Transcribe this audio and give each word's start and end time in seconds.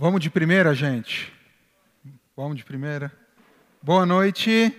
Vamos 0.00 0.20
de 0.20 0.30
primeira, 0.30 0.76
gente? 0.76 1.32
Vamos 2.36 2.56
de 2.56 2.64
primeira? 2.64 3.12
Boa 3.82 4.06
noite. 4.06 4.72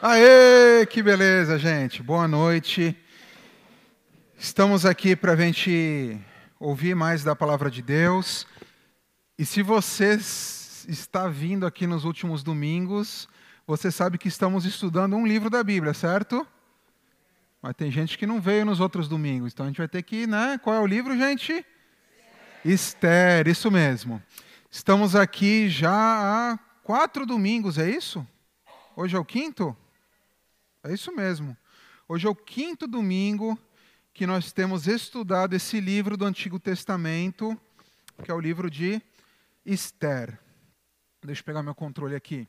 Aê, 0.00 0.86
que 0.86 1.02
beleza, 1.02 1.58
gente. 1.58 2.00
Boa 2.00 2.28
noite. 2.28 2.96
Estamos 4.38 4.86
aqui 4.86 5.16
para 5.16 5.32
a 5.32 5.36
gente 5.36 6.16
ouvir 6.60 6.94
mais 6.94 7.24
da 7.24 7.34
palavra 7.34 7.68
de 7.68 7.82
Deus. 7.82 8.46
E 9.36 9.44
se 9.44 9.60
você 9.60 10.16
está 10.88 11.26
vindo 11.26 11.66
aqui 11.66 11.84
nos 11.84 12.04
últimos 12.04 12.44
domingos, 12.44 13.28
você 13.66 13.90
sabe 13.90 14.18
que 14.18 14.28
estamos 14.28 14.64
estudando 14.64 15.16
um 15.16 15.26
livro 15.26 15.50
da 15.50 15.64
Bíblia, 15.64 15.92
certo? 15.92 16.46
Mas 17.60 17.74
tem 17.74 17.90
gente 17.90 18.16
que 18.16 18.24
não 18.24 18.40
veio 18.40 18.64
nos 18.64 18.78
outros 18.78 19.08
domingos, 19.08 19.52
então 19.52 19.66
a 19.66 19.68
gente 19.68 19.78
vai 19.78 19.88
ter 19.88 20.04
que, 20.04 20.28
né? 20.28 20.60
Qual 20.62 20.76
é 20.76 20.78
o 20.78 20.86
livro, 20.86 21.18
gente? 21.18 21.66
Esther, 22.64 23.48
isso 23.48 23.68
mesmo. 23.68 24.22
Estamos 24.76 25.14
aqui 25.14 25.68
já 25.68 25.92
há 25.92 26.58
quatro 26.82 27.24
domingos, 27.24 27.78
é 27.78 27.88
isso? 27.88 28.26
Hoje 28.96 29.14
é 29.14 29.18
o 29.18 29.24
quinto? 29.24 29.74
É 30.82 30.92
isso 30.92 31.14
mesmo. 31.14 31.56
Hoje 32.08 32.26
é 32.26 32.28
o 32.28 32.34
quinto 32.34 32.88
domingo 32.88 33.56
que 34.12 34.26
nós 34.26 34.52
temos 34.52 34.88
estudado 34.88 35.54
esse 35.54 35.78
livro 35.78 36.16
do 36.16 36.24
Antigo 36.24 36.58
Testamento, 36.58 37.56
que 38.24 38.32
é 38.32 38.34
o 38.34 38.40
livro 38.40 38.68
de 38.68 39.00
Esther. 39.64 40.40
Deixa 41.24 41.40
eu 41.40 41.44
pegar 41.44 41.62
meu 41.62 41.74
controle 41.74 42.16
aqui. 42.16 42.48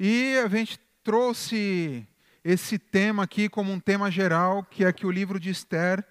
E 0.00 0.36
a 0.44 0.48
gente 0.48 0.80
trouxe 1.04 2.04
esse 2.42 2.76
tema 2.76 3.22
aqui 3.22 3.48
como 3.48 3.70
um 3.70 3.78
tema 3.78 4.10
geral, 4.10 4.64
que 4.64 4.84
é 4.84 4.92
que 4.92 5.06
o 5.06 5.12
livro 5.12 5.38
de 5.38 5.50
Esther 5.50 6.04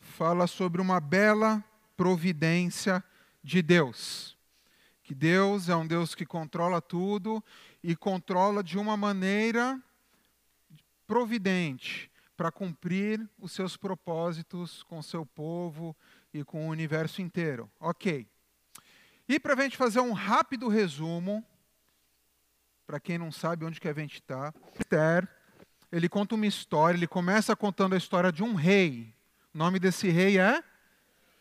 fala 0.00 0.46
sobre 0.46 0.80
uma 0.80 0.98
bela 1.00 1.62
providência 1.98 3.04
de 3.44 3.60
Deus. 3.60 4.39
Que 5.10 5.14
Deus 5.16 5.68
é 5.68 5.74
um 5.74 5.84
Deus 5.84 6.14
que 6.14 6.24
controla 6.24 6.80
tudo 6.80 7.42
e 7.82 7.96
controla 7.96 8.62
de 8.62 8.78
uma 8.78 8.96
maneira 8.96 9.76
providente 11.04 12.08
para 12.36 12.52
cumprir 12.52 13.28
os 13.36 13.50
seus 13.50 13.76
propósitos 13.76 14.84
com 14.84 15.00
o 15.00 15.02
seu 15.02 15.26
povo 15.26 15.96
e 16.32 16.44
com 16.44 16.64
o 16.64 16.70
universo 16.70 17.20
inteiro. 17.20 17.68
Ok. 17.80 18.24
E 19.28 19.40
para 19.40 19.54
a 19.54 19.56
gente 19.60 19.76
fazer 19.76 19.98
um 19.98 20.12
rápido 20.12 20.68
resumo, 20.68 21.44
para 22.86 23.00
quem 23.00 23.18
não 23.18 23.32
sabe 23.32 23.64
onde 23.64 23.80
que 23.80 23.88
a 23.88 23.92
gente 23.92 24.14
está, 24.14 24.54
Esther, 24.78 25.26
ele 25.90 26.08
conta 26.08 26.36
uma 26.36 26.46
história, 26.46 26.96
ele 26.96 27.08
começa 27.08 27.56
contando 27.56 27.94
a 27.94 27.98
história 27.98 28.30
de 28.30 28.44
um 28.44 28.54
rei. 28.54 29.12
O 29.52 29.58
nome 29.58 29.80
desse 29.80 30.08
rei 30.08 30.38
é 30.38 30.62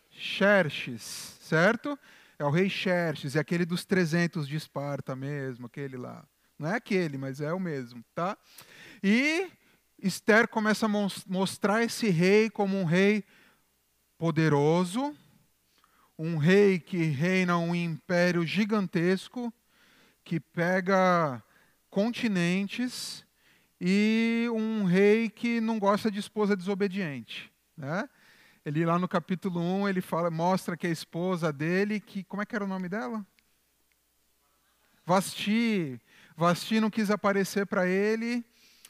Xerxes, 0.10 1.38
certo? 1.40 2.00
É 2.40 2.46
o 2.46 2.50
rei 2.50 2.70
Xerxes, 2.70 3.36
é 3.36 3.40
aquele 3.40 3.66
dos 3.66 3.84
300 3.84 4.48
de 4.48 4.56
Esparta 4.56 5.14
mesmo, 5.14 5.66
aquele 5.66 5.98
lá. 5.98 6.26
Não 6.58 6.70
é 6.70 6.76
aquele, 6.76 7.18
mas 7.18 7.42
é 7.42 7.52
o 7.54 7.60
mesmo, 7.60 8.02
tá? 8.16 8.38
E 9.04 9.52
Esther 10.02 10.48
começa 10.48 10.86
a 10.86 10.90
mostrar 11.28 11.84
esse 11.84 12.10
rei 12.10 12.50
como 12.50 12.78
um 12.78 12.86
rei 12.86 13.26
poderoso, 14.18 15.14
um 16.18 16.38
rei 16.38 16.80
que 16.80 17.04
reina 17.04 17.58
um 17.58 17.76
império 17.76 18.46
gigantesco, 18.46 19.54
que 20.24 20.40
pega 20.40 21.44
continentes, 21.90 23.26
e 23.82 24.48
um 24.54 24.86
rei 24.86 25.30
que 25.30 25.60
não 25.60 25.78
gosta 25.78 26.10
de 26.10 26.20
esposa 26.20 26.56
desobediente. 26.56 27.52
Né? 27.76 28.08
Ele 28.70 28.86
lá 28.86 29.00
no 29.00 29.08
capítulo 29.08 29.60
1, 29.60 29.90
ele 29.90 30.00
fala, 30.00 30.30
mostra 30.30 30.78
que 30.78 30.86
a 30.86 30.92
esposa 30.92 31.52
dele, 31.52 32.00
que 32.00 32.24
como 32.24 32.44
é 32.44 32.46
que 32.46 32.56
era 32.56 32.64
o 32.64 32.68
nome 32.68 32.88
dela? 32.88 33.26
Vasti. 35.04 36.00
Vasti 36.38 36.80
não 36.80 36.92
quis 36.92 37.10
aparecer 37.10 37.66
para 37.66 37.88
ele 37.88 38.46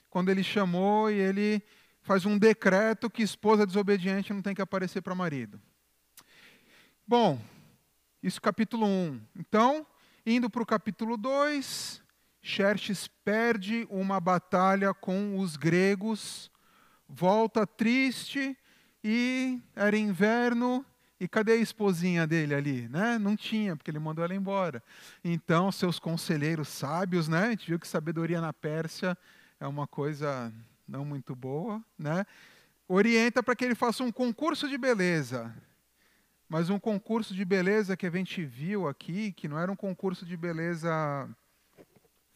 quando 0.09 0.27
ele 0.27 0.43
chamou 0.43 1.09
e 1.09 1.13
ele 1.13 1.63
faz 2.01 2.25
um 2.25 2.37
decreto 2.37 3.09
que 3.09 3.23
esposa 3.23 3.65
desobediente 3.65 4.33
não 4.33 4.41
tem 4.41 4.53
que 4.53 4.61
aparecer 4.61 5.01
para 5.01 5.15
marido. 5.15 5.61
Bom, 7.07 7.41
isso 8.21 8.41
capítulo 8.41 8.85
1. 8.85 9.21
Então, 9.37 9.87
indo 10.25 10.49
para 10.49 10.61
o 10.61 10.65
capítulo 10.65 11.15
2, 11.15 12.03
Xerxes 12.41 13.07
perde 13.23 13.87
uma 13.89 14.19
batalha 14.19 14.93
com 14.93 15.39
os 15.39 15.55
gregos, 15.55 16.51
volta 17.07 17.65
triste 17.65 18.58
e 19.03 19.61
era 19.75 19.97
inverno 19.97 20.85
e 21.19 21.27
cadê 21.27 21.53
a 21.53 21.57
esposinha 21.57 22.25
dele 22.25 22.53
ali? 22.53 22.87
Né? 22.87 23.17
Não 23.17 23.35
tinha, 23.35 23.75
porque 23.75 23.91
ele 23.91 23.99
mandou 23.99 24.23
ela 24.23 24.33
embora. 24.33 24.81
Então, 25.23 25.71
seus 25.71 25.99
conselheiros 25.99 26.67
sábios, 26.67 27.27
né? 27.27 27.45
a 27.45 27.49
gente 27.51 27.67
viu 27.67 27.79
que 27.79 27.87
sabedoria 27.87 28.39
na 28.39 28.53
Pérsia 28.53 29.17
é 29.59 29.67
uma 29.67 29.87
coisa 29.87 30.53
não 30.87 31.03
muito 31.03 31.35
boa, 31.35 31.83
né? 31.97 32.25
orienta 32.87 33.43
para 33.43 33.55
que 33.55 33.63
ele 33.63 33.75
faça 33.75 34.03
um 34.03 34.11
concurso 34.11 34.67
de 34.67 34.77
beleza. 34.77 35.53
Mas 36.47 36.69
um 36.69 36.79
concurso 36.79 37.35
de 37.35 37.45
beleza 37.45 37.95
que 37.95 38.07
a 38.07 38.09
gente 38.09 38.43
viu 38.43 38.87
aqui, 38.87 39.31
que 39.31 39.47
não 39.47 39.59
era 39.59 39.71
um 39.71 39.75
concurso 39.75 40.25
de 40.25 40.35
beleza 40.35 41.29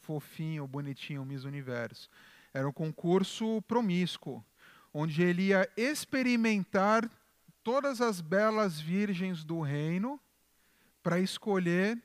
fofinho, 0.02 0.68
bonitinho, 0.68 1.26
Miss 1.26 1.46
Universo. 1.46 2.10
Era 2.54 2.68
um 2.68 2.72
concurso 2.72 3.62
promíscuo 3.64 4.46
onde 4.94 5.24
ele 5.24 5.48
ia 5.48 5.70
experimentar 5.76 7.10
todas 7.64 8.02
as 8.02 8.22
belas 8.22 8.80
virgens 8.80 9.44
do 9.44 9.62
reino 9.62 10.20
para 11.02 11.20
escolher 11.20 12.02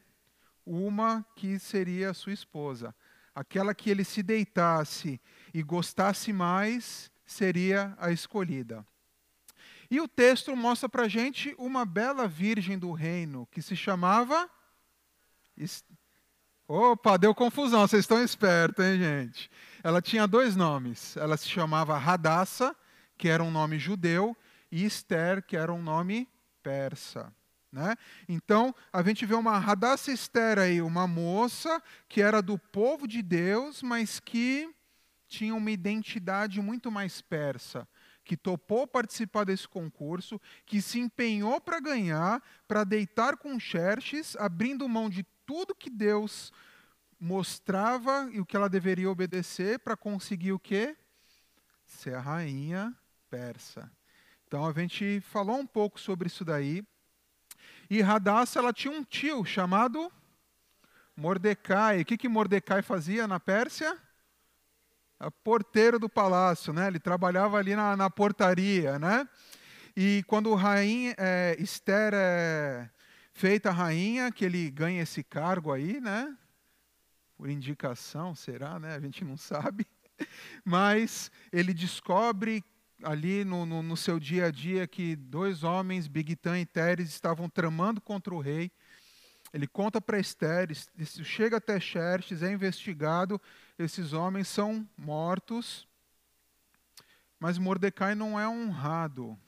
uma 0.64 1.24
que 1.36 1.58
seria 1.58 2.14
sua 2.14 2.32
esposa. 2.32 2.94
Aquela 3.34 3.74
que 3.74 3.90
ele 3.90 4.04
se 4.04 4.22
deitasse 4.22 5.20
e 5.52 5.62
gostasse 5.62 6.32
mais 6.32 7.10
seria 7.24 7.94
a 7.98 8.10
escolhida. 8.10 8.84
E 9.90 10.00
o 10.00 10.08
texto 10.08 10.54
mostra 10.54 10.88
para 10.88 11.08
gente 11.08 11.54
uma 11.58 11.84
bela 11.84 12.28
virgem 12.28 12.78
do 12.78 12.92
reino 12.92 13.46
que 13.50 13.62
se 13.62 13.74
chamava. 13.74 14.50
Opa, 16.66 17.16
deu 17.16 17.34
confusão, 17.34 17.86
vocês 17.86 18.00
estão 18.00 18.22
espertos, 18.22 18.84
hein, 18.84 18.98
gente? 18.98 19.50
Ela 19.82 20.02
tinha 20.02 20.26
dois 20.26 20.56
nomes. 20.56 21.16
Ela 21.16 21.36
se 21.36 21.48
chamava 21.48 21.96
Radassa, 21.96 22.74
que 23.16 23.28
era 23.28 23.42
um 23.42 23.50
nome 23.50 23.78
judeu, 23.78 24.36
e 24.70 24.84
Esther, 24.84 25.42
que 25.42 25.56
era 25.56 25.72
um 25.72 25.82
nome 25.82 26.28
persa. 26.62 27.32
Né? 27.70 27.96
Então, 28.28 28.74
a 28.92 29.02
gente 29.02 29.26
vê 29.26 29.34
uma 29.34 29.58
Radassa 29.58 30.10
Esther 30.10 30.58
aí, 30.58 30.80
uma 30.80 31.06
moça 31.06 31.82
que 32.08 32.22
era 32.22 32.40
do 32.40 32.58
povo 32.58 33.06
de 33.06 33.22
Deus, 33.22 33.82
mas 33.82 34.18
que 34.18 34.70
tinha 35.28 35.54
uma 35.54 35.70
identidade 35.70 36.60
muito 36.62 36.90
mais 36.90 37.20
persa, 37.20 37.86
que 38.24 38.36
topou 38.36 38.86
participar 38.86 39.44
desse 39.44 39.68
concurso, 39.68 40.40
que 40.64 40.80
se 40.80 40.98
empenhou 40.98 41.60
para 41.60 41.80
ganhar, 41.80 42.42
para 42.66 42.84
deitar 42.84 43.36
com 43.36 43.60
Xerxes, 43.60 44.34
abrindo 44.36 44.88
mão 44.88 45.10
de 45.10 45.24
tudo 45.44 45.74
que 45.74 45.90
Deus 45.90 46.52
mostrava 47.20 48.28
e 48.32 48.40
o 48.40 48.46
que 48.46 48.56
ela 48.56 48.68
deveria 48.68 49.10
obedecer 49.10 49.78
para 49.80 49.96
conseguir 49.96 50.52
o 50.52 50.58
quê? 50.58 50.96
Ser 51.84 52.14
a 52.14 52.20
rainha 52.20 52.94
persa. 53.28 53.90
Então 54.46 54.66
a 54.66 54.72
gente 54.72 55.20
falou 55.20 55.58
um 55.58 55.66
pouco 55.66 56.00
sobre 56.00 56.28
isso 56.28 56.44
daí. 56.44 56.84
E 57.90 58.00
Radassa 58.00 58.58
ela 58.58 58.72
tinha 58.72 58.92
um 58.92 59.02
tio 59.02 59.44
chamado 59.44 60.10
Mordecai. 61.16 62.00
O 62.00 62.04
que, 62.04 62.16
que 62.16 62.28
Mordecai 62.28 62.82
fazia 62.82 63.26
na 63.26 63.40
Pérsia? 63.40 63.96
A 65.18 65.30
porteiro 65.30 65.98
do 65.98 66.08
palácio, 66.08 66.72
né? 66.72 66.86
Ele 66.86 67.00
trabalhava 67.00 67.58
ali 67.58 67.74
na, 67.74 67.96
na 67.96 68.08
portaria, 68.08 68.98
né? 68.98 69.28
E 69.96 70.22
quando 70.28 70.54
rainha, 70.54 71.14
é, 71.18 71.56
Esther 71.58 72.12
é 72.14 72.88
feita 73.32 73.70
rainha, 73.70 74.30
que 74.30 74.44
ele 74.44 74.70
ganha 74.70 75.02
esse 75.02 75.24
cargo 75.24 75.72
aí, 75.72 76.00
né? 76.00 76.36
Por 77.38 77.48
indicação, 77.48 78.34
será, 78.34 78.80
né? 78.80 78.96
A 78.96 79.00
gente 79.00 79.24
não 79.24 79.36
sabe. 79.36 79.86
Mas 80.64 81.30
ele 81.52 81.72
descobre 81.72 82.64
ali 83.00 83.44
no, 83.44 83.64
no, 83.64 83.80
no, 83.80 83.96
seu 83.96 84.18
dia 84.18 84.46
a 84.46 84.50
dia 84.50 84.88
que 84.88 85.14
dois 85.14 85.62
homens, 85.62 86.08
Bigtan 86.08 86.58
e 86.58 86.66
Teres, 86.66 87.08
estavam 87.08 87.48
tramando 87.48 88.00
contra 88.00 88.34
o 88.34 88.40
rei. 88.40 88.72
Ele 89.54 89.68
conta 89.68 90.00
para 90.00 90.18
Esther, 90.18 90.68
chega 91.22 91.56
até 91.56 91.78
Xerxes, 91.78 92.42
é 92.42 92.52
investigado, 92.52 93.40
esses 93.78 94.12
homens 94.12 94.48
são 94.48 94.86
mortos, 94.96 95.88
mas 97.38 97.56
Mordecai 97.56 98.16
não 98.16 98.38
é 98.38 98.46
honrado. 98.46 99.38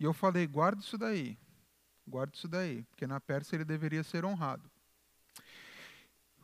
E 0.00 0.04
eu 0.04 0.12
falei, 0.12 0.46
guarda 0.48 0.80
isso 0.80 0.98
daí, 0.98 1.38
guarda 2.08 2.34
isso 2.34 2.48
daí, 2.48 2.82
porque 2.84 3.06
na 3.06 3.20
Pérsia 3.20 3.56
ele 3.56 3.64
deveria 3.64 4.02
ser 4.02 4.24
honrado. 4.24 4.68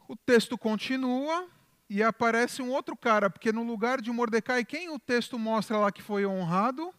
O 0.07 0.15
texto 0.15 0.59
continua 0.59 1.49
e 1.89 2.03
aparece 2.03 2.61
um 2.61 2.71
outro 2.71 2.97
cara, 2.97 3.31
porque 3.31 3.53
no 3.53 3.63
lugar 3.63 4.01
de 4.01 4.11
Mordecai, 4.11 4.65
quem 4.65 4.91
o 4.91 4.99
texto 4.99 5.39
mostra 5.39 5.79
lá 5.79 5.91
que 5.91 6.03
foi 6.03 6.27
honrado? 6.27 6.93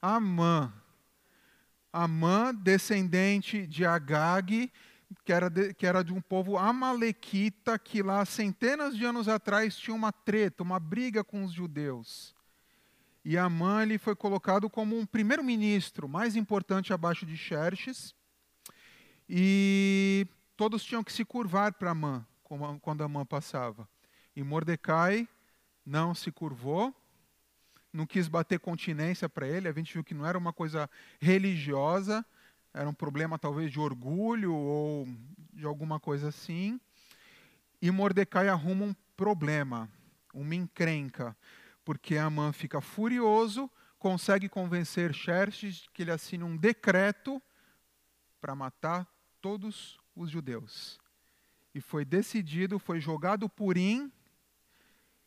Amã. 0.00 0.72
Amã, 1.92 2.54
descendente 2.54 3.66
de 3.66 3.84
Agag, 3.84 4.70
que 5.24 5.32
era, 5.32 5.48
de, 5.48 5.74
que 5.74 5.86
era 5.86 6.02
de 6.02 6.12
um 6.12 6.20
povo 6.20 6.58
amalequita, 6.58 7.78
que 7.78 8.02
lá 8.02 8.24
centenas 8.24 8.96
de 8.96 9.04
anos 9.04 9.28
atrás 9.28 9.76
tinha 9.76 9.94
uma 9.94 10.12
treta, 10.12 10.62
uma 10.62 10.80
briga 10.80 11.22
com 11.22 11.44
os 11.44 11.52
judeus. 11.52 12.34
E 13.24 13.38
Amã 13.38 13.82
ele 13.82 13.98
foi 13.98 14.16
colocado 14.16 14.68
como 14.68 14.98
um 14.98 15.06
primeiro-ministro 15.06 16.08
mais 16.08 16.34
importante 16.34 16.92
abaixo 16.92 17.24
de 17.24 17.36
Xerxes. 17.36 18.14
E 19.28 20.26
todos 20.56 20.84
tinham 20.84 21.02
que 21.02 21.12
se 21.12 21.24
curvar 21.24 21.72
para 21.74 21.90
Amã 21.90 22.26
quando 22.80 23.02
Amã 23.02 23.24
passava. 23.24 23.88
E 24.36 24.42
Mordecai 24.42 25.28
não 25.84 26.14
se 26.14 26.30
curvou, 26.30 26.94
não 27.92 28.06
quis 28.06 28.28
bater 28.28 28.58
continência 28.60 29.28
para 29.28 29.46
ele. 29.46 29.68
A 29.68 29.72
gente 29.72 29.92
viu 29.92 30.04
que 30.04 30.14
não 30.14 30.26
era 30.26 30.38
uma 30.38 30.52
coisa 30.52 30.88
religiosa, 31.20 32.24
era 32.72 32.88
um 32.88 32.94
problema 32.94 33.38
talvez 33.38 33.70
de 33.70 33.80
orgulho 33.80 34.54
ou 34.54 35.06
de 35.52 35.66
alguma 35.66 36.00
coisa 36.00 36.28
assim. 36.28 36.80
E 37.80 37.90
Mordecai 37.90 38.48
arruma 38.48 38.84
um 38.84 38.94
problema, 39.16 39.88
uma 40.32 40.54
encrenca, 40.54 41.36
porque 41.84 42.16
Amã 42.16 42.52
fica 42.52 42.80
furioso, 42.80 43.70
consegue 43.98 44.48
convencer 44.48 45.12
Xerxes 45.12 45.86
que 45.92 46.02
ele 46.02 46.10
assine 46.10 46.44
um 46.44 46.56
decreto 46.56 47.42
para 48.40 48.54
matar 48.54 49.06
todos 49.40 50.01
os 50.14 50.30
judeus. 50.30 51.00
E 51.74 51.80
foi 51.80 52.04
decidido, 52.04 52.78
foi 52.78 53.00
jogado 53.00 53.48
Purim, 53.48 54.12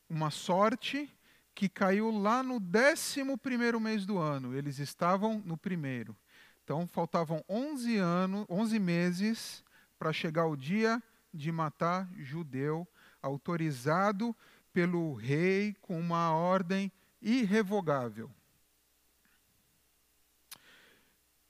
uma 0.09 0.29
sorte 0.29 1.11
que 1.55 1.69
caiu 1.69 2.11
lá 2.11 2.43
no 2.43 2.59
décimo 2.59 3.37
primeiro 3.37 3.79
mês 3.79 4.05
do 4.05 4.17
ano. 4.17 4.55
Eles 4.55 4.77
estavam 4.77 5.41
no 5.45 5.57
primeiro. 5.57 6.15
Então 6.63 6.87
faltavam 6.87 7.43
11 7.49 7.97
anos, 7.97 8.45
11 8.49 8.79
meses 8.79 9.63
para 9.97 10.11
chegar 10.11 10.45
o 10.45 10.57
dia 10.57 11.01
de 11.33 11.51
matar 11.51 12.09
judeu, 12.17 12.87
autorizado 13.21 14.35
pelo 14.73 15.13
rei 15.13 15.75
com 15.81 15.99
uma 15.99 16.31
ordem 16.31 16.91
irrevogável. 17.21 18.29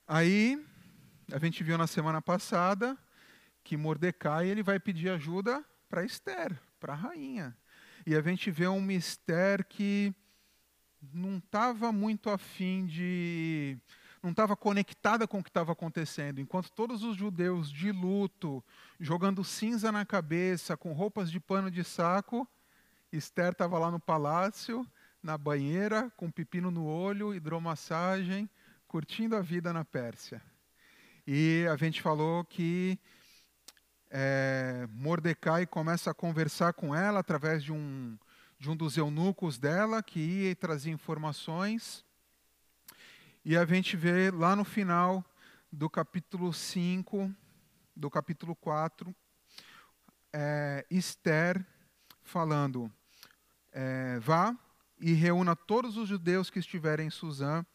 Aí, 0.06 0.64
a 1.32 1.38
gente 1.38 1.64
viu 1.64 1.76
na 1.76 1.88
semana 1.88 2.22
passada 2.22 2.96
que 3.66 3.76
Mordecai 3.76 4.46
ele 4.46 4.62
vai 4.62 4.78
pedir 4.78 5.08
ajuda 5.08 5.64
para 5.88 6.04
Esther, 6.04 6.56
para 6.78 6.92
a 6.92 6.96
rainha. 6.96 7.56
E 8.06 8.14
a 8.14 8.20
gente 8.20 8.48
vê 8.48 8.68
um 8.68 8.80
mistério 8.80 9.64
que 9.64 10.14
não 11.12 11.38
estava 11.38 11.90
muito 11.90 12.30
afim 12.30 12.86
de 12.86 13.76
não 14.22 14.30
estava 14.30 14.56
conectada 14.56 15.26
com 15.26 15.40
o 15.40 15.42
que 15.42 15.50
estava 15.50 15.72
acontecendo. 15.72 16.40
Enquanto 16.40 16.70
todos 16.70 17.02
os 17.02 17.16
judeus 17.16 17.68
de 17.68 17.90
luto, 17.90 18.64
jogando 19.00 19.42
cinza 19.42 19.90
na 19.90 20.04
cabeça, 20.04 20.76
com 20.76 20.92
roupas 20.92 21.28
de 21.28 21.40
pano 21.40 21.68
de 21.68 21.82
saco, 21.82 22.48
Esther 23.12 23.50
estava 23.50 23.80
lá 23.80 23.90
no 23.90 23.98
palácio, 23.98 24.86
na 25.20 25.36
banheira, 25.36 26.08
com 26.16 26.30
pepino 26.30 26.70
no 26.70 26.86
olho, 26.86 27.34
hidromassagem, 27.34 28.48
curtindo 28.86 29.34
a 29.34 29.40
vida 29.40 29.72
na 29.72 29.84
Pérsia. 29.84 30.40
E 31.26 31.66
a 31.68 31.76
gente 31.76 32.00
falou 32.00 32.44
que 32.44 32.96
é, 34.18 34.88
Mordecai 34.92 35.66
começa 35.66 36.10
a 36.10 36.14
conversar 36.14 36.72
com 36.72 36.94
ela 36.94 37.20
através 37.20 37.62
de 37.62 37.70
um, 37.70 38.18
de 38.58 38.70
um 38.70 38.74
dos 38.74 38.96
eunucos 38.96 39.58
dela, 39.58 40.02
que 40.02 40.18
ia 40.18 40.52
e 40.52 40.54
trazia 40.54 40.90
informações. 40.90 42.02
E 43.44 43.54
a 43.58 43.66
gente 43.66 43.94
vê 43.94 44.30
lá 44.30 44.56
no 44.56 44.64
final 44.64 45.22
do 45.70 45.90
capítulo 45.90 46.50
5, 46.50 47.30
do 47.94 48.08
capítulo 48.08 48.56
4, 48.56 49.14
é, 50.32 50.86
Esther 50.90 51.62
falando: 52.22 52.90
é, 53.70 54.18
Vá 54.20 54.56
e 54.98 55.12
reúna 55.12 55.54
todos 55.54 55.98
os 55.98 56.08
judeus 56.08 56.48
que 56.48 56.58
estiverem 56.58 57.08
em 57.08 57.10
Suzã, 57.10 57.66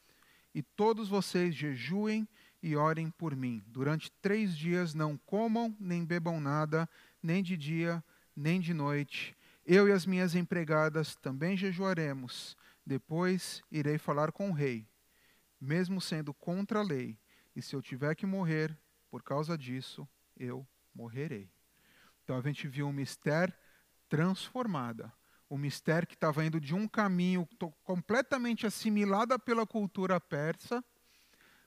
e 0.55 0.63
todos 0.63 1.07
vocês 1.07 1.53
jejuem 1.53 2.27
e 2.61 2.75
orem 2.75 3.09
por 3.09 3.35
mim. 3.35 3.63
Durante 3.67 4.11
três 4.21 4.57
dias 4.57 4.93
não 4.93 5.17
comam 5.17 5.75
nem 5.79 6.05
bebam 6.05 6.39
nada, 6.39 6.89
nem 7.21 7.41
de 7.41 7.57
dia, 7.57 8.03
nem 8.35 8.59
de 8.59 8.73
noite. 8.73 9.35
Eu 9.65 9.87
e 9.87 9.91
as 9.91 10.05
minhas 10.05 10.35
empregadas 10.35 11.15
também 11.15 11.55
jejuaremos. 11.57 12.55
Depois 12.85 13.61
irei 13.71 13.97
falar 13.97 14.31
com 14.31 14.49
o 14.49 14.53
rei 14.53 14.87
mesmo 15.61 16.01
sendo 16.01 16.33
contra 16.33 16.79
a 16.79 16.83
lei, 16.83 17.19
e 17.55 17.61
se 17.61 17.75
eu 17.75 17.81
tiver 17.81 18.15
que 18.15 18.25
morrer 18.25 18.75
por 19.11 19.21
causa 19.21 19.55
disso, 19.55 20.09
eu 20.35 20.67
morrerei. 20.93 21.51
Então 22.23 22.35
a 22.35 22.41
gente 22.41 22.67
viu 22.67 22.87
um 22.87 22.93
mistério 22.93 23.53
transformada, 24.09 25.13
um 25.49 25.57
mistério 25.57 26.07
que 26.07 26.15
estava 26.15 26.43
indo 26.43 26.59
de 26.59 26.73
um 26.73 26.87
caminho 26.87 27.47
completamente 27.83 28.65
assimilada 28.65 29.37
pela 29.37 29.67
cultura 29.67 30.19
persa 30.19 30.83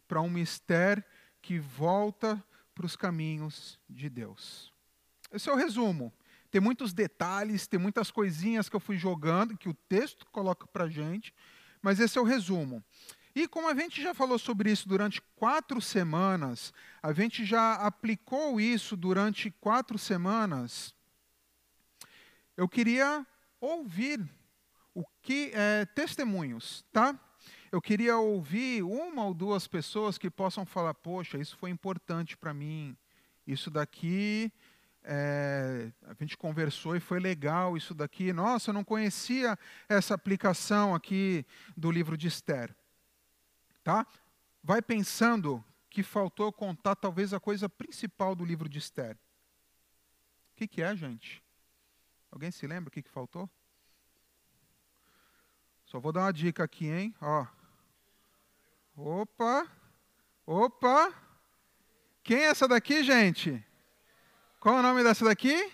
para 0.06 0.20
um 0.20 0.30
mistério 0.30 1.04
que 1.40 1.58
volta 1.58 2.42
para 2.74 2.86
os 2.86 2.96
caminhos 2.96 3.78
de 3.88 4.08
Deus. 4.08 4.72
Esse 5.32 5.48
é 5.48 5.52
o 5.52 5.56
resumo. 5.56 6.12
Tem 6.50 6.60
muitos 6.60 6.92
detalhes, 6.92 7.66
tem 7.66 7.80
muitas 7.80 8.10
coisinhas 8.10 8.68
que 8.68 8.76
eu 8.76 8.80
fui 8.80 8.96
jogando, 8.96 9.56
que 9.56 9.68
o 9.68 9.74
texto 9.74 10.26
coloca 10.30 10.66
para 10.66 10.84
a 10.84 10.88
gente, 10.88 11.34
mas 11.82 11.98
esse 11.98 12.16
é 12.16 12.20
o 12.20 12.24
resumo. 12.24 12.82
E 13.34 13.48
como 13.48 13.68
a 13.68 13.74
gente 13.74 14.00
já 14.00 14.14
falou 14.14 14.38
sobre 14.38 14.70
isso 14.70 14.88
durante 14.88 15.20
quatro 15.34 15.80
semanas, 15.80 16.72
a 17.02 17.12
gente 17.12 17.44
já 17.44 17.74
aplicou 17.74 18.60
isso 18.60 18.96
durante 18.96 19.50
quatro 19.50 19.98
semanas, 19.98 20.94
eu 22.56 22.68
queria 22.68 23.26
ouvir 23.60 24.24
o 24.94 25.04
que 25.20 25.50
é, 25.52 25.84
testemunhos, 25.86 26.84
tá? 26.92 27.18
Eu 27.74 27.82
queria 27.82 28.16
ouvir 28.16 28.84
uma 28.84 29.24
ou 29.24 29.34
duas 29.34 29.66
pessoas 29.66 30.16
que 30.16 30.30
possam 30.30 30.64
falar: 30.64 30.94
poxa, 30.94 31.38
isso 31.38 31.56
foi 31.56 31.70
importante 31.70 32.36
para 32.36 32.54
mim, 32.54 32.96
isso 33.44 33.68
daqui 33.68 34.52
é, 35.02 35.90
a 36.02 36.14
gente 36.20 36.36
conversou 36.36 36.94
e 36.94 37.00
foi 37.00 37.18
legal 37.18 37.76
isso 37.76 37.92
daqui. 37.92 38.32
Nossa, 38.32 38.70
eu 38.70 38.74
não 38.74 38.84
conhecia 38.84 39.58
essa 39.88 40.14
aplicação 40.14 40.94
aqui 40.94 41.44
do 41.76 41.90
livro 41.90 42.16
de 42.16 42.28
Esther. 42.28 42.72
Tá? 43.82 44.06
Vai 44.62 44.80
pensando 44.80 45.62
que 45.90 46.04
faltou 46.04 46.52
contar 46.52 46.94
talvez 46.94 47.34
a 47.34 47.40
coisa 47.40 47.68
principal 47.68 48.36
do 48.36 48.44
livro 48.44 48.68
de 48.68 48.78
Esther. 48.78 49.16
O 50.52 50.54
que, 50.54 50.68
que 50.68 50.80
é, 50.80 50.94
gente? 50.94 51.42
Alguém 52.30 52.52
se 52.52 52.68
lembra 52.68 52.86
o 52.86 52.92
que, 52.92 53.02
que 53.02 53.10
faltou? 53.10 53.50
Só 55.86 55.98
vou 55.98 56.12
dar 56.12 56.20
uma 56.20 56.32
dica 56.32 56.62
aqui, 56.62 56.86
hein? 56.86 57.12
Ó. 57.20 57.44
Opa! 58.96 59.66
Opa! 60.46 61.12
Quem 62.22 62.38
é 62.38 62.44
essa 62.44 62.68
daqui, 62.68 63.02
gente? 63.02 63.64
Qual 64.60 64.76
é 64.76 64.78
o 64.78 64.82
nome 64.82 65.02
dessa 65.02 65.24
daqui? 65.24 65.72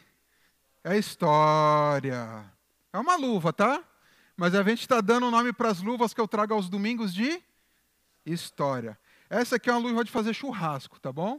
É 0.82 0.96
História. 0.96 2.50
É 2.90 2.98
uma 2.98 3.16
luva, 3.16 3.52
tá? 3.52 3.84
Mas 4.34 4.54
a 4.54 4.62
gente 4.62 4.80
está 4.80 5.02
dando 5.02 5.26
o 5.26 5.30
nome 5.30 5.52
para 5.52 5.68
as 5.68 5.82
luvas 5.82 6.14
que 6.14 6.20
eu 6.20 6.26
trago 6.26 6.54
aos 6.54 6.70
domingos 6.70 7.12
de 7.12 7.42
história. 8.24 8.98
Essa 9.28 9.56
aqui 9.56 9.68
é 9.68 9.72
uma 9.74 9.86
luva 9.86 10.02
de 10.02 10.10
fazer 10.10 10.32
churrasco, 10.32 10.98
tá 10.98 11.12
bom? 11.12 11.38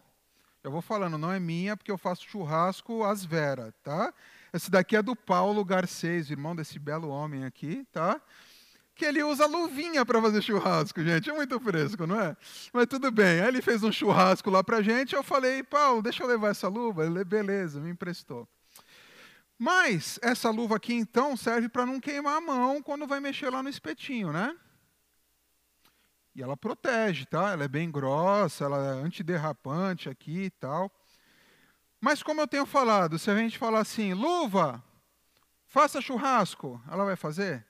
Eu 0.64 0.70
vou 0.70 0.84
falando, 0.84 1.18
não 1.18 1.32
é 1.32 1.40
minha, 1.40 1.76
porque 1.76 1.92
eu 1.92 1.98
faço 1.98 2.30
churrasco 2.30 3.04
às 3.04 3.26
Vera, 3.26 3.74
tá? 3.82 4.14
Esse 4.54 4.70
daqui 4.70 4.96
é 4.96 5.02
do 5.02 5.16
Paulo 5.16 5.66
Garcês, 5.66 6.30
irmão 6.30 6.56
desse 6.56 6.78
belo 6.78 7.10
homem 7.10 7.44
aqui, 7.44 7.88
tá? 7.92 8.22
Que 9.02 9.06
ele 9.08 9.24
usa 9.24 9.48
luvinha 9.48 10.06
para 10.06 10.22
fazer 10.22 10.44
churrasco, 10.44 11.04
gente. 11.04 11.28
É 11.28 11.34
muito 11.34 11.60
fresco, 11.60 12.06
não 12.06 12.22
é? 12.22 12.38
Mas 12.72 12.86
tudo 12.86 13.10
bem. 13.10 13.42
Aí 13.42 13.48
ele 13.48 13.60
fez 13.60 13.82
um 13.82 13.92
churrasco 13.92 14.48
lá 14.52 14.64
pra 14.64 14.84
gente. 14.84 15.16
Eu 15.16 15.24
falei, 15.24 15.64
Paulo, 15.64 16.04
deixa 16.04 16.22
eu 16.22 16.28
levar 16.28 16.50
essa 16.50 16.68
luva. 16.68 17.04
Ele, 17.04 17.24
beleza, 17.24 17.80
me 17.80 17.90
emprestou. 17.90 18.48
Mas 19.58 20.20
essa 20.22 20.52
luva 20.52 20.76
aqui, 20.76 20.94
então, 20.94 21.36
serve 21.36 21.68
para 21.68 21.84
não 21.84 22.00
queimar 22.00 22.38
a 22.38 22.42
mão 22.42 22.80
quando 22.80 23.08
vai 23.08 23.20
mexer 23.20 23.50
lá 23.50 23.64
no 23.64 23.70
espetinho, 23.70 24.32
né? 24.32 24.56
E 26.36 26.44
ela 26.44 26.56
protege, 26.56 27.26
tá? 27.26 27.54
Ela 27.54 27.64
é 27.64 27.68
bem 27.68 27.90
grossa, 27.90 28.66
ela 28.66 29.00
é 29.00 29.04
antiderrapante 29.04 30.10
aqui 30.10 30.44
e 30.44 30.50
tal. 30.52 30.92
Mas 32.00 32.22
como 32.22 32.40
eu 32.40 32.48
tenho 32.48 32.68
falado, 32.68 33.18
se 33.18 33.32
a 33.32 33.36
gente 33.36 33.58
falar 33.58 33.80
assim, 33.80 34.14
luva, 34.14 34.84
faça 35.66 36.00
churrasco, 36.00 36.80
ela 36.88 37.04
vai 37.04 37.16
fazer? 37.16 37.66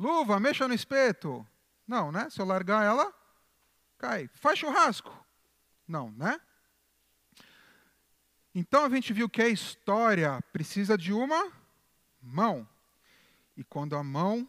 Luva, 0.00 0.40
mexa 0.40 0.66
no 0.66 0.72
espeto. 0.72 1.46
Não, 1.86 2.10
né? 2.10 2.30
Se 2.30 2.40
eu 2.40 2.46
largar 2.46 2.82
ela, 2.86 3.12
cai. 3.98 4.30
Faz 4.32 4.58
churrasco. 4.58 5.14
Não, 5.86 6.10
né? 6.12 6.40
Então 8.54 8.86
a 8.86 8.88
gente 8.88 9.12
viu 9.12 9.28
que 9.28 9.42
a 9.42 9.48
história 9.48 10.40
precisa 10.54 10.96
de 10.96 11.12
uma 11.12 11.52
mão. 12.18 12.66
E 13.54 13.62
quando 13.62 13.94
a 13.94 14.02
mão 14.02 14.48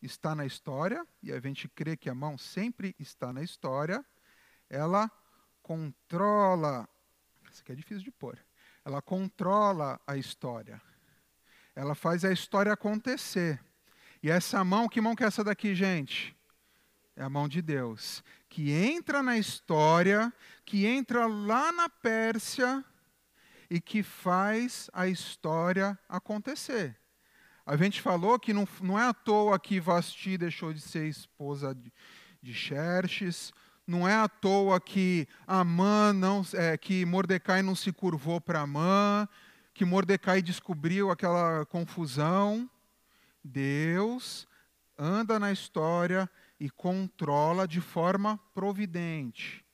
está 0.00 0.34
na 0.34 0.46
história, 0.46 1.06
e 1.22 1.32
a 1.32 1.38
gente 1.38 1.68
crê 1.68 1.94
que 1.94 2.08
a 2.08 2.14
mão 2.14 2.38
sempre 2.38 2.96
está 2.98 3.30
na 3.30 3.42
história, 3.42 4.02
ela 4.70 5.10
controla 5.62 6.88
Isso 7.50 7.60
aqui 7.60 7.72
é 7.72 7.74
difícil 7.74 8.04
de 8.04 8.10
pôr. 8.10 8.38
Ela 8.86 9.02
controla 9.02 10.00
a 10.06 10.16
história. 10.16 10.80
Ela 11.76 11.94
faz 11.94 12.24
a 12.24 12.32
história 12.32 12.72
acontecer. 12.72 13.62
E 14.22 14.30
essa 14.30 14.64
mão, 14.64 14.88
que 14.88 15.00
mão 15.00 15.14
que 15.14 15.22
é 15.22 15.26
essa 15.26 15.44
daqui, 15.44 15.74
gente? 15.74 16.36
É 17.14 17.22
a 17.22 17.28
mão 17.28 17.48
de 17.48 17.60
Deus, 17.60 18.22
que 18.48 18.70
entra 18.70 19.22
na 19.22 19.36
história, 19.36 20.32
que 20.64 20.86
entra 20.86 21.26
lá 21.26 21.72
na 21.72 21.88
Pérsia 21.88 22.84
e 23.70 23.80
que 23.80 24.02
faz 24.02 24.88
a 24.92 25.08
história 25.08 25.98
acontecer. 26.08 26.96
A 27.66 27.76
gente 27.76 28.00
falou 28.00 28.38
que 28.38 28.54
não, 28.54 28.66
não 28.80 28.98
é 28.98 29.04
à 29.04 29.12
toa 29.12 29.58
que 29.58 29.78
Vasti 29.78 30.38
deixou 30.38 30.72
de 30.72 30.80
ser 30.80 31.06
esposa 31.06 31.74
de, 31.74 31.92
de 32.40 32.54
Xerxes, 32.54 33.52
não 33.86 34.08
é 34.08 34.14
à 34.14 34.28
toa 34.28 34.80
que 34.80 35.28
Amã 35.46 36.12
não, 36.12 36.42
é, 36.54 36.76
que 36.76 37.04
Mordecai 37.04 37.62
não 37.62 37.74
se 37.74 37.92
curvou 37.92 38.40
para 38.40 38.60
Amã, 38.60 39.28
que 39.74 39.84
Mordecai 39.84 40.40
descobriu 40.40 41.10
aquela 41.10 41.64
confusão. 41.66 42.68
Deus 43.48 44.46
anda 44.96 45.38
na 45.38 45.50
história 45.50 46.28
e 46.60 46.68
controla 46.70 47.66
de 47.66 47.80
forma 47.80 48.38
providente 48.52 49.64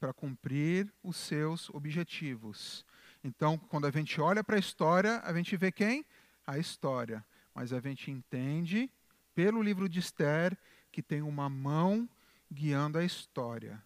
para 0.00 0.12
cumprir 0.12 0.92
os 1.02 1.16
seus 1.16 1.70
objetivos. 1.70 2.84
Então, 3.22 3.56
quando 3.56 3.86
a 3.86 3.90
gente 3.90 4.20
olha 4.20 4.44
para 4.44 4.56
a 4.56 4.58
história, 4.58 5.20
a 5.24 5.32
gente 5.32 5.56
vê 5.56 5.72
quem? 5.72 6.04
a 6.46 6.58
história, 6.58 7.24
mas 7.54 7.72
a 7.72 7.80
gente 7.80 8.10
entende 8.10 8.90
pelo 9.34 9.62
livro 9.62 9.88
de 9.88 9.98
Esther 9.98 10.56
que 10.92 11.02
tem 11.02 11.22
uma 11.22 11.48
mão 11.48 12.08
guiando 12.52 12.98
a 12.98 13.04
história. 13.04 13.82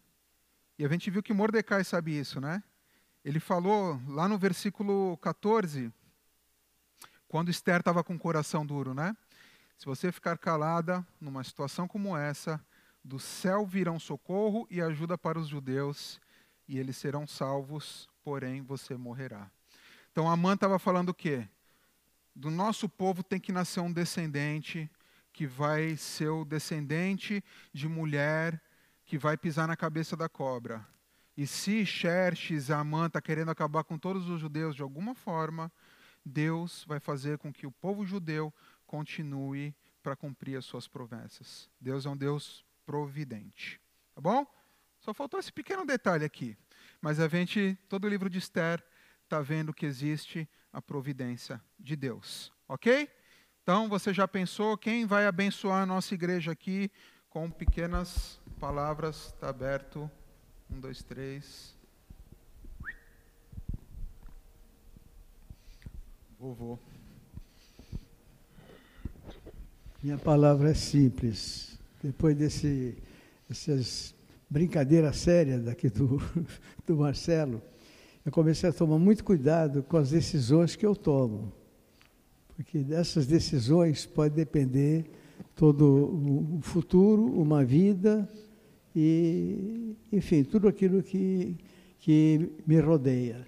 E 0.78 0.84
a 0.84 0.88
gente 0.88 1.10
viu 1.10 1.22
que 1.22 1.32
Mordecai 1.32 1.82
sabe 1.84 2.18
isso, 2.18 2.40
né? 2.40 2.62
Ele 3.25 3.40
falou 3.40 4.00
lá 4.06 4.28
no 4.28 4.38
versículo 4.38 5.16
14, 5.18 5.92
quando 7.28 7.50
Esther 7.50 7.80
estava 7.80 8.02
com 8.02 8.14
o 8.14 8.18
coração 8.18 8.64
duro, 8.64 8.94
né? 8.94 9.16
Se 9.76 9.87
você 9.87 10.11
ficar 10.11 10.38
calada 10.38 11.06
numa 11.20 11.44
situação 11.44 11.87
como 11.87 12.16
essa, 12.16 12.61
do 13.04 13.18
céu 13.18 13.64
virão 13.64 13.99
socorro 13.99 14.66
e 14.70 14.80
ajuda 14.80 15.16
para 15.16 15.38
os 15.38 15.47
judeus, 15.47 16.20
e 16.66 16.78
eles 16.78 16.97
serão 16.97 17.26
salvos, 17.26 18.08
porém 18.25 18.62
você 18.62 18.97
morrerá. 18.97 19.50
Então 20.11 20.28
Amã 20.28 20.54
estava 20.54 20.78
falando 20.78 21.11
o 21.11 21.14
quê? 21.14 21.47
do 22.38 22.52
nosso 22.52 22.88
povo 22.88 23.25
tem 23.25 23.40
que 23.40 23.50
nascer 23.50 23.80
um 23.80 23.92
descendente 23.92 24.88
que 25.32 25.44
vai 25.44 25.97
ser 25.97 26.28
o 26.28 26.44
descendente 26.44 27.42
de 27.73 27.88
mulher 27.88 28.62
que 29.04 29.18
vai 29.18 29.37
pisar 29.37 29.66
na 29.66 29.76
cabeça 29.76 30.16
da 30.16 30.28
cobra. 30.28 30.87
E 31.37 31.49
se 31.49 31.85
Xerxes, 31.85 32.70
Amã, 32.70 33.06
está 33.06 33.20
querendo 33.20 33.50
acabar 33.50 33.82
com 33.82 33.99
todos 33.99 34.28
os 34.28 34.40
judeus 34.40 34.76
de 34.76 34.82
alguma 34.82 35.16
forma, 35.16 35.70
Deus 36.25 36.84
vai 36.87 37.00
fazer 37.00 37.38
com 37.38 37.52
que 37.52 37.66
o 37.66 37.72
povo 37.72 38.04
judeu 38.04 38.52
continue 38.87 39.75
para 40.02 40.16
cumprir 40.16 40.56
as 40.56 40.64
suas 40.64 40.88
promessas. 40.88 41.70
Deus 41.80 42.06
é 42.06 42.08
um 42.08 42.16
Deus 42.16 42.64
providente. 42.84 43.80
Tá 44.14 44.20
bom? 44.20 44.46
Só 45.00 45.14
faltou 45.14 45.38
esse 45.38 45.52
pequeno 45.52 45.84
detalhe 45.84 46.25
aqui. 46.25 46.56
Mas 47.00 47.20
a 47.20 47.28
gente, 47.28 47.78
todo 47.88 48.04
o 48.04 48.08
livro 48.08 48.28
de 48.28 48.38
Esther, 48.38 48.82
está 49.25 49.40
vendo 49.40 49.75
que 49.75 49.87
existe 49.87 50.48
a 50.72 50.80
providência 50.80 51.62
de 51.78 51.94
Deus. 51.94 52.52
Ok? 52.66 53.08
Então, 53.62 53.88
você 53.88 54.14
já 54.14 54.26
pensou 54.26 54.76
quem 54.78 55.06
vai 55.06 55.26
abençoar 55.26 55.82
a 55.82 55.87
nossa 55.87 56.14
igreja 56.14 56.52
aqui 56.52 56.90
com 57.28 57.50
pequenas 57.50 58.40
palavras? 58.58 59.26
Está 59.26 59.50
aberto. 59.50 60.10
Um, 60.70 60.80
dois, 60.80 61.02
três. 61.02 61.77
Vovô. 66.40 66.78
Minha 70.00 70.16
palavra 70.16 70.71
é 70.71 70.75
simples. 70.75 71.76
Depois 72.00 72.37
desse, 72.37 72.97
dessas 73.49 74.14
brincadeiras 74.49 75.16
sérias 75.16 75.64
daqui 75.64 75.88
do, 75.88 76.23
do 76.87 76.97
Marcelo, 76.97 77.61
eu 78.25 78.30
comecei 78.30 78.71
a 78.71 78.73
tomar 78.73 78.99
muito 78.99 79.25
cuidado 79.25 79.83
com 79.83 79.97
as 79.97 80.11
decisões 80.11 80.76
que 80.76 80.87
eu 80.87 80.95
tomo. 80.95 81.52
Porque 82.54 82.78
dessas 82.85 83.26
decisões 83.26 84.07
pode 84.07 84.37
depender 84.37 85.11
todo 85.57 86.57
o 86.57 86.61
futuro, 86.62 87.25
uma 87.25 87.64
vida 87.64 88.28
e, 88.95 89.97
enfim, 90.12 90.45
tudo 90.45 90.68
aquilo 90.68 91.02
que, 91.02 91.57
que 91.99 92.49
me 92.64 92.78
rodeia. 92.78 93.45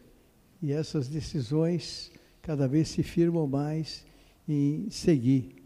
E 0.61 0.73
essas 0.73 1.07
decisões 1.07 2.11
cada 2.43 2.67
vez 2.67 2.89
se 2.89 3.03
firmam 3.03 3.47
mais 3.47 4.07
em 4.49 4.91
seguir 4.91 5.57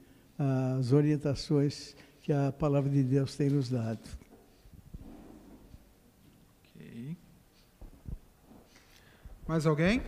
as 0.78 0.92
orientações 0.92 1.94
que 2.20 2.32
a 2.32 2.52
palavra 2.52 2.90
de 2.90 3.02
Deus 3.02 3.36
tem 3.36 3.50
nos 3.50 3.68
dado. 3.68 4.24
Mais 9.46 9.66
alguém? 9.66 10.00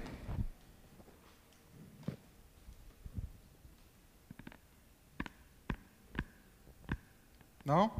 Não? 7.62 7.90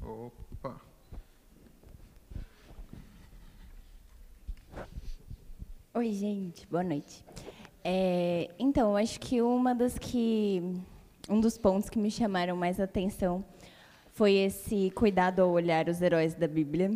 Opa. 0.00 0.43
Oi, 5.94 6.12
gente, 6.12 6.66
boa 6.66 6.82
noite. 6.82 7.24
É, 7.84 8.50
então, 8.58 8.96
acho 8.96 9.20
que 9.20 9.40
uma 9.40 9.74
das 9.74 9.96
que 9.96 10.60
um 11.28 11.40
dos 11.40 11.56
pontos 11.56 11.88
que 11.88 11.98
me 11.98 12.10
chamaram 12.10 12.56
mais 12.56 12.80
atenção 12.80 13.44
foi 14.12 14.32
esse 14.32 14.90
cuidado 14.90 15.40
ao 15.40 15.50
olhar 15.50 15.88
os 15.88 16.02
heróis 16.02 16.34
da 16.34 16.48
Bíblia 16.48 16.90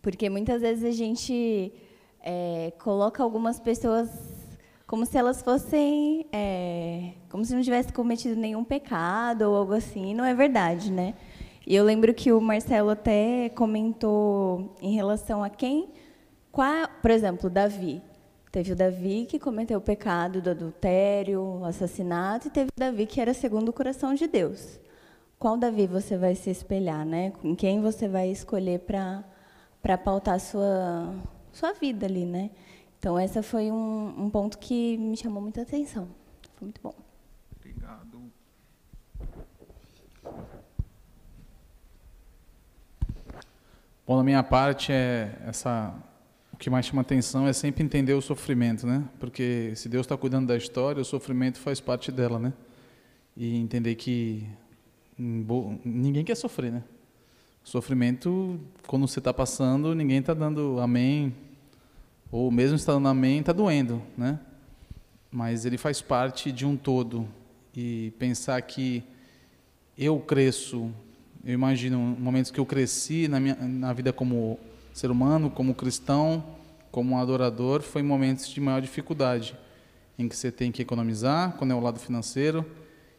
porque 0.00 0.30
muitas 0.30 0.62
vezes 0.62 0.84
a 0.84 0.92
gente 0.92 1.72
é, 2.22 2.72
coloca 2.78 3.22
algumas 3.22 3.58
pessoas 3.58 4.08
como 4.86 5.06
se 5.06 5.16
elas 5.16 5.42
fossem, 5.42 6.26
é, 6.32 7.12
como 7.28 7.44
se 7.44 7.54
não 7.54 7.62
tivessem 7.62 7.92
cometido 7.92 8.34
nenhum 8.34 8.64
pecado 8.64 9.42
ou 9.42 9.56
algo 9.56 9.72
assim. 9.72 10.14
Não 10.14 10.24
é 10.24 10.34
verdade, 10.34 10.90
né? 10.90 11.14
E 11.66 11.74
eu 11.74 11.84
lembro 11.84 12.12
que 12.12 12.32
o 12.32 12.40
Marcelo 12.40 12.90
até 12.90 13.50
comentou 13.50 14.74
em 14.80 14.94
relação 14.94 15.44
a 15.44 15.50
quem, 15.50 15.90
qual, 16.52 16.88
por 17.00 17.10
exemplo, 17.10 17.50
Davi. 17.50 18.02
Teve 18.52 18.72
o 18.72 18.76
Davi 18.76 19.26
que 19.28 19.38
cometeu 19.38 19.78
o 19.78 19.82
pecado 19.82 20.42
do 20.42 20.50
adultério, 20.50 21.64
assassinato, 21.64 22.48
e 22.48 22.50
teve 22.50 22.68
o 22.76 22.80
Davi 22.80 23.06
que 23.06 23.20
era 23.20 23.32
segundo 23.32 23.68
o 23.68 23.72
coração 23.72 24.12
de 24.12 24.26
Deus. 24.26 24.80
Qual 25.38 25.56
Davi 25.56 25.86
você 25.86 26.16
vai 26.16 26.34
se 26.34 26.50
espelhar, 26.50 27.06
né? 27.06 27.30
Com 27.30 27.54
quem 27.54 27.80
você 27.80 28.08
vai 28.08 28.28
escolher 28.28 28.80
para 28.80 29.24
para 29.82 29.96
pautar 29.96 30.38
sua, 30.38 31.14
sua 31.52 31.72
vida 31.72 32.06
ali, 32.06 32.24
né? 32.26 32.50
Então, 32.98 33.18
essa 33.18 33.42
foi 33.42 33.70
um, 33.70 34.24
um 34.24 34.30
ponto 34.30 34.58
que 34.58 34.98
me 34.98 35.16
chamou 35.16 35.42
muita 35.42 35.62
atenção. 35.62 36.08
Foi 36.56 36.66
muito 36.66 36.80
bom. 36.82 36.94
Obrigado. 37.56 38.30
Bom, 44.06 44.18
da 44.18 44.22
minha 44.22 44.42
parte, 44.42 44.92
é 44.92 45.34
essa, 45.46 45.94
que 46.60 46.68
mais 46.68 46.84
chama 46.84 47.00
atenção 47.00 47.48
é 47.48 47.54
sempre 47.54 47.82
entender 47.82 48.12
o 48.12 48.20
sofrimento, 48.20 48.86
né? 48.86 49.02
Porque 49.18 49.72
se 49.74 49.88
Deus 49.88 50.04
está 50.04 50.14
cuidando 50.14 50.46
da 50.46 50.56
história, 50.58 51.00
o 51.00 51.04
sofrimento 51.04 51.58
faz 51.58 51.80
parte 51.80 52.12
dela, 52.12 52.38
né? 52.38 52.52
E 53.34 53.56
entender 53.56 53.94
que 53.94 54.46
ninguém 55.18 56.22
quer 56.22 56.34
sofrer, 56.34 56.70
né? 56.70 56.84
Sofrimento, 57.64 58.60
quando 58.86 59.08
você 59.08 59.20
está 59.20 59.32
passando, 59.32 59.94
ninguém 59.94 60.18
está 60.18 60.34
dando 60.34 60.78
amém, 60.80 61.34
ou 62.30 62.50
mesmo 62.50 62.76
está 62.76 62.92
dando 62.92 63.08
amém, 63.08 63.40
está 63.40 63.54
doendo, 63.54 64.02
né? 64.16 64.38
Mas 65.30 65.64
ele 65.64 65.78
faz 65.78 66.02
parte 66.02 66.52
de 66.52 66.66
um 66.66 66.76
todo. 66.76 67.26
E 67.74 68.12
pensar 68.18 68.60
que 68.60 69.02
eu 69.96 70.20
cresço, 70.20 70.92
eu 71.42 71.54
imagino 71.54 71.98
momentos 71.98 72.50
que 72.50 72.60
eu 72.60 72.66
cresci 72.66 73.28
na, 73.28 73.40
minha, 73.40 73.54
na 73.54 73.94
vida 73.94 74.12
como 74.12 74.58
ser 74.92 75.10
humano, 75.10 75.50
como 75.50 75.74
cristão, 75.74 76.44
como 76.90 77.14
um 77.14 77.18
adorador, 77.18 77.82
foi 77.82 78.02
momentos 78.02 78.48
de 78.48 78.60
maior 78.60 78.80
dificuldade, 78.80 79.56
em 80.18 80.28
que 80.28 80.36
você 80.36 80.50
tem 80.50 80.72
que 80.72 80.82
economizar, 80.82 81.56
quando 81.56 81.70
é 81.70 81.74
o 81.74 81.80
lado 81.80 81.98
financeiro, 81.98 82.64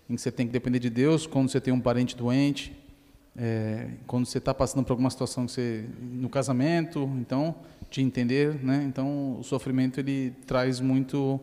em 0.10 0.16
que 0.16 0.22
você 0.22 0.32
tem 0.32 0.46
que 0.46 0.54
depender 0.54 0.80
de 0.80 0.90
Deus, 0.90 1.26
quando 1.26 1.50
você 1.50 1.62
tem 1.62 1.74
um 1.74 1.80
parente 1.80 2.16
doente, 2.16 2.76
é, 3.36 3.88
quando 4.06 4.26
você 4.26 4.38
está 4.38 4.54
passando 4.54 4.84
por 4.84 4.92
alguma 4.92 5.10
situação 5.10 5.46
que 5.46 5.54
você, 5.54 5.86
no 6.00 6.30
casamento, 6.30 7.10
então 7.18 7.56
de 7.90 8.02
entender, 8.02 8.56
né? 8.64 8.84
Então 8.88 9.40
o 9.40 9.44
sofrimento 9.44 10.00
ele 10.00 10.32
traz 10.46 10.80
muito 10.80 11.40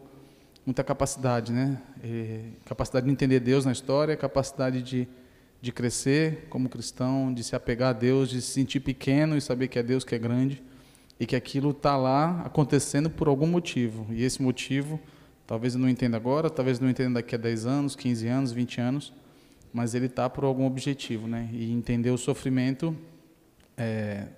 muita 0.64 0.84
capacidade, 0.84 1.50
né? 1.50 1.80
É, 2.02 2.40
capacidade 2.66 3.06
de 3.06 3.12
entender 3.12 3.40
Deus 3.40 3.64
na 3.64 3.72
história, 3.72 4.14
capacidade 4.16 4.82
de 4.82 5.08
de 5.60 5.72
crescer 5.72 6.46
como 6.48 6.68
cristão, 6.68 7.32
de 7.32 7.42
se 7.42 7.56
apegar 7.56 7.90
a 7.90 7.92
Deus, 7.92 8.30
de 8.30 8.40
se 8.40 8.52
sentir 8.52 8.80
pequeno 8.80 9.36
e 9.36 9.40
saber 9.40 9.68
que 9.68 9.78
é 9.78 9.82
Deus 9.82 10.04
que 10.04 10.14
é 10.14 10.18
grande 10.18 10.62
e 11.18 11.26
que 11.26 11.34
aquilo 11.34 11.70
está 11.70 11.96
lá 11.96 12.42
acontecendo 12.42 13.10
por 13.10 13.28
algum 13.28 13.46
motivo. 13.46 14.06
E 14.12 14.22
esse 14.22 14.40
motivo, 14.40 15.00
talvez 15.46 15.74
eu 15.74 15.80
não 15.80 15.88
entenda 15.88 16.16
agora, 16.16 16.48
talvez 16.48 16.78
não 16.78 16.88
entenda 16.88 17.14
daqui 17.14 17.34
a 17.34 17.38
10 17.38 17.66
anos, 17.66 17.96
15 17.96 18.28
anos, 18.28 18.52
20 18.52 18.80
anos, 18.80 19.12
mas 19.72 19.94
ele 19.94 20.06
está 20.06 20.30
por 20.30 20.44
algum 20.44 20.64
objetivo. 20.64 21.26
Né? 21.26 21.48
E 21.52 21.72
entender 21.72 22.10
o 22.10 22.18
sofrimento, 22.18 22.96
é, 23.76 24.28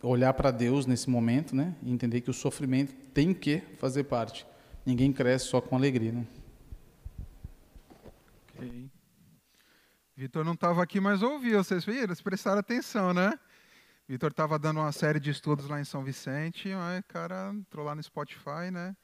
olhar 0.00 0.32
para 0.34 0.52
Deus 0.52 0.86
nesse 0.86 1.10
momento 1.10 1.56
né? 1.56 1.74
e 1.82 1.90
entender 1.90 2.20
que 2.20 2.30
o 2.30 2.34
sofrimento 2.34 2.94
tem 3.12 3.34
que 3.34 3.60
fazer 3.78 4.04
parte. 4.04 4.46
Ninguém 4.86 5.12
cresce 5.12 5.46
só 5.46 5.60
com 5.60 5.74
alegria. 5.74 6.12
Né? 6.12 6.26
Ok. 8.56 8.97
Vitor 10.18 10.44
não 10.44 10.54
estava 10.54 10.82
aqui, 10.82 10.98
mas 10.98 11.22
ouviu. 11.22 11.62
Vocês 11.62 11.84
viram? 11.84 12.02
Eles 12.02 12.20
prestaram 12.20 12.58
atenção, 12.58 13.14
né? 13.14 13.38
Vitor 14.08 14.32
estava 14.32 14.58
dando 14.58 14.80
uma 14.80 14.90
série 14.90 15.20
de 15.20 15.30
estudos 15.30 15.68
lá 15.68 15.80
em 15.80 15.84
São 15.84 16.02
Vicente, 16.02 16.70
o 16.70 17.04
cara 17.04 17.52
entrou 17.54 17.86
lá 17.86 17.94
no 17.94 18.02
Spotify, 18.02 18.68
né? 18.72 18.96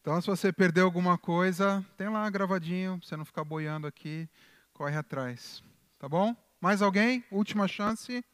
Então, 0.00 0.18
se 0.18 0.26
você 0.26 0.50
perdeu 0.50 0.86
alguma 0.86 1.18
coisa, 1.18 1.84
tem 1.94 2.08
lá 2.08 2.30
gravadinho, 2.30 2.96
para 2.96 3.06
você 3.06 3.18
não 3.18 3.24
ficar 3.26 3.44
boiando 3.44 3.86
aqui, 3.86 4.26
corre 4.72 4.96
atrás. 4.96 5.62
Tá 5.98 6.08
bom? 6.08 6.34
Mais 6.58 6.80
alguém? 6.80 7.22
Última 7.30 7.68
chance. 7.68 8.24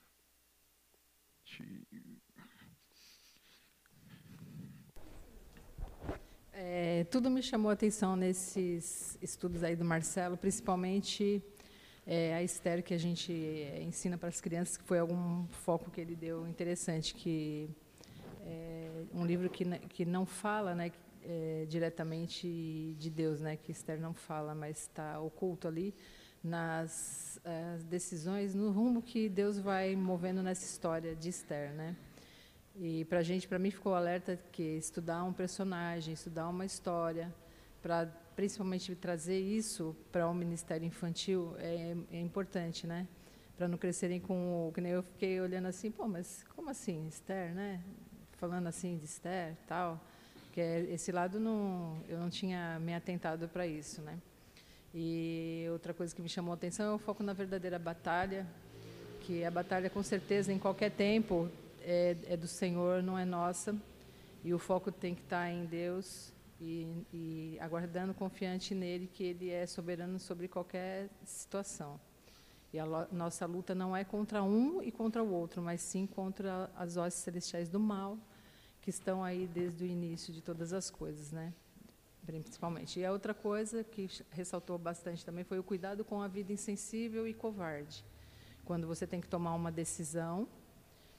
É, 6.53 7.03
tudo 7.11 7.29
me 7.29 7.43
chamou 7.43 7.69
a 7.69 7.75
atenção 7.75 8.15
nesses 8.15 9.19
estudos 9.21 9.65
aí 9.65 9.75
do 9.75 9.85
Marcelo, 9.85 10.37
principalmente 10.37 11.43
é, 12.07 12.35
a 12.35 12.43
Esther 12.43 12.83
que 12.83 12.95
a 12.95 12.99
gente 12.99 13.33
é, 13.33 13.83
ensina 13.83 14.17
para 14.17 14.29
as 14.29 14.41
crianças, 14.41 14.77
que 14.77 14.85
foi 14.85 14.99
algum 14.99 15.47
foco 15.49 15.91
que 15.91 16.01
ele 16.01 16.15
deu 16.15 16.47
interessante, 16.47 17.15
que 17.15 17.69
é 18.47 18.91
um 19.13 19.27
livro 19.27 19.51
que, 19.51 19.65
que 19.89 20.05
não 20.05 20.25
fala 20.25 20.75
né, 20.75 20.93
é, 21.25 21.67
diretamente 21.69 22.95
de 22.99 23.11
Deus, 23.11 23.41
né, 23.41 23.57
que 23.57 23.73
Esther 23.73 24.01
não 24.01 24.15
fala, 24.15 24.55
mas 24.55 24.83
está 24.83 25.19
oculto 25.21 25.67
ali 25.67 25.93
nas 26.43 27.41
decisões, 27.89 28.55
no 28.55 28.71
rumo 28.71 29.03
que 29.03 29.29
Deus 29.29 29.59
vai 29.59 29.97
movendo 29.97 30.43
nessa 30.43 30.65
história 30.65 31.15
de 31.15 31.29
Esther, 31.29 31.73
né? 31.73 31.97
E 32.77 33.05
para 33.07 33.23
gente, 33.23 33.49
para 33.49 33.59
mim, 33.59 33.71
ficou 33.71 33.95
alerta 33.95 34.39
que 34.53 34.63
estudar 34.63 35.25
um 35.25 35.33
personagem, 35.33 36.13
estudar 36.13 36.49
uma 36.49 36.65
história, 36.65 37.35
para 37.83 38.13
principalmente 38.37 38.95
trazer 38.95 39.41
isso 39.41 39.97
para 40.13 40.29
o 40.29 40.31
um 40.31 40.35
ministério 40.35 40.87
infantil 40.87 41.57
é, 41.59 41.97
é 42.13 42.21
importante, 42.21 42.87
né? 42.87 43.09
Para 43.57 43.67
não 43.67 43.79
crescerem 43.79 44.21
com 44.21 44.69
o 44.69 44.73
que 44.73 44.81
nem 44.83 44.93
eu 44.93 45.03
fiquei 45.03 45.41
olhando 45.41 45.67
assim, 45.67 45.91
pô, 45.91 46.07
mas 46.07 46.45
como 46.55 46.69
assim, 46.69 47.09
Esther, 47.09 47.55
né? 47.55 47.83
Falando 48.33 48.67
assim 48.67 48.99
de 48.99 49.07
Esther, 49.07 49.57
tal, 49.67 49.99
que 50.53 50.61
esse 50.61 51.11
lado 51.11 51.41
não, 51.41 51.99
eu 52.07 52.19
não 52.19 52.29
tinha 52.29 52.79
me 52.79 52.95
atentado 52.95 53.49
para 53.49 53.67
isso, 53.67 54.03
né? 54.03 54.19
E 54.95 55.67
outra 55.73 55.95
coisa 55.95 56.15
que 56.15 56.21
me 56.21 56.29
chamou 56.29 56.53
a 56.53 56.55
atenção 56.55 56.93
é 56.93 56.95
o 56.95 56.99
foco 56.99 57.23
na 57.23 57.33
verdadeira 57.33 57.79
batalha, 57.79 58.47
que 59.23 59.45
a 59.45 59.51
batalha 59.51 59.89
com 59.89 60.03
certeza 60.03 60.53
em 60.53 60.59
qualquer 60.59 60.91
tempo 60.91 61.51
é, 61.81 62.15
é 62.29 62.37
do 62.37 62.47
Senhor, 62.47 63.03
não 63.03 63.19
é 63.19 63.25
nossa, 63.25 63.75
e 64.45 64.53
o 64.53 64.59
foco 64.59 64.93
tem 64.93 65.15
que 65.15 65.23
estar 65.23 65.51
em 65.51 65.65
Deus 65.65 66.36
e, 66.61 67.07
e 67.13 67.59
aguardando 67.61 68.15
confiante 68.15 68.75
nele 68.75 69.07
que 69.07 69.23
ele 69.25 69.51
é 69.51 69.67
soberano 69.67 70.19
sobre 70.19 70.49
qualquer 70.49 71.09
situação. 71.25 72.01
E 72.73 72.79
a 72.79 72.87
nossa 73.13 73.47
luta 73.47 73.75
não 73.75 73.97
é 73.97 74.05
contra 74.05 74.43
um 74.43 74.83
e 74.83 74.91
contra 74.91 75.23
o 75.23 75.33
outro, 75.33 75.63
mas 75.63 75.81
sim 75.81 76.07
contra 76.07 76.71
as 76.77 76.97
hostes 76.97 77.23
celestiais 77.23 77.69
do 77.69 77.81
mal 77.81 78.19
que 78.83 78.91
estão 78.91 79.25
aí 79.25 79.47
desde 79.47 79.83
o 79.83 79.87
início 79.87 80.33
de 80.33 80.41
todas 80.41 80.73
as 80.73 80.91
coisas, 80.91 81.33
né? 81.33 81.53
Principalmente. 82.25 83.01
E 83.01 83.05
a 83.05 83.13
outra 83.13 83.33
coisa 83.33 83.83
que 83.83 84.09
ressaltou 84.31 84.79
bastante 84.79 85.25
também 85.25 85.45
foi 85.45 85.59
o 85.59 85.63
cuidado 85.63 86.05
com 86.05 86.21
a 86.21 86.29
vida 86.29 86.53
insensível 86.53 87.27
e 87.27 87.35
covarde. 87.35 88.05
Quando 88.65 88.87
você 88.87 89.07
tem 89.07 89.21
que 89.21 89.29
tomar 89.29 89.55
uma 89.55 89.73
decisão, 89.73 90.49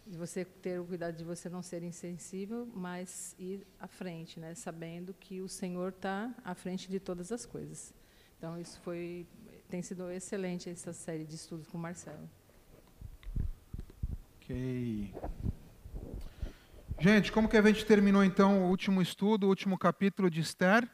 de 0.09 0.17
você 0.17 0.45
ter 0.45 0.79
o 0.79 0.85
cuidado 0.85 1.15
de 1.15 1.23
você 1.23 1.49
não 1.49 1.61
ser 1.61 1.83
insensível, 1.83 2.69
mas 2.73 3.35
ir 3.37 3.67
à 3.79 3.87
frente, 3.87 4.39
né? 4.39 4.55
sabendo 4.55 5.13
que 5.13 5.41
o 5.41 5.49
Senhor 5.49 5.89
está 5.89 6.33
à 6.43 6.55
frente 6.55 6.89
de 6.89 6.99
todas 6.99 7.31
as 7.31 7.45
coisas. 7.45 7.93
Então, 8.37 8.59
isso 8.59 8.79
foi, 8.81 9.27
tem 9.69 9.81
sido 9.81 10.09
excelente 10.09 10.69
essa 10.69 10.93
série 10.93 11.25
de 11.25 11.35
estudos 11.35 11.67
com 11.67 11.77
o 11.77 11.81
Marcelo. 11.81 12.29
Ok. 14.35 15.13
Gente, 16.99 17.31
como 17.31 17.49
que 17.49 17.57
a 17.57 17.61
gente 17.61 17.85
terminou 17.85 18.23
então 18.23 18.63
o 18.63 18.69
último 18.69 19.01
estudo, 19.01 19.45
o 19.45 19.49
último 19.49 19.77
capítulo 19.77 20.29
de 20.29 20.39
Esther? 20.39 20.89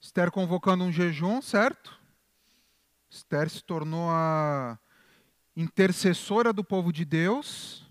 Esther 0.00 0.30
convocando 0.30 0.82
um 0.82 0.90
jejum, 0.90 1.40
certo? 1.40 1.98
Esther 3.08 3.48
se 3.48 3.62
tornou 3.62 4.10
a 4.10 4.78
intercessora 5.56 6.52
do 6.52 6.64
povo 6.64 6.92
de 6.92 7.04
Deus, 7.04 7.90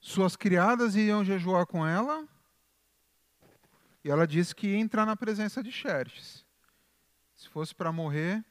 suas 0.00 0.36
criadas 0.36 0.96
iam 0.96 1.24
jejuar 1.24 1.66
com 1.66 1.86
ela, 1.86 2.26
e 4.02 4.10
ela 4.10 4.26
disse 4.26 4.54
que 4.54 4.68
ia 4.68 4.78
entrar 4.78 5.04
na 5.04 5.14
presença 5.14 5.62
de 5.62 5.70
Xerxes. 5.70 6.44
Se 7.36 7.48
fosse 7.48 7.74
para 7.74 7.92
morrer, 7.92 8.44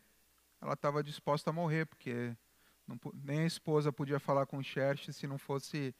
ela 0.61 0.73
estava 0.73 1.03
disposta 1.03 1.49
a 1.49 1.53
morrer, 1.53 1.85
porque 1.85 2.35
não, 2.87 2.99
nem 3.13 3.41
a 3.41 3.45
esposa 3.45 3.91
podia 3.91 4.19
falar 4.19 4.45
com 4.45 4.61
Xerxes 4.61 5.15
se 5.15 5.27
não 5.27 5.37
fosse 5.37 5.93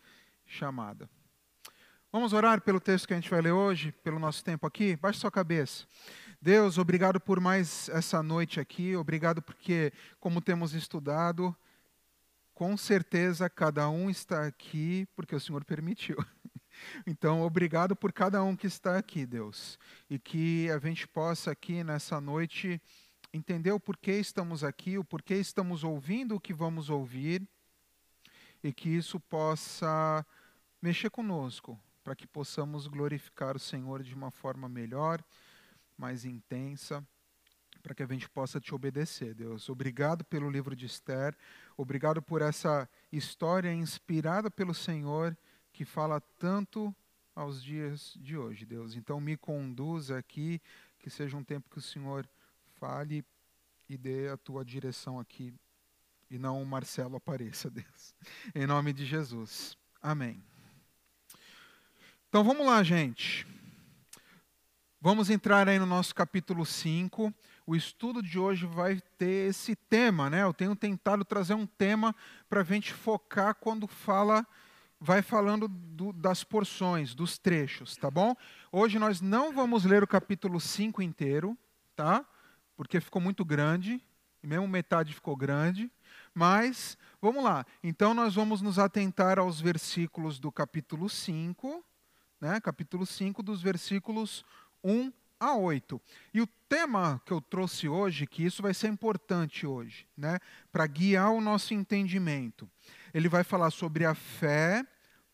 chamada. 0.45 1.09
Vamos 2.11 2.33
orar 2.33 2.61
pelo 2.61 2.79
texto 2.79 3.07
que 3.07 3.13
a 3.13 3.15
gente 3.15 3.29
vai 3.29 3.41
ler 3.41 3.51
hoje, 3.51 3.91
pelo 3.91 4.17
nosso 4.17 4.43
tempo 4.43 4.65
aqui? 4.65 4.95
Baixe 4.95 5.19
sua 5.19 5.29
cabeça. 5.29 5.85
Deus, 6.41 6.77
obrigado 6.77 7.19
por 7.19 7.39
mais 7.39 7.89
essa 7.89 8.23
noite 8.23 8.59
aqui, 8.59 8.95
obrigado 8.95 9.41
porque, 9.41 9.93
como 10.19 10.41
temos 10.41 10.73
estudado, 10.73 11.55
com 12.59 12.75
certeza 12.75 13.49
cada 13.49 13.89
um 13.89 14.09
está 14.09 14.45
aqui 14.45 15.07
porque 15.15 15.33
o 15.33 15.39
Senhor 15.39 15.63
permitiu. 15.63 16.17
Então, 17.05 17.41
obrigado 17.41 17.93
por 17.93 18.13
cada 18.13 18.41
um 18.41 18.55
que 18.55 18.65
está 18.65 18.97
aqui, 18.97 19.25
Deus. 19.25 19.77
E 20.09 20.17
que 20.17 20.69
a 20.71 20.79
gente 20.79 21.05
possa 21.05 21.51
aqui 21.51 21.83
nessa 21.83 22.21
noite 22.21 22.81
entender 23.33 23.73
o 23.73 23.79
porquê 23.81 24.13
estamos 24.13 24.63
aqui, 24.63 24.97
o 24.97 25.03
porquê 25.03 25.35
estamos 25.35 25.83
ouvindo 25.83 26.35
o 26.35 26.39
que 26.39 26.53
vamos 26.53 26.89
ouvir, 26.89 27.45
e 28.63 28.71
que 28.71 28.87
isso 28.87 29.19
possa 29.19 30.25
mexer 30.81 31.09
conosco, 31.09 31.77
para 32.01 32.15
que 32.15 32.25
possamos 32.25 32.87
glorificar 32.87 33.57
o 33.57 33.59
Senhor 33.59 34.01
de 34.01 34.15
uma 34.15 34.31
forma 34.31 34.69
melhor, 34.69 35.21
mais 35.97 36.23
intensa 36.23 37.05
para 37.81 37.95
que 37.95 38.03
a 38.03 38.07
gente 38.07 38.29
possa 38.29 38.59
te 38.59 38.73
obedecer, 38.73 39.33
Deus. 39.33 39.69
Obrigado 39.69 40.23
pelo 40.25 40.49
livro 40.49 40.75
de 40.75 40.85
Esther, 40.85 41.35
obrigado 41.77 42.21
por 42.21 42.41
essa 42.41 42.89
história 43.11 43.73
inspirada 43.73 44.51
pelo 44.51 44.73
Senhor 44.73 45.37
que 45.71 45.85
fala 45.85 46.19
tanto 46.37 46.93
aos 47.35 47.63
dias 47.63 48.17
de 48.19 48.37
hoje, 48.37 48.65
Deus. 48.65 48.95
Então 48.95 49.19
me 49.21 49.37
conduza 49.37 50.17
aqui, 50.17 50.61
que 50.99 51.09
seja 51.09 51.37
um 51.37 51.43
tempo 51.43 51.69
que 51.69 51.77
o 51.77 51.81
Senhor 51.81 52.27
fale 52.79 53.23
e 53.87 53.97
dê 53.97 54.29
a 54.29 54.37
tua 54.37 54.63
direção 54.63 55.19
aqui 55.19 55.53
e 56.29 56.37
não 56.37 56.61
o 56.61 56.65
Marcelo 56.65 57.15
apareça, 57.15 57.69
Deus. 57.71 58.13
Em 58.53 58.67
nome 58.67 58.93
de 58.93 59.05
Jesus. 59.05 59.75
Amém. 60.01 60.41
Então 62.27 62.43
vamos 62.43 62.65
lá, 62.65 62.83
gente. 62.83 63.47
Vamos 65.01 65.29
entrar 65.29 65.67
aí 65.67 65.79
no 65.79 65.85
nosso 65.85 66.13
capítulo 66.13 66.65
5 66.65 67.33
o 67.69 67.75
estudo 67.75 68.23
de 68.23 68.39
hoje 68.39 68.65
vai 68.65 68.99
ter 69.15 69.47
esse 69.47 69.75
tema, 69.75 70.27
né? 70.27 70.41
Eu 70.41 70.51
tenho 70.51 70.75
tentado 70.75 71.23
trazer 71.23 71.53
um 71.53 71.67
tema 71.67 72.15
para 72.49 72.61
a 72.61 72.63
gente 72.63 72.91
focar 72.91 73.53
quando 73.53 73.85
fala, 73.85 74.43
vai 74.99 75.21
falando 75.21 75.67
do, 75.67 76.11
das 76.11 76.43
porções, 76.43 77.13
dos 77.13 77.37
trechos, 77.37 77.95
tá 77.95 78.09
bom? 78.09 78.35
Hoje 78.71 78.97
nós 78.97 79.21
não 79.21 79.53
vamos 79.53 79.85
ler 79.85 80.01
o 80.01 80.07
capítulo 80.07 80.59
5 80.59 80.99
inteiro, 81.03 81.55
tá? 81.95 82.25
Porque 82.75 82.99
ficou 82.99 83.21
muito 83.21 83.45
grande, 83.45 84.01
e 84.41 84.47
mesmo 84.47 84.67
metade 84.67 85.13
ficou 85.13 85.35
grande. 85.35 85.91
Mas, 86.33 86.97
vamos 87.21 87.43
lá. 87.43 87.63
Então, 87.83 88.15
nós 88.15 88.33
vamos 88.33 88.63
nos 88.63 88.79
atentar 88.79 89.37
aos 89.37 89.61
versículos 89.61 90.39
do 90.39 90.51
capítulo 90.51 91.07
5, 91.07 91.85
né? 92.41 92.59
capítulo 92.61 93.05
5, 93.05 93.43
dos 93.43 93.61
versículos 93.61 94.43
1 94.83 95.18
a 95.39 95.55
8. 95.55 96.01
E 96.33 96.41
o 96.41 96.47
tema 96.67 97.21
que 97.25 97.31
eu 97.31 97.41
trouxe 97.41 97.87
hoje, 97.87 98.27
que 98.27 98.43
isso 98.43 98.61
vai 98.61 98.73
ser 98.73 98.87
importante 98.87 99.65
hoje, 99.65 100.07
né, 100.17 100.39
para 100.71 100.85
guiar 100.85 101.31
o 101.31 101.41
nosso 101.41 101.73
entendimento. 101.73 102.69
Ele 103.13 103.29
vai 103.29 103.43
falar 103.43 103.71
sobre 103.71 104.05
a 104.05 104.13
fé 104.13 104.85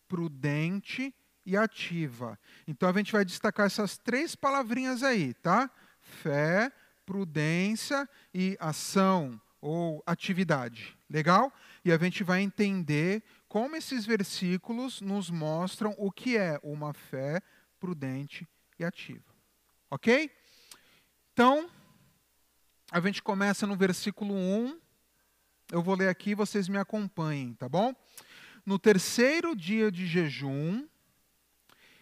prudente 0.08 1.14
e 1.46 1.58
ativa. 1.58 2.40
Então 2.68 2.90
a 2.90 2.94
gente 2.94 3.12
vai 3.12 3.26
destacar 3.26 3.66
essas 3.66 3.98
três 3.98 4.36
palavrinhas 4.36 5.04
aí, 5.04 5.34
tá? 5.34 5.70
Fé 6.02 6.72
prudência 7.06 8.10
e 8.34 8.58
ação 8.60 9.40
ou 9.62 10.04
atividade. 10.06 10.98
Legal? 11.10 11.54
E 11.84 11.92
a 11.92 11.98
gente 11.98 12.24
vai 12.24 12.42
entender 12.42 13.24
como 13.48 13.76
esses 13.76 14.06
versículos 14.06 15.02
nos 15.02 15.30
mostram 15.30 15.94
o 15.98 16.12
que 16.12 16.38
é 16.38 16.60
uma 16.64 16.94
fé 16.94 17.42
prudente 17.80 18.48
e 18.80 18.84
ativa. 18.84 19.35
Ok? 19.96 20.30
Então, 21.32 21.70
a 22.92 23.00
gente 23.00 23.24
começa 23.24 23.66
no 23.66 23.78
versículo 23.78 24.34
1. 24.34 24.78
Eu 25.72 25.82
vou 25.82 25.96
ler 25.96 26.10
aqui, 26.10 26.36
vocês 26.36 26.68
me 26.68 26.78
acompanhem, 26.78 27.54
tá 27.54 27.70
bom? 27.70 27.96
No 28.66 28.78
terceiro 28.78 29.56
dia 29.56 29.90
de 29.90 30.06
jejum, 30.06 30.86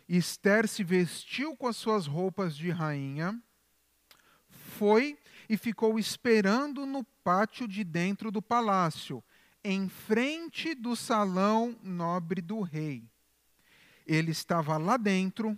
Esther 0.10 0.68
se 0.68 0.84
vestiu 0.84 1.56
com 1.56 1.68
as 1.68 1.78
suas 1.78 2.08
roupas 2.08 2.58
de 2.58 2.72
rainha, 2.72 3.40
foi 4.50 5.16
e 5.48 5.56
ficou 5.56 6.00
esperando 6.00 6.88
no 6.88 7.04
pátio 7.24 7.68
de 7.68 7.84
dentro 7.84 8.32
do 8.32 8.42
palácio, 8.42 9.24
em 9.64 9.88
frente 9.88 10.74
do 10.74 10.96
salão 10.96 11.78
nobre 11.84 12.42
do 12.42 12.62
rei. 12.62 13.08
Ele 14.04 14.32
estava 14.32 14.78
lá 14.78 14.98
dentro, 14.98 15.56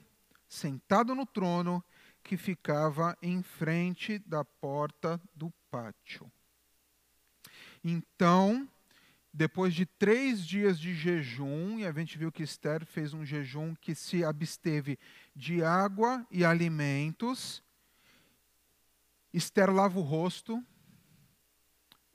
sentado 0.49 1.15
no 1.15 1.25
trono 1.25 1.81
que 2.25 2.37
ficava 2.37 3.15
em 3.21 3.43
frente 3.43 4.17
da 4.17 4.43
porta 4.43 5.21
do 5.35 5.53
pátio. 5.69 6.29
Então, 7.83 8.67
depois 9.31 9.75
de 9.75 9.85
três 9.85 10.43
dias 10.43 10.79
de 10.79 10.95
jejum, 10.95 11.77
e 11.77 11.85
a 11.85 11.91
gente 11.91 12.17
viu 12.17 12.31
que 12.31 12.41
Esther 12.41 12.83
fez 12.83 13.13
um 13.13 13.23
jejum 13.23 13.75
que 13.75 13.93
se 13.93 14.25
absteve 14.25 14.97
de 15.35 15.63
água 15.63 16.25
e 16.31 16.43
alimentos, 16.43 17.63
Esther 19.31 19.69
lava 19.69 19.99
o 19.99 20.01
rosto, 20.01 20.65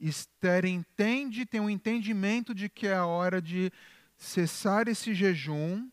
Esther 0.00 0.64
entende, 0.64 1.46
tem 1.46 1.60
um 1.60 1.70
entendimento 1.70 2.52
de 2.52 2.68
que 2.68 2.88
é 2.88 2.94
a 2.94 3.06
hora 3.06 3.40
de 3.40 3.70
cessar 4.16 4.88
esse 4.88 5.14
jejum. 5.14 5.88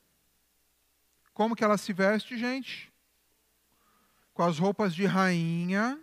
Como 1.36 1.56
que 1.56 1.64
ela 1.64 1.78
se 1.78 1.94
veste, 1.94 2.36
gente? 2.36 2.92
Com 4.38 4.44
as 4.44 4.60
roupas 4.60 4.94
de 4.94 5.04
rainha, 5.04 6.00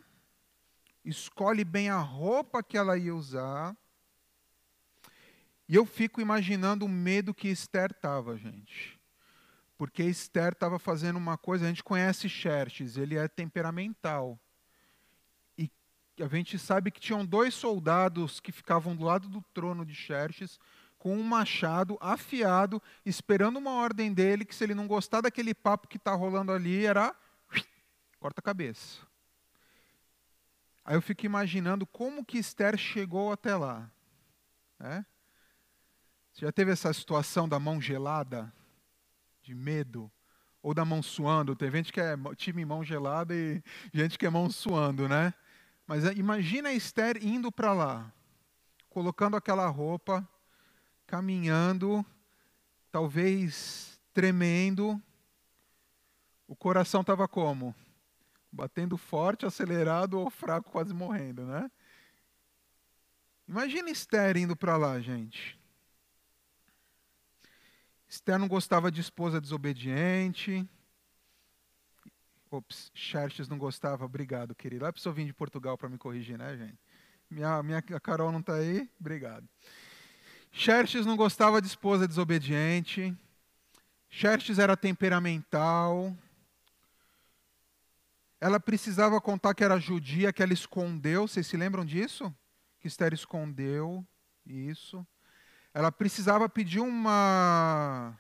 escolhe 1.04 1.64
bem 1.64 1.88
a 1.88 2.00
roupa 2.00 2.64
que 2.64 2.76
ela 2.76 2.98
ia 2.98 3.14
usar. 3.14 3.76
E 5.68 5.76
eu 5.76 5.86
fico 5.86 6.20
imaginando 6.20 6.84
o 6.84 6.88
medo 6.88 7.32
que 7.32 7.46
Esther 7.46 7.92
estava, 7.92 8.36
gente. 8.36 8.98
Porque 9.78 10.02
Esther 10.02 10.50
estava 10.50 10.80
fazendo 10.80 11.16
uma 11.16 11.38
coisa, 11.38 11.64
a 11.64 11.68
gente 11.68 11.84
conhece 11.84 12.28
Xerxes, 12.28 12.96
ele 12.96 13.16
é 13.16 13.28
temperamental 13.28 14.36
a 16.22 16.28
gente 16.28 16.58
sabe 16.60 16.92
que 16.92 17.00
tinham 17.00 17.26
dois 17.26 17.54
soldados 17.54 18.38
que 18.38 18.52
ficavam 18.52 18.94
do 18.94 19.02
lado 19.02 19.28
do 19.28 19.42
trono 19.52 19.84
de 19.84 19.94
Xerxes 19.94 20.60
com 20.96 21.16
um 21.16 21.24
machado 21.24 21.98
afiado, 22.00 22.80
esperando 23.04 23.56
uma 23.56 23.72
ordem 23.72 24.12
dele, 24.12 24.44
que 24.44 24.54
se 24.54 24.62
ele 24.62 24.76
não 24.76 24.86
gostar 24.86 25.22
daquele 25.22 25.52
papo 25.52 25.88
que 25.88 25.96
está 25.96 26.14
rolando 26.14 26.52
ali, 26.52 26.86
era 26.86 27.12
corta 28.24 28.40
a 28.40 28.42
cabeça. 28.42 29.06
Aí 30.82 30.96
eu 30.96 31.02
fico 31.02 31.26
imaginando 31.26 31.84
como 31.84 32.24
que 32.24 32.38
Esther 32.38 32.74
chegou 32.78 33.30
até 33.30 33.54
lá. 33.54 33.90
Né? 34.78 35.04
Você 36.32 36.46
já 36.46 36.50
teve 36.50 36.70
essa 36.70 36.90
situação 36.94 37.46
da 37.46 37.60
mão 37.60 37.82
gelada, 37.82 38.50
de 39.42 39.54
medo, 39.54 40.10
ou 40.62 40.72
da 40.72 40.86
mão 40.86 41.02
suando? 41.02 41.54
Tem 41.54 41.70
gente 41.70 41.92
que 41.92 42.00
é 42.00 42.16
time 42.34 42.64
mão 42.64 42.82
gelada 42.82 43.34
e 43.34 43.62
gente 43.92 44.16
que 44.16 44.24
é 44.24 44.30
mão 44.30 44.48
suando, 44.48 45.06
né? 45.06 45.34
Mas 45.86 46.06
eh, 46.06 46.14
imagina 46.14 46.72
Esther 46.72 47.22
indo 47.22 47.52
para 47.52 47.74
lá, 47.74 48.10
colocando 48.88 49.36
aquela 49.36 49.68
roupa, 49.68 50.26
caminhando, 51.06 52.02
talvez 52.90 54.00
tremendo. 54.14 54.98
O 56.48 56.56
coração 56.56 57.02
estava 57.02 57.28
como? 57.28 57.74
Batendo 58.54 58.96
forte, 58.96 59.44
acelerado 59.44 60.18
ou 60.18 60.30
fraco, 60.30 60.70
quase 60.70 60.94
morrendo, 60.94 61.44
né? 61.44 61.68
Imagina 63.48 63.90
Esther 63.90 64.36
indo 64.36 64.54
para 64.54 64.76
lá, 64.76 65.00
gente. 65.00 65.58
Esther 68.08 68.38
não 68.38 68.46
gostava 68.46 68.92
de 68.92 69.00
esposa 69.00 69.40
desobediente. 69.40 70.66
Ops, 72.48 72.92
Xerxes 72.94 73.48
não 73.48 73.58
gostava, 73.58 74.04
obrigado, 74.04 74.54
querido. 74.54 74.84
Lá 74.84 74.92
precisou 74.92 75.12
vir 75.12 75.26
de 75.26 75.34
Portugal 75.34 75.76
para 75.76 75.88
me 75.88 75.98
corrigir, 75.98 76.38
né, 76.38 76.56
gente? 76.56 76.78
Minha, 77.28 77.60
minha 77.60 77.78
a 77.78 78.00
Carol 78.00 78.30
não 78.30 78.38
está 78.38 78.54
aí? 78.54 78.88
Obrigado. 79.00 79.48
Xerxes 80.52 81.04
não 81.04 81.16
gostava 81.16 81.60
de 81.60 81.66
esposa 81.66 82.06
desobediente. 82.06 83.12
Xerxes 84.08 84.60
era 84.60 84.76
temperamental. 84.76 86.16
Ela 88.44 88.60
precisava 88.60 89.18
contar 89.22 89.54
que 89.54 89.64
era 89.64 89.80
judia, 89.80 90.30
que 90.30 90.42
ela 90.42 90.52
escondeu. 90.52 91.26
Vocês 91.26 91.46
se 91.46 91.56
lembram 91.56 91.82
disso? 91.82 92.30
Que 92.78 92.86
Esther 92.86 93.14
escondeu 93.14 94.06
isso. 94.44 95.06
Ela 95.72 95.90
precisava 95.90 96.46
pedir 96.46 96.80
uma 96.80 98.14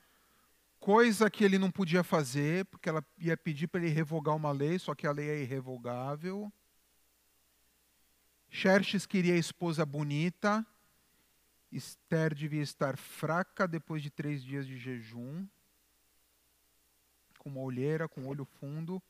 coisa 0.80 1.28
que 1.28 1.44
ele 1.44 1.58
não 1.58 1.70
podia 1.70 2.02
fazer, 2.02 2.64
porque 2.64 2.88
ela 2.88 3.04
ia 3.18 3.36
pedir 3.36 3.66
para 3.66 3.82
ele 3.82 3.90
revogar 3.90 4.34
uma 4.34 4.50
lei, 4.50 4.78
só 4.78 4.94
que 4.94 5.06
a 5.06 5.12
lei 5.12 5.28
é 5.28 5.42
irrevogável. 5.42 6.50
Xerxes 8.48 9.04
queria 9.04 9.36
esposa 9.36 9.84
bonita. 9.84 10.66
Esther 11.70 12.34
devia 12.34 12.62
estar 12.62 12.96
fraca 12.96 13.68
depois 13.68 14.02
de 14.02 14.08
três 14.08 14.42
dias 14.42 14.66
de 14.66 14.78
jejum, 14.78 15.46
com 17.38 17.50
uma 17.50 17.60
olheira, 17.60 18.08
com 18.08 18.26
olho 18.26 18.46
fundo. 18.46 19.02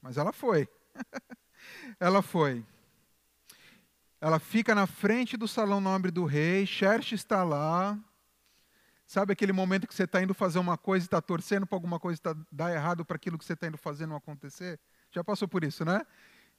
Mas 0.00 0.16
ela 0.16 0.32
foi. 0.32 0.68
ela 2.00 2.22
foi. 2.22 2.64
Ela 4.20 4.38
fica 4.38 4.74
na 4.74 4.86
frente 4.86 5.36
do 5.36 5.48
salão 5.48 5.80
nobre 5.80 6.10
do 6.10 6.24
rei. 6.24 6.66
Xerxes 6.66 7.20
está 7.20 7.42
lá. 7.42 7.98
Sabe 9.06 9.32
aquele 9.32 9.52
momento 9.52 9.88
que 9.88 9.94
você 9.94 10.04
está 10.04 10.22
indo 10.22 10.32
fazer 10.34 10.58
uma 10.58 10.78
coisa 10.78 11.04
e 11.04 11.06
está 11.06 11.20
torcendo 11.20 11.66
para 11.66 11.74
alguma 11.74 11.98
coisa 11.98 12.20
tá, 12.20 12.36
dar 12.52 12.72
errado 12.72 13.04
para 13.04 13.16
aquilo 13.16 13.36
que 13.36 13.44
você 13.44 13.54
está 13.54 13.66
indo 13.66 13.76
fazer 13.76 14.06
não 14.06 14.14
acontecer? 14.14 14.78
Já 15.10 15.24
passou 15.24 15.48
por 15.48 15.64
isso, 15.64 15.84
né? 15.84 16.06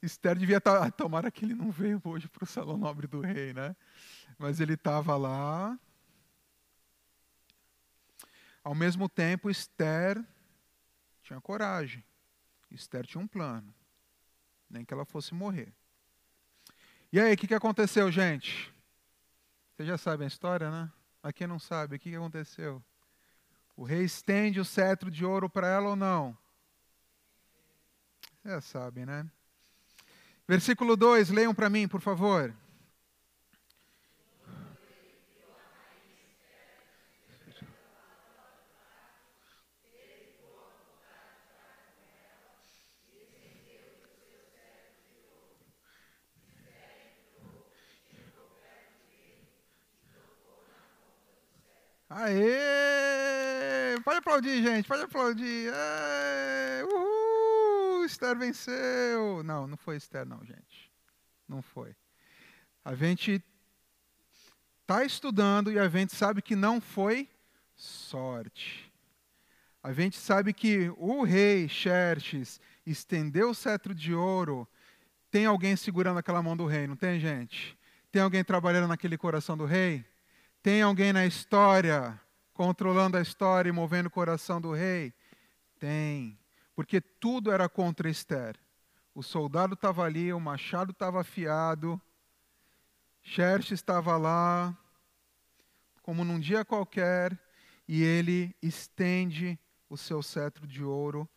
Esther 0.02 0.36
devia 0.36 0.58
estar. 0.58 0.80
Tá, 0.80 0.86
ah, 0.86 0.90
tomara 0.90 1.30
que 1.30 1.44
ele 1.44 1.54
não 1.54 1.70
veio 1.70 2.00
hoje 2.04 2.28
para 2.28 2.44
o 2.44 2.46
salão 2.46 2.76
nobre 2.76 3.06
do 3.06 3.20
rei, 3.20 3.54
né? 3.54 3.74
Mas 4.38 4.60
ele 4.60 4.74
estava 4.74 5.16
lá. 5.16 5.78
Ao 8.64 8.74
mesmo 8.74 9.08
tempo, 9.08 9.48
Esther 9.48 10.22
tinha 11.22 11.40
coragem. 11.40 12.04
Esther 12.74 13.06
tinha 13.06 13.22
um 13.22 13.26
plano. 13.26 13.74
Nem 14.68 14.84
que 14.84 14.92
ela 14.94 15.04
fosse 15.04 15.34
morrer. 15.34 15.72
E 17.12 17.20
aí, 17.20 17.34
o 17.34 17.36
que, 17.36 17.46
que 17.46 17.54
aconteceu, 17.54 18.10
gente? 18.10 18.72
Vocês 19.76 19.88
já 19.88 19.98
sabem 19.98 20.24
a 20.24 20.28
história, 20.28 20.70
né? 20.70 20.90
Mas 21.22 21.32
quem 21.32 21.46
não 21.46 21.58
sabe, 21.58 21.96
o 21.96 21.98
que 21.98 22.14
aconteceu? 22.14 22.82
O 23.76 23.84
rei 23.84 24.02
estende 24.02 24.60
o 24.60 24.64
cetro 24.64 25.10
de 25.10 25.24
ouro 25.24 25.48
para 25.48 25.66
ela 25.68 25.90
ou 25.90 25.96
não? 25.96 26.36
Já 28.44 28.60
sabem, 28.60 29.06
né? 29.06 29.30
Versículo 30.48 30.96
2, 30.96 31.30
leiam 31.30 31.54
para 31.54 31.70
mim, 31.70 31.86
por 31.86 32.00
favor. 32.00 32.54
Aê! 52.14 53.98
Pode 54.04 54.18
aplaudir, 54.18 54.62
gente, 54.62 54.86
pode 54.86 55.02
aplaudir. 55.02 55.72
Uhul! 56.92 58.04
Esther 58.04 58.36
venceu. 58.36 59.42
Não, 59.42 59.66
não 59.66 59.78
foi 59.78 59.96
Esther, 59.96 60.26
não, 60.26 60.44
gente. 60.44 60.92
Não 61.48 61.62
foi. 61.62 61.96
A 62.84 62.94
gente 62.94 63.42
está 64.82 65.04
estudando 65.04 65.72
e 65.72 65.78
a 65.78 65.88
gente 65.88 66.14
sabe 66.14 66.42
que 66.42 66.54
não 66.54 66.82
foi 66.82 67.30
sorte. 67.74 68.92
A 69.82 69.92
gente 69.92 70.18
sabe 70.18 70.52
que 70.52 70.92
o 70.98 71.22
rei 71.22 71.66
Xerxes 71.66 72.60
estendeu 72.84 73.50
o 73.50 73.54
cetro 73.54 73.94
de 73.94 74.12
ouro. 74.12 74.68
Tem 75.30 75.46
alguém 75.46 75.76
segurando 75.76 76.18
aquela 76.18 76.42
mão 76.42 76.56
do 76.56 76.66
rei, 76.66 76.86
não 76.86 76.96
tem, 76.96 77.18
gente? 77.18 77.78
Tem 78.10 78.20
alguém 78.20 78.44
trabalhando 78.44 78.88
naquele 78.88 79.16
coração 79.16 79.56
do 79.56 79.64
rei? 79.64 80.04
Tem 80.62 80.80
alguém 80.80 81.12
na 81.12 81.26
história 81.26 82.20
controlando 82.54 83.16
a 83.16 83.20
história 83.20 83.68
e 83.68 83.72
movendo 83.72 84.06
o 84.06 84.10
coração 84.10 84.60
do 84.60 84.72
rei? 84.72 85.12
Tem. 85.80 86.38
Porque 86.72 87.00
tudo 87.00 87.50
era 87.50 87.68
contra 87.68 88.08
Esther. 88.08 88.56
o 89.12 89.24
soldado 89.24 89.74
estava 89.74 90.04
ali, 90.04 90.32
o 90.32 90.38
machado 90.38 90.92
estava 90.92 91.20
afiado, 91.20 92.00
Xerxes 93.22 93.72
estava 93.72 94.16
lá, 94.16 94.76
como 96.00 96.24
num 96.24 96.38
dia 96.38 96.64
qualquer, 96.64 97.36
e 97.88 98.02
ele 98.02 98.54
estende 98.62 99.58
o 99.90 99.96
seu 99.96 100.22
cetro 100.22 100.64
de 100.64 100.84
ouro. 100.84 101.28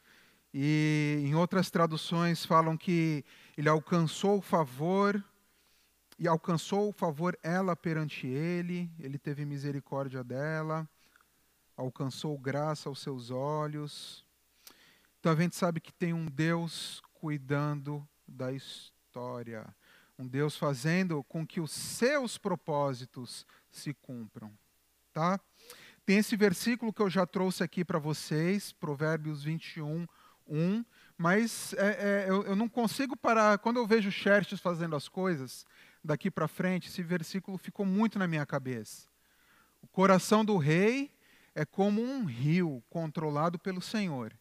E 0.54 1.24
em 1.26 1.34
outras 1.34 1.72
traduções 1.72 2.46
falam 2.46 2.78
que 2.78 3.26
ele 3.58 3.70
alcançou 3.70 4.38
o 4.38 4.42
favor, 4.42 5.22
e 6.18 6.28
alcançou 6.28 6.90
o 6.90 6.94
favor 6.94 7.38
ela 7.44 7.76
perante 7.76 8.26
ele, 8.28 8.90
ele 9.00 9.18
teve 9.18 9.46
misericórdia 9.46 10.24
dela, 10.24 10.88
alcançou 11.76 12.38
graça 12.38 12.88
aos 12.88 13.00
seus 13.00 13.32
olhos. 13.32 14.26
Então 15.20 15.32
a 15.32 15.36
gente 15.36 15.56
sabe 15.56 15.80
que 15.80 15.92
tem 15.92 16.14
um 16.14 16.28
Deus 16.28 17.02
cuidando 17.14 18.08
da 18.28 18.52
história, 18.52 19.66
um 20.18 20.28
Deus 20.28 20.56
fazendo 20.56 21.24
com 21.26 21.46
que 21.46 21.60
os 21.60 21.72
seus 21.72 22.38
propósitos 22.38 23.46
se 23.70 23.94
cumpram, 23.94 24.52
tá? 25.12 25.40
Tem 26.06 26.18
esse 26.18 26.38
versículo 26.38 26.94
que 26.94 27.02
eu 27.02 27.10
já 27.10 27.26
trouxe 27.26 27.64
aqui 27.64 27.84
para 27.84 27.98
vocês, 27.98 28.72
Provérbios 28.72 29.44
21, 29.44 30.06
1, 30.48 30.86
mas 31.18 31.74
é, 31.74 31.88
é, 31.88 32.30
eu, 32.30 32.44
eu, 32.44 32.56
não 32.56 32.70
consigo 32.70 33.18
parar. 33.18 33.58
Quando 33.58 33.78
eu 33.78 33.88
vejo 33.88 34.12
Xerxes 34.12 34.60
fazendo 34.60 34.96
as 34.96 35.08
coisas, 35.08 35.66
daqui 36.06 36.30
para 36.30 36.48
frente, 36.48 36.88
esse 36.88 37.04
versículo 37.04 37.58
ficou 37.58 37.86
muito 37.86 38.18
na 38.20 38.28
minha 38.28 38.46
cabeça. 38.46 39.08
O 39.82 39.88
coração 39.88 40.46
do 40.46 40.58
rei 40.58 41.12
é 41.54 41.66
como 41.66 42.02
um 42.02 42.26
rio 42.26 42.84
controlado 42.90 43.58
pelo 43.60 43.82
Senhor. 43.82 44.34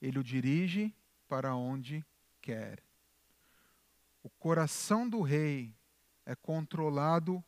Ele 0.00 0.18
o 0.18 0.24
dirige 0.24 0.94
para 1.28 1.54
onde 1.54 2.04
quer. 2.40 2.82
O 4.22 4.30
coração 4.30 5.08
do 5.08 5.22
rei 5.22 5.74
é 6.24 6.34
controlado 6.34 7.42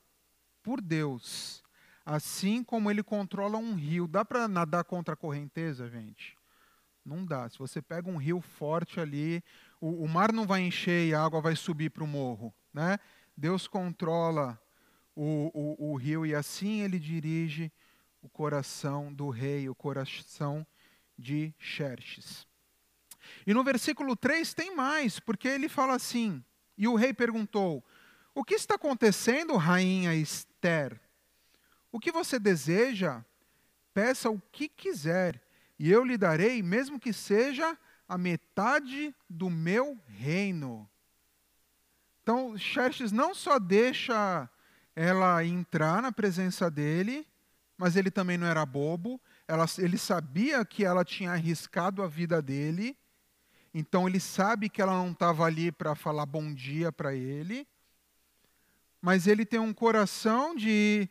por 0.63 0.81
Deus 0.81 1.63
assim 2.09 2.65
como 2.65 2.91
ele 2.91 3.03
controla 3.03 3.59
um 3.59 3.75
rio. 3.75 4.09
Dá 4.09 4.25
para 4.25 4.49
nadar 4.49 4.83
contra 4.83 5.13
a 5.13 5.17
correnteza, 5.17 5.91
gente? 5.91 6.39
Não 7.05 7.25
dá. 7.25 7.49
Se 7.51 7.59
você 7.59 7.83
pega 7.83 8.09
um 8.09 8.17
rio 8.17 8.41
forte 8.41 8.99
ali, 8.99 9.45
o, 9.79 10.05
o 10.05 10.09
mar 10.09 10.33
não 10.33 10.47
vai 10.47 10.63
encher 10.63 11.07
e 11.07 11.15
a 11.15 11.23
água 11.23 11.43
vai 11.43 11.55
subir 11.55 11.91
para 11.91 12.03
o 12.03 12.07
morro. 12.07 12.53
Né? 12.73 12.99
Deus 13.39 13.69
controla 13.69 14.61
o, 15.15 15.53
o, 15.55 15.93
o 15.93 15.97
rio 15.97 16.27
e 16.27 16.35
assim 16.35 16.81
ele 16.81 16.99
dirige 16.99 17.71
o 18.21 18.29
coração 18.29 19.15
do 19.15 19.31
rei, 19.31 19.69
o 19.69 19.77
coração 19.77 20.67
de 21.17 21.55
Xerxes. 21.57 22.49
E 23.47 23.55
no 23.55 23.63
versículo 23.63 24.17
3 24.17 24.55
tem 24.55 24.75
mais, 24.75 25.21
porque 25.21 25.47
ele 25.47 25.69
fala 25.69 25.95
assim: 25.95 26.45
E 26.77 26.89
o 26.89 26.97
rei 26.97 27.15
perguntou: 27.15 27.85
O 28.35 28.43
que 28.43 28.55
está 28.55 28.75
acontecendo, 28.75 29.55
rainha 29.57 30.17
Esther? 30.17 31.01
O 31.93 32.01
que 32.01 32.11
você 32.11 32.41
deseja, 32.41 33.25
peça 33.95 34.29
o 34.29 34.43
que 34.51 34.69
quiser, 34.69 35.41
e 35.79 35.89
eu 35.89 36.05
lhe 36.05 36.19
darei, 36.19 36.61
mesmo 36.61 36.99
que 36.99 37.13
seja 37.13 37.79
a 38.09 38.19
metade 38.19 39.15
do 39.31 39.49
meu 39.49 39.97
reino. 40.09 40.91
Então, 42.29 42.59
Xerxes 42.59 43.11
não 43.11 43.35
só 43.35 43.59
deixa 43.59 44.51
ela 44.95 45.43
entrar 45.43 46.03
na 46.03 46.13
presença 46.13 46.71
dele, 46.71 47.27
mas 47.75 47.97
ele 47.97 48.11
também 48.11 48.37
não 48.37 48.47
era 48.47 48.67
bobo, 48.67 49.19
ela, 49.47 49.65
ele 49.79 49.97
sabia 49.97 50.63
que 50.63 50.85
ela 50.85 51.07
tinha 51.07 51.33
arriscado 51.33 52.03
a 52.03 52.07
vida 52.07 52.43
dele, 52.43 52.99
então 53.73 54.07
ele 54.07 54.21
sabe 54.21 54.69
que 54.69 54.83
ela 54.83 54.93
não 54.93 55.13
estava 55.13 55.47
ali 55.47 55.73
para 55.73 55.95
falar 55.95 56.27
bom 56.27 56.53
dia 56.53 56.93
para 56.93 57.15
ele, 57.15 57.67
mas 59.01 59.27
ele 59.27 59.47
tem 59.47 59.59
um 59.59 59.73
coração 59.73 60.55
de 60.55 61.09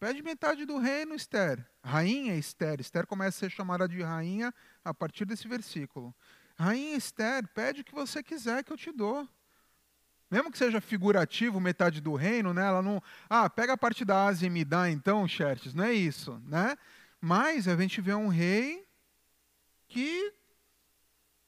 Pede 0.00 0.20
metade 0.20 0.64
do 0.64 0.78
reino, 0.78 1.14
Esther. 1.14 1.64
Rainha 1.80 2.34
Esther. 2.34 2.80
Esther 2.80 3.06
começa 3.06 3.36
a 3.36 3.40
ser 3.48 3.54
chamada 3.54 3.86
de 3.86 4.02
rainha 4.02 4.52
a 4.84 4.92
partir 4.92 5.26
desse 5.26 5.46
versículo. 5.46 6.12
Rainha 6.58 6.96
Esther, 6.96 7.46
pede 7.54 7.82
o 7.82 7.84
que 7.84 7.94
você 7.94 8.20
quiser 8.20 8.64
que 8.64 8.72
eu 8.72 8.76
te 8.76 8.90
dou. 8.90 9.28
Mesmo 10.30 10.50
que 10.50 10.58
seja 10.58 10.80
figurativo, 10.80 11.58
metade 11.58 12.00
do 12.00 12.14
reino, 12.14 12.54
né? 12.54 12.66
Ela 12.66 12.80
não. 12.80 13.02
Ah, 13.28 13.50
pega 13.50 13.72
a 13.72 13.78
parte 13.78 14.04
da 14.04 14.26
Ásia 14.26 14.46
e 14.46 14.50
me 14.50 14.64
dá 14.64 14.88
então, 14.88 15.26
Xerxes. 15.26 15.74
Não 15.74 15.84
é 15.84 15.92
isso, 15.92 16.40
né? 16.46 16.76
Mas 17.20 17.66
a 17.66 17.76
gente 17.76 18.00
vê 18.00 18.14
um 18.14 18.28
rei 18.28 18.86
que 19.88 20.32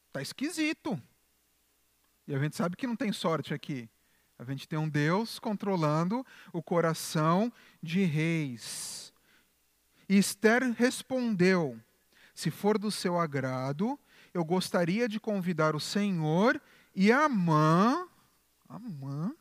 está 0.09 0.21
esquisito. 0.21 1.01
E 2.27 2.35
a 2.35 2.39
gente 2.39 2.57
sabe 2.57 2.77
que 2.77 2.87
não 2.87 2.97
tem 2.97 3.13
sorte 3.13 3.55
aqui. 3.55 3.89
A 4.39 4.45
gente 4.45 4.67
tem 4.67 4.79
um 4.79 4.89
Deus 4.89 5.39
controlando 5.39 6.27
o 6.53 6.61
coração 6.61 7.53
de 7.81 8.03
reis. 8.03 9.13
E 10.09 10.19
Esther 10.19 10.73
respondeu: 10.73 11.81
Se 12.35 12.51
for 12.51 12.77
do 12.79 12.91
seu 12.91 13.17
agrado, 13.17 13.99
eu 14.35 14.45
gostaria 14.45 15.09
de 15.09 15.21
convidar 15.21 15.77
o 15.77 15.81
Senhor 15.81 16.61
e 16.95 17.13
Amã, 17.13 18.09
Amã 18.77 19.35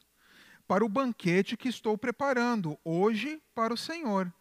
para 0.67 0.85
o 0.85 0.89
banquete 0.89 1.57
que 1.57 1.67
estou 1.67 1.97
preparando 1.97 2.79
hoje 2.83 3.41
para 3.53 3.73
o 3.73 3.77
Senhor. 3.77 4.33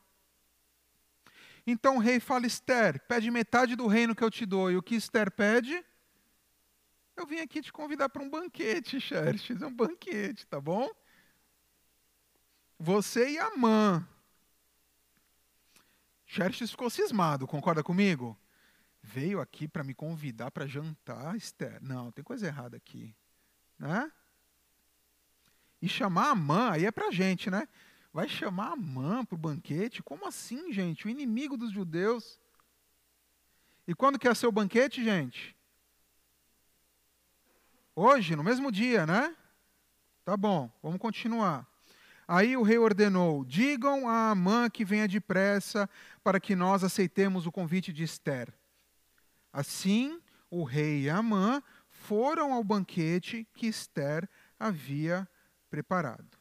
Então 1.67 1.97
o 1.97 2.01
rei 2.01 2.21
fala: 2.21 2.47
Esther, 2.47 3.01
pede 3.07 3.31
metade 3.31 3.77
do 3.77 3.87
reino 3.87 4.15
que 4.15 4.25
eu 4.25 4.31
te 4.31 4.47
dou. 4.47 4.71
E 4.71 4.77
o 4.77 4.83
que 4.83 4.95
Esther 4.95 5.31
pede? 5.31 5.85
Eu 7.17 7.27
vim 7.27 7.41
aqui 7.41 7.61
te 7.61 7.73
convidar 7.73 8.09
para 8.09 8.23
um 8.23 8.31
banquete, 8.31 9.01
Xerxes, 9.01 9.61
é 9.61 9.67
um 9.67 9.75
banquete, 9.75 10.47
tá 10.47 10.61
bom? 10.61 10.89
Você 12.79 13.33
e 13.33 13.39
a 13.39 13.57
mãe. 13.57 14.07
Xerxes 16.25 16.71
ficou 16.71 16.89
cismado, 16.89 17.47
concorda 17.47 17.83
comigo? 17.83 18.39
Veio 19.03 19.41
aqui 19.41 19.67
para 19.67 19.83
me 19.83 19.95
convidar 19.95 20.51
para 20.51 20.67
jantar, 20.67 21.37
Esther. 21.37 21.83
Não, 21.83 22.13
tem 22.13 22.23
coisa 22.23 22.47
errada 22.47 22.77
aqui. 22.77 23.15
Né? 23.79 24.11
E 25.81 25.89
chamar 25.89 26.31
a 26.31 26.35
mãe, 26.35 26.71
aí 26.73 26.87
é 26.87 26.91
para 26.91 27.11
gente, 27.11 27.51
né? 27.51 27.67
Vai 28.13 28.29
chamar 28.29 28.73
a 28.73 28.77
mãe 28.77 29.25
para 29.25 29.35
o 29.35 29.39
banquete? 29.39 30.03
Como 30.03 30.27
assim, 30.27 30.73
gente? 30.73 31.07
O 31.07 31.11
inimigo 31.11 31.57
dos 31.57 31.73
judeus. 31.73 32.41
E 33.87 33.95
quando 33.95 34.19
que 34.19 34.29
é 34.29 34.35
seu 34.35 34.51
banquete, 34.51 35.03
gente? 35.03 35.57
Hoje, 37.95 38.35
no 38.37 38.43
mesmo 38.43 38.71
dia, 38.71 39.07
né? 39.07 39.35
Tá 40.25 40.37
bom, 40.37 40.71
vamos 40.83 41.01
continuar. 41.01 41.67
Aí 42.27 42.57
o 42.57 42.63
rei 42.63 42.79
ordenou: 42.79 43.45
digam 43.45 44.09
a 44.09 44.31
Amã 44.31 44.71
que 44.71 44.85
venha 44.85 45.09
depressa 45.09 45.91
para 46.23 46.39
que 46.39 46.55
nós 46.55 46.85
aceitemos 46.85 47.47
o 47.47 47.53
convite 47.53 47.93
de 47.93 48.05
Esther. 48.05 48.53
Assim, 49.53 50.21
o 50.49 50.63
rei 50.63 51.03
e 51.03 51.11
Amã 51.11 51.63
foram 51.89 52.53
ao 52.53 52.63
banquete 52.63 53.47
que 53.55 53.67
Esther 53.67 54.29
havia 54.59 55.29
preparado. 55.71 56.39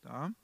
Tá? 0.00 0.28
Não 0.28 0.34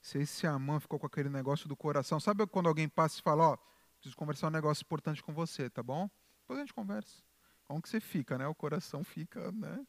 sei 0.00 0.26
se 0.26 0.46
a 0.46 0.52
Amã 0.52 0.80
ficou 0.80 0.98
com 0.98 1.06
aquele 1.06 1.28
negócio 1.28 1.68
do 1.68 1.76
coração. 1.76 2.18
Sabe 2.18 2.46
quando 2.46 2.68
alguém 2.68 2.88
passa 2.88 3.20
e 3.20 3.22
fala: 3.22 3.50
Ó, 3.50 3.56
preciso 3.96 4.16
conversar 4.16 4.48
um 4.48 4.50
negócio 4.50 4.82
importante 4.82 5.22
com 5.22 5.32
você, 5.32 5.70
tá 5.70 5.82
bom? 5.82 6.10
Depois 6.40 6.58
a 6.58 6.62
gente 6.62 6.74
conversa 6.74 7.22
como 7.64 7.80
que 7.80 7.88
você 7.88 8.00
fica, 8.00 8.36
né? 8.36 8.46
O 8.46 8.54
coração 8.54 9.02
fica, 9.02 9.50
né? 9.52 9.76
Não 9.76 9.86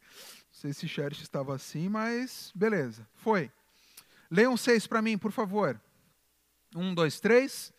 sei 0.52 0.74
se 0.74 0.88
Xerxes 0.88 1.24
estava 1.24 1.54
assim, 1.54 1.90
mas 1.90 2.52
beleza, 2.56 3.08
foi. 3.14 3.52
Leiam 4.32 4.56
seis 4.58 4.88
para 4.88 5.02
mim, 5.02 5.18
por 5.18 5.32
favor. 5.32 5.80
Um, 6.76 6.94
dois, 6.94 7.20
três. 7.20 7.74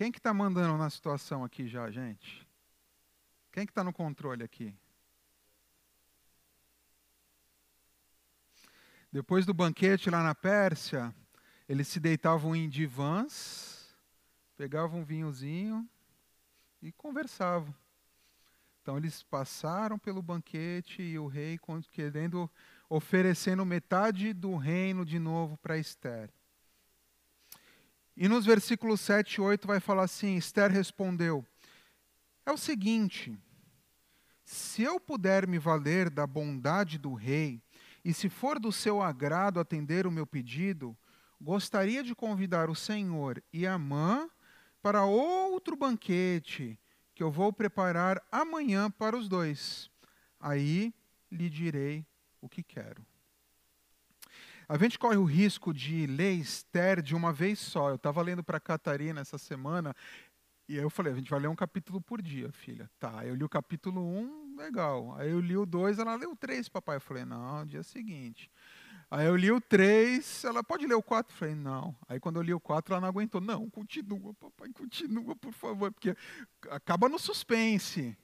Quem 0.00 0.10
que 0.10 0.18
está 0.18 0.32
mandando 0.32 0.78
na 0.78 0.88
situação 0.88 1.44
aqui 1.44 1.68
já, 1.68 1.90
gente? 1.90 2.48
Quem 3.52 3.66
que 3.66 3.70
está 3.70 3.84
no 3.84 3.92
controle 3.92 4.42
aqui? 4.42 4.74
Depois 9.12 9.44
do 9.44 9.52
banquete 9.52 10.08
lá 10.08 10.22
na 10.22 10.34
Pérsia, 10.34 11.14
eles 11.68 11.86
se 11.86 12.00
deitavam 12.00 12.56
em 12.56 12.66
divãs, 12.66 13.94
pegavam 14.56 15.00
um 15.00 15.04
vinhozinho 15.04 15.86
e 16.80 16.90
conversavam. 16.92 17.74
Então 18.80 18.96
eles 18.96 19.22
passaram 19.22 19.98
pelo 19.98 20.22
banquete 20.22 21.02
e 21.02 21.18
o 21.18 21.26
rei 21.26 21.60
querendo 21.90 22.50
oferecendo 22.88 23.66
metade 23.66 24.32
do 24.32 24.56
reino 24.56 25.04
de 25.04 25.18
novo 25.18 25.58
para 25.58 25.76
Esther. 25.76 26.30
E 28.16 28.28
nos 28.28 28.44
versículos 28.44 29.00
7 29.00 29.34
e 29.34 29.40
8 29.40 29.66
vai 29.66 29.80
falar 29.80 30.04
assim: 30.04 30.36
Esther 30.36 30.70
respondeu: 30.70 31.44
é 32.50 32.52
o 32.52 32.56
seguinte: 32.56 33.38
Se 34.42 34.82
eu 34.82 34.98
puder 34.98 35.46
me 35.46 35.58
valer 35.58 36.10
da 36.10 36.26
bondade 36.26 36.98
do 36.98 37.14
rei, 37.14 37.62
e 38.04 38.12
se 38.12 38.28
for 38.28 38.58
do 38.58 38.72
seu 38.72 39.00
agrado 39.00 39.60
atender 39.60 40.06
o 40.06 40.10
meu 40.10 40.26
pedido, 40.26 40.96
gostaria 41.40 42.02
de 42.02 42.14
convidar 42.14 42.68
o 42.68 42.74
Senhor 42.74 43.42
e 43.52 43.66
Amã 43.66 44.28
para 44.82 45.04
outro 45.04 45.76
banquete 45.76 46.78
que 47.14 47.22
eu 47.22 47.30
vou 47.30 47.52
preparar 47.52 48.20
amanhã 48.32 48.90
para 48.90 49.16
os 49.16 49.28
dois. 49.28 49.90
Aí 50.40 50.94
lhe 51.30 51.50
direi 51.50 52.06
o 52.40 52.48
que 52.48 52.62
quero. 52.62 53.06
A 54.70 54.78
gente 54.78 55.00
corre 55.00 55.16
o 55.16 55.24
risco 55.24 55.74
de 55.74 56.06
ler 56.06 56.34
Esther 56.34 57.02
de 57.02 57.12
uma 57.12 57.32
vez 57.32 57.58
só. 57.58 57.88
Eu 57.88 57.96
estava 57.96 58.22
lendo 58.22 58.44
para 58.44 58.58
a 58.58 58.60
Catarina 58.60 59.20
essa 59.20 59.36
semana 59.36 59.96
e 60.68 60.78
aí 60.78 60.84
eu 60.84 60.88
falei, 60.88 61.12
a 61.12 61.16
gente 61.16 61.28
vai 61.28 61.40
ler 61.40 61.48
um 61.48 61.56
capítulo 61.56 62.00
por 62.00 62.22
dia, 62.22 62.52
filha. 62.52 62.88
Tá, 63.00 63.26
eu 63.26 63.34
li 63.34 63.42
o 63.42 63.48
capítulo 63.48 64.00
1, 64.00 64.20
um, 64.20 64.56
legal. 64.56 65.16
Aí 65.16 65.28
eu 65.28 65.40
li 65.40 65.56
o 65.56 65.66
2, 65.66 65.98
ela 65.98 66.14
leu 66.14 66.30
o 66.30 66.36
3, 66.36 66.68
papai. 66.68 66.98
Eu 66.98 67.00
falei, 67.00 67.24
não, 67.24 67.66
dia 67.66 67.82
seguinte. 67.82 68.48
Aí 69.10 69.26
eu 69.26 69.34
li 69.34 69.50
o 69.50 69.60
3, 69.60 70.44
ela 70.44 70.62
pode 70.62 70.86
ler 70.86 70.94
o 70.94 71.02
4? 71.02 71.34
Eu 71.34 71.36
falei, 71.36 71.56
não. 71.56 71.96
Aí 72.08 72.20
quando 72.20 72.36
eu 72.36 72.42
li 72.42 72.54
o 72.54 72.60
4, 72.60 72.94
ela 72.94 73.00
não 73.00 73.08
aguentou. 73.08 73.40
Não, 73.40 73.68
continua, 73.68 74.32
papai, 74.34 74.68
continua, 74.72 75.34
por 75.34 75.52
favor, 75.52 75.90
porque 75.90 76.14
acaba 76.70 77.08
no 77.08 77.18
suspense. 77.18 78.16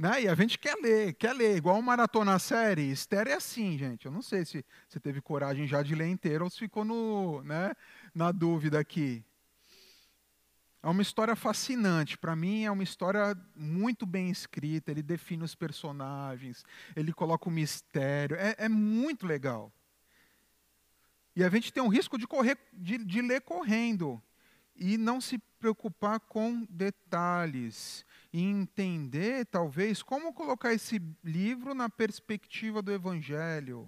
Né? 0.00 0.22
E 0.22 0.28
a 0.28 0.34
gente 0.34 0.58
quer 0.58 0.76
ler, 0.76 1.12
quer 1.12 1.34
ler, 1.34 1.58
igual 1.58 1.76
um 1.76 1.82
maratona 1.82 2.38
série. 2.38 2.90
Esther 2.90 3.28
é 3.28 3.34
assim, 3.34 3.76
gente. 3.76 4.06
Eu 4.06 4.10
não 4.10 4.22
sei 4.22 4.46
se 4.46 4.64
você 4.88 4.98
teve 4.98 5.20
coragem 5.20 5.66
já 5.66 5.82
de 5.82 5.94
ler 5.94 6.08
inteiro 6.08 6.44
ou 6.44 6.48
se 6.48 6.58
ficou 6.58 6.86
no, 6.86 7.42
né, 7.42 7.74
na 8.14 8.32
dúvida 8.32 8.80
aqui. 8.80 9.22
É 10.82 10.88
uma 10.88 11.02
história 11.02 11.36
fascinante. 11.36 12.16
Para 12.16 12.34
mim, 12.34 12.64
é 12.64 12.70
uma 12.70 12.82
história 12.82 13.36
muito 13.54 14.06
bem 14.06 14.30
escrita. 14.30 14.90
Ele 14.90 15.02
define 15.02 15.42
os 15.42 15.54
personagens, 15.54 16.64
ele 16.96 17.12
coloca 17.12 17.50
o 17.50 17.52
mistério. 17.52 18.38
É, 18.38 18.54
é 18.56 18.68
muito 18.70 19.26
legal. 19.26 19.70
E 21.36 21.44
a 21.44 21.50
gente 21.50 21.70
tem 21.70 21.82
um 21.82 21.88
risco 21.88 22.16
de, 22.16 22.26
correr, 22.26 22.56
de, 22.72 22.96
de 22.96 23.20
ler 23.20 23.42
correndo 23.42 24.18
e 24.74 24.96
não 24.96 25.20
se 25.20 25.36
preocupar 25.58 26.20
com 26.20 26.66
detalhes 26.70 28.06
e 28.32 28.42
entender, 28.42 29.46
talvez, 29.46 30.02
como 30.02 30.32
colocar 30.32 30.72
esse 30.72 31.02
livro 31.24 31.74
na 31.74 31.88
perspectiva 31.88 32.80
do 32.80 32.92
Evangelho. 32.92 33.80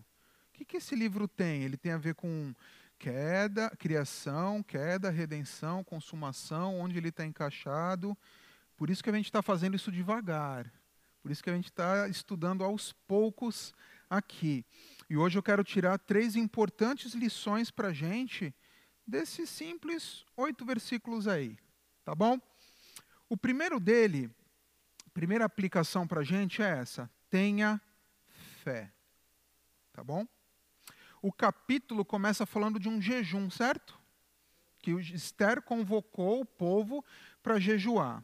O 0.49 0.53
que, 0.53 0.65
que 0.65 0.77
esse 0.79 0.95
livro 0.95 1.29
tem? 1.29 1.63
Ele 1.63 1.77
tem 1.77 1.93
a 1.93 1.99
ver 1.99 2.15
com 2.15 2.55
queda, 2.99 3.71
criação, 3.79 4.63
queda, 4.63 5.11
redenção, 5.11 5.83
consumação, 5.83 6.79
onde 6.79 6.97
ele 6.99 7.09
está 7.09 7.25
encaixado. 7.25 8.17
Por 8.77 8.91
isso 8.91 9.03
que 9.03 9.11
a 9.11 9.13
gente 9.13 9.27
está 9.27 9.43
fazendo 9.43 9.77
isso 9.77 9.93
devagar. 9.93 10.73
Por 11.21 11.31
isso 11.31 11.43
que 11.43 11.51
a 11.51 11.55
gente 11.55 11.67
está 11.67 12.09
estudando 12.09 12.65
aos 12.65 12.93
poucos 12.93 13.73
aqui. 14.11 14.65
E 15.09 15.17
hoje 15.17 15.39
eu 15.39 15.43
quero 15.43 15.63
tirar 15.63 15.99
três 15.99 16.37
importantes 16.37 17.15
lições 17.15 17.71
para 17.71 17.89
a 17.89 17.93
gente 17.93 18.53
desses 19.07 19.49
simples 19.49 20.25
oito 20.37 20.65
versículos 20.65 21.29
aí. 21.29 21.57
Tá 22.05 22.15
bom? 22.15 22.41
O 23.33 23.37
primeiro 23.37 23.81
dele, 23.81 24.31
primeira 25.15 25.47
aplicação 25.47 26.07
para 26.07 26.21
a 26.21 26.25
gente 26.25 26.61
é 26.61 26.69
essa: 26.69 27.11
tenha 27.31 27.81
fé. 28.63 28.93
Tá 29.91 30.05
bom? 30.05 30.27
o 31.23 31.33
capítulo 31.33 32.05
começa 32.05 32.45
falando 32.45 32.79
de 32.79 32.91
um 32.91 33.01
jejum, 33.01 33.49
certo? 33.49 33.99
Que 34.81 34.91
Esther 34.91 35.63
convocou 35.63 36.43
o 36.43 36.45
povo 36.45 37.03
para 37.43 37.59
jejuar. 37.59 38.23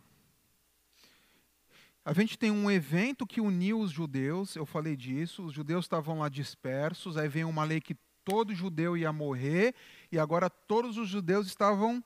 A 2.05 2.13
gente 2.13 2.37
tem 2.37 2.51
um 2.51 2.71
evento 2.71 3.27
que 3.27 3.41
uniu 3.41 3.81
os 3.81 3.91
judeus, 3.91 4.57
eu 4.57 4.67
falei 4.67 4.95
disso, 4.95 5.43
os 5.43 5.55
judeus 5.55 5.87
estavam 5.87 6.19
lá 6.19 6.29
dispersos, 6.29 7.17
aí 7.17 7.29
vem 7.29 7.45
uma 7.45 7.65
lei 7.65 7.81
que 7.81 7.95
todo 8.23 8.55
judeu 8.55 8.95
ia 8.95 9.11
morrer, 9.11 9.75
e 10.13 10.19
agora 10.19 10.51
todos 10.51 10.99
os 10.99 11.09
judeus 11.09 11.47
estavam 11.47 12.05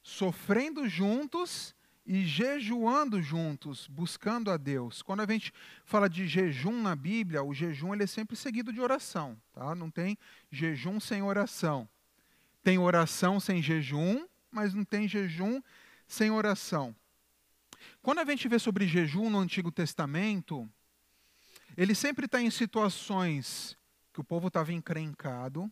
sofrendo 0.00 0.88
juntos 0.88 1.74
e 2.06 2.24
jejuando 2.24 3.20
juntos, 3.20 3.88
buscando 3.88 4.50
a 4.50 4.56
Deus. 4.56 5.02
Quando 5.02 5.20
a 5.20 5.26
gente 5.26 5.52
fala 5.84 6.08
de 6.08 6.28
jejum 6.28 6.80
na 6.80 6.94
Bíblia, 6.94 7.42
o 7.42 7.52
jejum 7.52 7.92
ele 7.92 8.04
é 8.04 8.06
sempre 8.06 8.36
seguido 8.36 8.72
de 8.72 8.80
oração, 8.80 9.36
tá? 9.52 9.74
Não 9.74 9.90
tem 9.90 10.16
jejum 10.50 11.00
sem 11.00 11.22
oração. 11.22 11.88
Tem 12.62 12.78
oração 12.78 13.40
sem 13.40 13.60
jejum, 13.60 14.24
mas 14.50 14.72
não 14.72 14.84
tem 14.84 15.08
jejum 15.08 15.60
sem 16.06 16.30
oração. 16.30 16.94
Quando 18.00 18.20
a 18.20 18.24
gente 18.24 18.46
vê 18.46 18.58
sobre 18.58 18.86
jejum 18.86 19.28
no 19.28 19.38
Antigo 19.38 19.72
Testamento, 19.72 20.68
ele 21.76 21.94
sempre 21.94 22.26
está 22.26 22.40
em 22.40 22.50
situações 22.50 23.76
que 24.12 24.20
o 24.20 24.24
povo 24.24 24.46
estava 24.46 24.72
encrencado, 24.72 25.70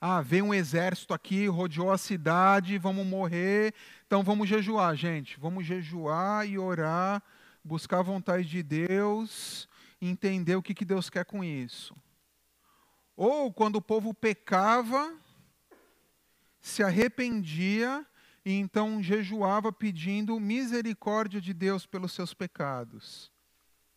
ah, 0.00 0.22
veio 0.22 0.46
um 0.46 0.54
exército 0.54 1.12
aqui, 1.12 1.46
rodeou 1.46 1.90
a 1.90 1.98
cidade, 1.98 2.78
vamos 2.78 3.06
morrer, 3.06 3.74
então 4.06 4.22
vamos 4.22 4.48
jejuar, 4.48 4.96
gente. 4.96 5.38
Vamos 5.38 5.66
jejuar 5.66 6.48
e 6.48 6.58
orar, 6.58 7.22
buscar 7.62 7.98
a 7.98 8.02
vontade 8.02 8.48
de 8.48 8.62
Deus, 8.62 9.68
entender 10.00 10.56
o 10.56 10.62
que, 10.62 10.72
que 10.72 10.86
Deus 10.86 11.10
quer 11.10 11.26
com 11.26 11.44
isso. 11.44 11.94
Ou 13.14 13.52
quando 13.52 13.76
o 13.76 13.82
povo 13.82 14.14
pecava, 14.14 15.14
se 16.62 16.82
arrependia 16.82 18.06
e 18.42 18.54
então 18.54 19.02
jejuava 19.02 19.70
pedindo 19.70 20.40
misericórdia 20.40 21.42
de 21.42 21.52
Deus 21.52 21.84
pelos 21.84 22.12
seus 22.12 22.32
pecados. 22.32 23.30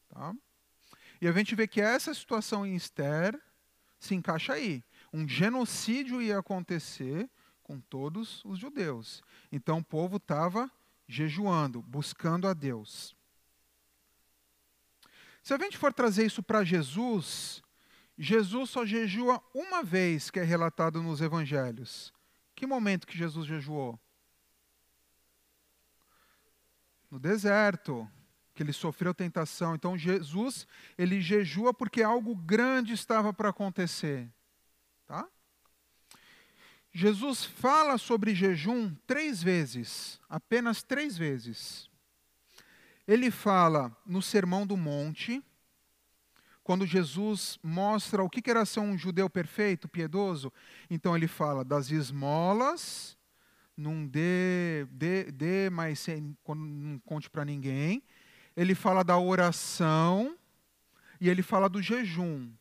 Tá? 0.10 0.36
E 1.22 1.30
a 1.30 1.32
gente 1.32 1.56
vê 1.56 1.66
que 1.66 1.80
essa 1.80 2.14
situação 2.14 2.66
em 2.66 2.76
Esther 2.76 3.40
se 3.98 4.14
encaixa 4.14 4.52
aí 4.52 4.84
um 5.14 5.28
genocídio 5.28 6.22
ia 6.22 6.40
acontecer 6.40 7.30
com 7.62 7.80
todos 7.80 8.44
os 8.44 8.58
judeus. 8.58 9.24
Então 9.52 9.78
o 9.78 9.84
povo 9.84 10.18
estava 10.18 10.70
jejuando, 11.08 11.82
buscando 11.84 12.48
a 12.48 12.54
Deus. 12.54 13.16
Se 15.44 15.54
a 15.54 15.58
gente 15.58 15.78
for 15.78 15.94
trazer 15.94 16.26
isso 16.26 16.42
para 16.42 16.64
Jesus, 16.64 17.62
Jesus 18.18 18.70
só 18.70 18.86
jejua 18.86 19.42
uma 19.54 19.84
vez 19.84 20.32
que 20.32 20.40
é 20.40 20.44
relatado 20.44 21.04
nos 21.04 21.22
evangelhos. 21.22 22.14
Que 22.56 22.66
momento 22.66 23.06
que 23.06 23.18
Jesus 23.18 23.46
jejuou? 23.46 24.00
No 27.12 27.20
deserto, 27.20 28.10
que 28.56 28.64
ele 28.64 28.74
sofreu 28.74 29.14
tentação. 29.14 29.76
Então 29.76 29.98
Jesus, 29.98 30.66
ele 30.98 31.22
jejua 31.22 31.74
porque 31.74 32.02
algo 32.02 32.36
grande 32.36 32.94
estava 32.94 33.34
para 33.34 33.50
acontecer. 33.50 34.32
Tá? 35.06 35.28
Jesus 36.92 37.44
fala 37.44 37.98
sobre 37.98 38.36
jejum 38.36 38.94
três 39.08 39.42
vezes, 39.42 40.20
apenas 40.30 40.84
três 40.84 41.18
vezes. 41.18 41.90
Ele 43.08 43.32
fala 43.32 43.96
no 44.06 44.22
Sermão 44.22 44.66
do 44.66 44.78
Monte, 44.78 45.44
quando 46.64 46.86
Jesus 46.86 47.60
mostra 47.62 48.24
o 48.24 48.30
que 48.30 48.50
era 48.50 48.64
ser 48.64 48.80
um 48.80 48.98
judeu 48.98 49.30
perfeito, 49.30 49.90
piedoso. 49.90 50.54
Então 50.90 51.16
ele 51.16 51.28
fala 51.28 51.66
das 51.66 51.92
esmolas, 51.92 53.18
não 53.76 54.06
dê, 54.06 54.86
dê, 54.92 55.32
dê 55.32 55.70
mas 55.70 56.00
sem, 56.00 56.38
não 56.48 57.00
conte 57.00 57.30
para 57.30 57.44
ninguém. 57.44 58.02
Ele 58.56 58.76
fala 58.76 59.04
da 59.04 59.18
oração 59.18 60.38
e 61.20 61.28
ele 61.28 61.42
fala 61.42 61.68
do 61.68 61.82
jejum. 61.82 62.52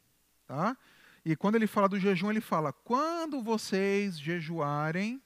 Tá? 0.47 0.77
E 1.25 1.37
quando 1.37 1.55
ele 1.55 1.67
fala 1.67 1.89
do 1.89 1.99
jejum, 1.99 2.31
ele 2.31 2.41
fala: 2.41 2.73
quando 2.73 3.43
vocês 3.43 4.19
jejuarem, 4.19 5.23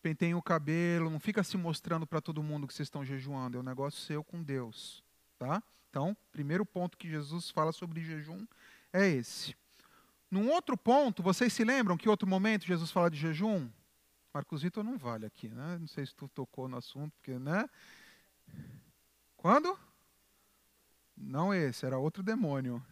pentem 0.00 0.34
o 0.34 0.42
cabelo, 0.42 1.10
não 1.10 1.20
fica 1.20 1.42
se 1.42 1.56
mostrando 1.56 2.06
para 2.06 2.20
todo 2.20 2.42
mundo 2.42 2.66
que 2.66 2.74
vocês 2.74 2.86
estão 2.86 3.04
jejuando, 3.04 3.56
é 3.56 3.60
um 3.60 3.64
negócio 3.64 4.00
seu 4.00 4.22
com 4.22 4.42
Deus. 4.42 5.02
Tá? 5.38 5.62
Então, 5.90 6.16
primeiro 6.32 6.64
ponto 6.64 6.96
que 6.96 7.08
Jesus 7.08 7.50
fala 7.50 7.72
sobre 7.72 8.02
jejum 8.02 8.46
é 8.92 9.08
esse. 9.08 9.56
Num 10.30 10.50
outro 10.50 10.76
ponto, 10.76 11.22
vocês 11.22 11.52
se 11.52 11.64
lembram 11.64 11.96
que 11.96 12.08
outro 12.08 12.28
momento 12.28 12.66
Jesus 12.66 12.90
fala 12.90 13.10
de 13.10 13.16
jejum? 13.16 13.70
Marcos 14.32 14.62
Vitor 14.62 14.82
não 14.82 14.98
vale 14.98 15.26
aqui, 15.26 15.48
né? 15.48 15.78
Não 15.78 15.86
sei 15.86 16.04
se 16.04 16.14
tu 16.14 16.26
tocou 16.28 16.68
no 16.68 16.76
assunto, 16.76 17.12
porque, 17.12 17.38
né? 17.38 17.68
Quando? 19.36 19.78
Não 21.16 21.54
esse, 21.54 21.86
era 21.86 21.98
outro 21.98 22.22
demônio. 22.22 22.84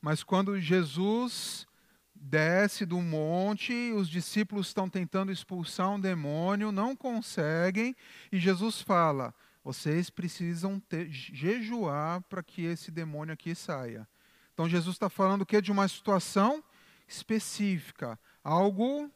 Mas 0.00 0.22
quando 0.22 0.60
Jesus 0.60 1.66
desce 2.14 2.84
do 2.84 3.00
monte, 3.00 3.72
os 3.92 4.08
discípulos 4.08 4.68
estão 4.68 4.88
tentando 4.88 5.32
expulsar 5.32 5.90
um 5.90 6.00
demônio, 6.00 6.72
não 6.72 6.96
conseguem, 6.96 7.94
e 8.30 8.38
Jesus 8.38 8.80
fala: 8.80 9.34
vocês 9.62 10.10
precisam 10.10 10.80
ter, 10.80 11.08
jejuar 11.10 12.22
para 12.22 12.42
que 12.42 12.62
esse 12.64 12.90
demônio 12.90 13.34
aqui 13.34 13.54
saia. 13.54 14.08
Então 14.52 14.68
Jesus 14.68 14.96
está 14.96 15.08
falando 15.08 15.46
que 15.46 15.60
de 15.60 15.70
uma 15.70 15.86
situação 15.86 16.62
específica, 17.06 18.18
algo 18.42 19.10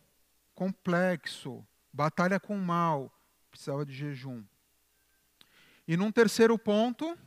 complexo, 0.54 1.66
batalha 1.92 2.38
com 2.38 2.56
o 2.56 2.60
mal, 2.60 3.12
precisava 3.50 3.84
de 3.84 3.92
jejum. 3.92 4.44
E 5.86 5.96
num 5.96 6.12
terceiro 6.12 6.58
ponto, 6.58 7.18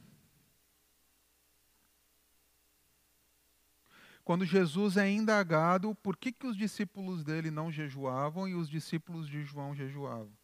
quando 4.26 4.44
Jesus 4.44 4.98
é 4.98 5.08
indagado 5.08 5.94
por 5.94 6.18
que, 6.18 6.32
que 6.32 6.48
os 6.48 6.58
discípulos 6.58 7.24
dele 7.24 7.52
não 7.52 7.72
jejuavam 7.72 8.48
e 8.48 8.56
os 8.56 8.68
discípulos 8.68 9.30
de 9.30 9.44
João 9.44 9.76
jejuavam. 9.76 10.36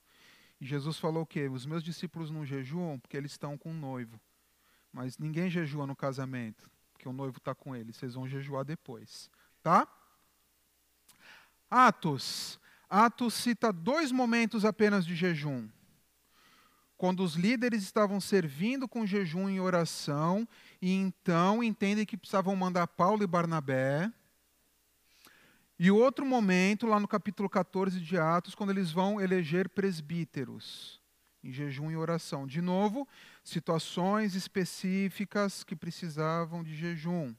E 0.62 0.66
Jesus 0.68 1.00
falou 1.00 1.24
o 1.24 1.26
quê? 1.26 1.50
Os 1.50 1.66
meus 1.66 1.84
discípulos 1.84 2.30
não 2.30 2.46
jejuam 2.46 3.00
porque 3.00 3.18
eles 3.18 3.32
estão 3.32 3.58
com 3.58 3.72
um 3.72 3.80
noivo. 3.80 4.22
Mas 4.94 5.18
ninguém 5.18 5.50
jejua 5.50 5.88
no 5.88 5.96
casamento, 5.96 6.70
porque 6.94 7.10
o 7.10 7.14
noivo 7.14 7.40
está 7.40 7.56
com 7.56 7.76
eles. 7.76 7.98
Vocês 7.98 8.14
vão 8.14 8.28
jejuar 8.28 8.64
depois. 8.64 9.32
Tá? 9.64 9.88
Atos. 11.68 12.60
Atos 12.88 13.34
cita 13.34 13.74
dois 13.74 14.12
momentos 14.12 14.64
apenas 14.64 15.08
de 15.08 15.16
jejum. 15.16 15.68
Quando 17.02 17.24
os 17.24 17.34
líderes 17.34 17.82
estavam 17.82 18.22
servindo 18.22 18.88
com 18.88 19.08
jejum 19.08 19.50
e 19.50 19.60
oração, 19.60 20.48
e 20.80 20.94
então 20.94 21.64
entendem 21.64 22.06
que 22.06 22.16
precisavam 22.16 22.56
mandar 22.56 22.86
Paulo 22.86 23.24
e 23.24 23.26
Barnabé. 23.28 24.14
E 25.80 25.90
outro 25.90 26.24
momento, 26.24 26.86
lá 26.86 27.00
no 27.00 27.08
capítulo 27.08 27.50
14 27.50 28.00
de 28.00 28.20
Atos, 28.20 28.54
quando 28.54 28.70
eles 28.70 28.92
vão 28.92 29.20
eleger 29.20 29.68
presbíteros, 29.68 31.02
em 31.44 31.52
jejum 31.52 31.90
e 31.90 31.98
oração. 31.98 32.46
De 32.46 32.62
novo, 32.62 33.08
situações 33.44 34.36
específicas 34.36 35.64
que 35.64 35.76
precisavam 35.76 36.64
de 36.64 36.76
jejum. 36.76 37.34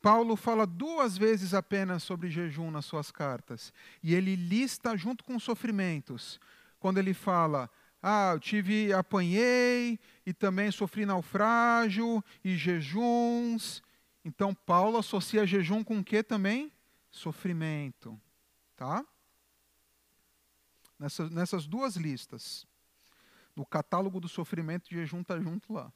Paulo 0.00 0.34
fala 0.34 0.66
duas 0.66 1.14
vezes 1.18 1.52
apenas 1.52 2.02
sobre 2.02 2.30
jejum 2.30 2.70
nas 2.70 2.86
suas 2.86 3.10
cartas. 3.10 3.70
E 4.02 4.14
ele 4.14 4.34
lista 4.34 4.96
junto 4.96 5.24
com 5.24 5.38
sofrimentos. 5.38 6.40
Quando 6.80 6.96
ele 6.96 7.12
fala, 7.12 7.70
ah, 8.02 8.32
eu 8.34 8.40
tive, 8.40 8.92
apanhei 8.92 9.98
e 10.24 10.32
também 10.32 10.70
sofri 10.70 11.04
naufrágio 11.04 12.22
e 12.44 12.56
jejuns. 12.56 13.82
Então 14.24 14.54
Paulo 14.54 14.98
associa 14.98 15.46
jejum 15.46 15.82
com 15.82 15.98
o 15.98 16.04
que 16.04 16.22
também? 16.22 16.72
Sofrimento, 17.10 18.20
tá? 18.76 19.04
Nessas, 20.98 21.30
nessas 21.30 21.66
duas 21.66 21.96
listas. 21.96 22.66
No 23.56 23.66
catálogo 23.66 24.20
do 24.20 24.28
sofrimento, 24.28 24.88
jejum 24.88 25.22
está 25.22 25.40
junto 25.40 25.72
lá. 25.72 25.92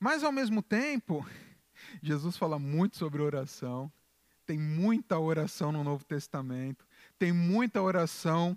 Mas 0.00 0.22
ao 0.24 0.32
mesmo 0.32 0.62
tempo, 0.62 1.26
Jesus 2.02 2.36
fala 2.36 2.58
muito 2.58 2.96
sobre 2.96 3.20
oração. 3.20 3.92
Tem 4.46 4.58
muita 4.58 5.18
oração 5.18 5.72
no 5.72 5.82
Novo 5.84 6.04
Testamento. 6.04 6.86
Tem 7.18 7.32
muita 7.32 7.82
oração 7.82 8.56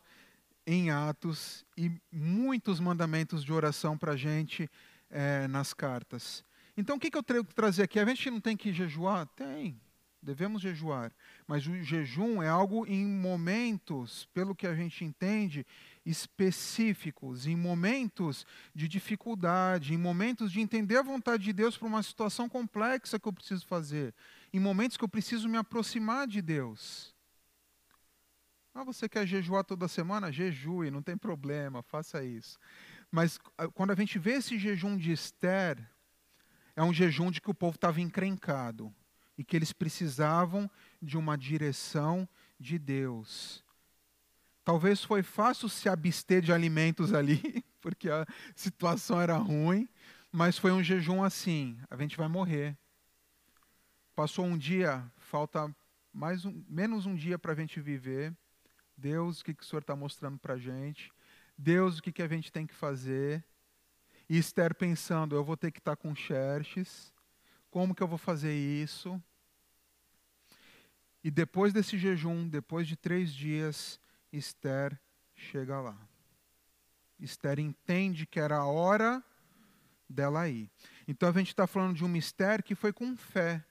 em 0.72 0.92
Atos 0.92 1.66
e 1.76 1.92
muitos 2.12 2.80
mandamentos 2.80 3.44
de 3.44 3.52
oração 3.52 3.98
para 3.98 4.12
a 4.12 4.16
gente 4.16 4.70
é, 5.10 5.48
nas 5.48 5.74
cartas. 5.74 6.46
Então, 6.78 6.96
o 6.96 7.00
que, 7.00 7.10
que 7.10 7.18
eu 7.18 7.24
tenho 7.24 7.44
que 7.44 7.56
trazer 7.56 7.82
aqui? 7.82 8.00
A 8.00 8.06
gente 8.06 8.30
não 8.30 8.40
tem 8.40 8.56
que 8.56 8.72
jejuar? 8.72 9.26
Tem, 9.36 9.82
devemos 10.22 10.62
jejuar. 10.62 11.12
Mas 11.48 11.66
o 11.66 11.82
jejum 11.82 12.44
é 12.44 12.48
algo 12.48 12.86
em 12.86 13.04
momentos, 13.04 14.30
pelo 14.32 14.54
que 14.54 14.68
a 14.68 14.76
gente 14.76 15.04
entende, 15.04 15.66
específicos, 16.06 17.48
em 17.48 17.56
momentos 17.56 18.46
de 18.76 18.88
dificuldade, 18.88 19.96
em 19.96 19.98
momentos 19.98 20.52
de 20.52 20.62
entender 20.62 20.98
a 20.98 21.04
vontade 21.04 21.46
de 21.46 21.52
Deus 21.52 21.80
para 21.80 21.88
uma 21.88 22.04
situação 22.04 22.48
complexa 22.48 23.20
que 23.20 23.28
eu 23.28 23.34
preciso 23.34 23.66
fazer, 23.66 24.14
em 24.54 24.60
momentos 24.60 24.98
que 24.98 25.04
eu 25.04 25.10
preciso 25.10 25.50
me 25.50 25.58
aproximar 25.58 26.28
de 26.28 26.44
Deus. 26.44 27.18
Ah, 28.74 28.84
você 28.84 29.10
quer 29.10 29.26
jejuar 29.26 29.64
toda 29.64 29.88
semana? 29.88 30.32
Jejue, 30.32 30.92
não 30.92 31.02
tem 31.02 31.18
problema, 31.18 31.82
faça 31.82 32.24
isso. 32.24 32.58
Mas 33.12 33.40
ah, 33.58 33.68
quando 33.68 33.92
a 33.92 33.96
gente 33.96 34.20
vê 34.20 34.34
esse 34.34 34.58
jejum 34.58 34.96
de 34.96 35.12
Esther, 35.12 35.78
é 36.76 36.84
um 36.84 36.94
jejum 36.94 37.32
de 37.32 37.42
que 37.42 37.50
o 37.50 37.54
povo 37.54 37.76
estava 37.76 38.00
encrencado 38.00 38.94
e 39.38 39.44
que 39.44 39.56
eles 39.56 39.74
precisavam 39.74 40.70
de 41.02 41.18
uma 41.18 41.38
direção 41.38 42.28
de 42.60 42.78
Deus. 42.78 43.64
Talvez 44.64 45.04
foi 45.04 45.24
fácil 45.24 45.68
se 45.68 45.90
abster 45.90 46.42
de 46.42 46.54
alimentos 46.54 47.14
ali, 47.14 47.64
porque 47.82 48.10
a 48.10 48.26
situação 48.56 49.20
era 49.20 49.36
ruim, 49.36 49.90
mas 50.32 50.58
foi 50.58 50.72
um 50.72 50.84
jejum 50.84 51.24
assim, 51.24 51.80
a 51.90 51.98
gente 51.98 52.16
vai 52.16 52.28
morrer. 52.28 52.78
Passou 54.16 54.46
um 54.46 54.58
dia, 54.58 55.10
falta 55.18 55.74
mais 56.14 56.46
um, 56.46 56.64
menos 56.68 57.06
um 57.06 57.16
dia 57.16 57.40
para 57.40 57.54
a 57.54 57.56
gente 57.56 57.80
viver. 57.80 58.36
Deus, 59.00 59.40
o 59.40 59.46
que, 59.46 59.54
que 59.54 59.64
o 59.64 59.66
Senhor 59.66 59.80
está 59.82 59.96
mostrando 59.96 60.38
para 60.38 60.56
a 60.56 60.58
gente? 60.58 61.12
Deus, 61.58 61.98
o 61.98 62.02
que, 62.02 62.12
que 62.12 62.22
a 62.22 62.28
gente 62.28 62.52
tem 62.52 62.68
que 62.68 62.76
fazer? 62.76 63.44
E 64.30 64.38
Esther 64.38 64.76
pensando, 64.76 65.36
eu 65.36 65.44
vou 65.44 65.56
ter 65.56 65.72
que 65.72 65.80
estar 65.80 65.96
tá 65.96 66.02
com 66.02 66.14
Xerxes, 66.14 67.14
como 67.72 67.96
que 67.96 68.04
eu 68.04 68.08
vou 68.08 68.18
fazer 68.18 68.54
isso? 68.54 69.22
E 71.24 71.32
depois 71.32 71.72
desse 71.72 71.98
jejum, 71.98 72.48
depois 72.48 72.88
de 72.88 72.96
três 72.96 73.34
dias, 73.34 74.00
Esther 74.32 75.00
chega 75.36 75.80
lá. 75.80 75.98
Esther 77.20 77.60
entende 77.60 78.26
que 78.26 78.40
era 78.40 78.58
a 78.58 78.66
hora 78.66 79.24
dela 80.10 80.48
ir. 80.50 80.70
Então 81.08 81.30
a 81.30 81.32
gente 81.34 81.50
está 81.50 81.68
falando 81.68 81.96
de 81.96 82.04
um 82.04 82.10
mistério 82.10 82.64
que 82.64 82.76
foi 82.76 82.92
com 82.92 83.16
fé. 83.16 83.64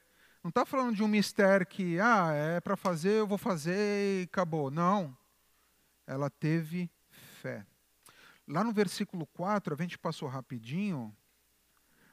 Não 0.48 0.50
está 0.50 0.64
falando 0.64 0.96
de 0.96 1.02
um 1.02 1.08
mistério 1.08 1.66
que, 1.66 2.00
ah, 2.00 2.32
é 2.32 2.58
para 2.58 2.74
fazer, 2.74 3.18
eu 3.18 3.26
vou 3.26 3.36
fazer 3.36 4.22
e 4.22 4.22
acabou. 4.22 4.70
Não. 4.70 5.14
Ela 6.06 6.30
teve 6.30 6.90
fé. 7.10 7.66
Lá 8.46 8.64
no 8.64 8.72
versículo 8.72 9.26
4, 9.26 9.74
a 9.74 9.76
gente 9.76 9.98
passou 9.98 10.26
rapidinho, 10.26 11.14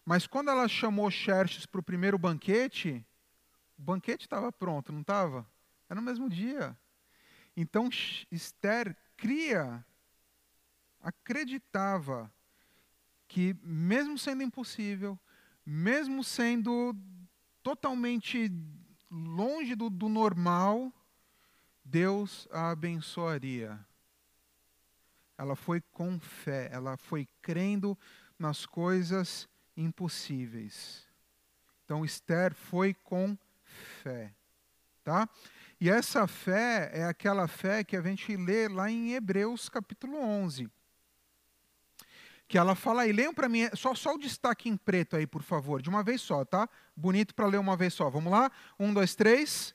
mas 0.03 0.27
quando 0.27 0.49
ela 0.49 0.67
chamou 0.67 1.09
Xerxes 1.09 1.65
para 1.65 1.79
o 1.79 1.83
primeiro 1.83 2.17
banquete, 2.17 3.05
o 3.77 3.81
banquete 3.81 4.25
estava 4.25 4.51
pronto, 4.51 4.91
não 4.91 4.99
estava? 4.99 5.47
Era 5.89 6.01
no 6.01 6.05
mesmo 6.05 6.29
dia. 6.29 6.77
Então 7.55 7.88
Esther 8.29 8.97
cria, 9.15 9.81
acreditava 10.99 12.29
que, 13.29 13.55
mesmo 13.63 14.17
sendo 14.17 14.43
impossível, 14.43 15.17
mesmo 15.65 16.21
sendo 16.21 16.93
totalmente 17.66 18.51
longe 19.09 19.74
do, 19.74 19.89
do 19.89 20.07
normal, 20.07 20.93
Deus 21.84 22.47
a 22.51 22.70
abençoaria. 22.70 23.84
Ela 25.36 25.55
foi 25.55 25.82
com 25.82 26.20
fé, 26.20 26.70
ela 26.72 26.95
foi 26.95 27.28
crendo 27.41 27.97
nas 28.38 28.68
coisas 28.68 29.49
impossíveis. 29.76 31.07
Então 31.84 32.05
Esther 32.05 32.53
foi 32.53 32.93
com 32.93 33.36
fé, 34.03 34.32
tá? 35.03 35.28
E 35.82 35.89
essa 35.89 36.28
fé 36.28 36.91
é 36.93 37.03
aquela 37.03 37.47
fé 37.47 37.84
que 37.84 37.97
a 37.97 38.01
gente 38.01 38.38
lê 38.38 38.68
lá 38.68 38.91
em 38.91 39.13
Hebreus 39.13 39.70
capítulo 39.70 40.20
11 40.20 40.70
que 42.47 42.57
ela 42.57 42.75
fala 42.75 43.03
aí, 43.03 43.11
leiam 43.11 43.33
para 43.33 43.49
mim, 43.49 43.67
só, 43.73 43.95
só 43.95 44.13
o 44.13 44.19
destaque 44.19 44.69
em 44.69 44.77
preto 44.77 45.15
aí, 45.15 45.25
por 45.25 45.41
favor, 45.41 45.81
de 45.81 45.89
uma 45.89 46.03
vez 46.03 46.21
só, 46.21 46.45
tá? 46.45 46.69
Bonito 46.95 47.33
para 47.33 47.47
ler 47.47 47.57
uma 47.57 47.75
vez 47.75 47.93
só. 47.93 48.09
Vamos 48.09 48.31
lá? 48.31 48.51
Um, 48.79 48.93
dois, 48.93 49.15
três. 49.15 49.73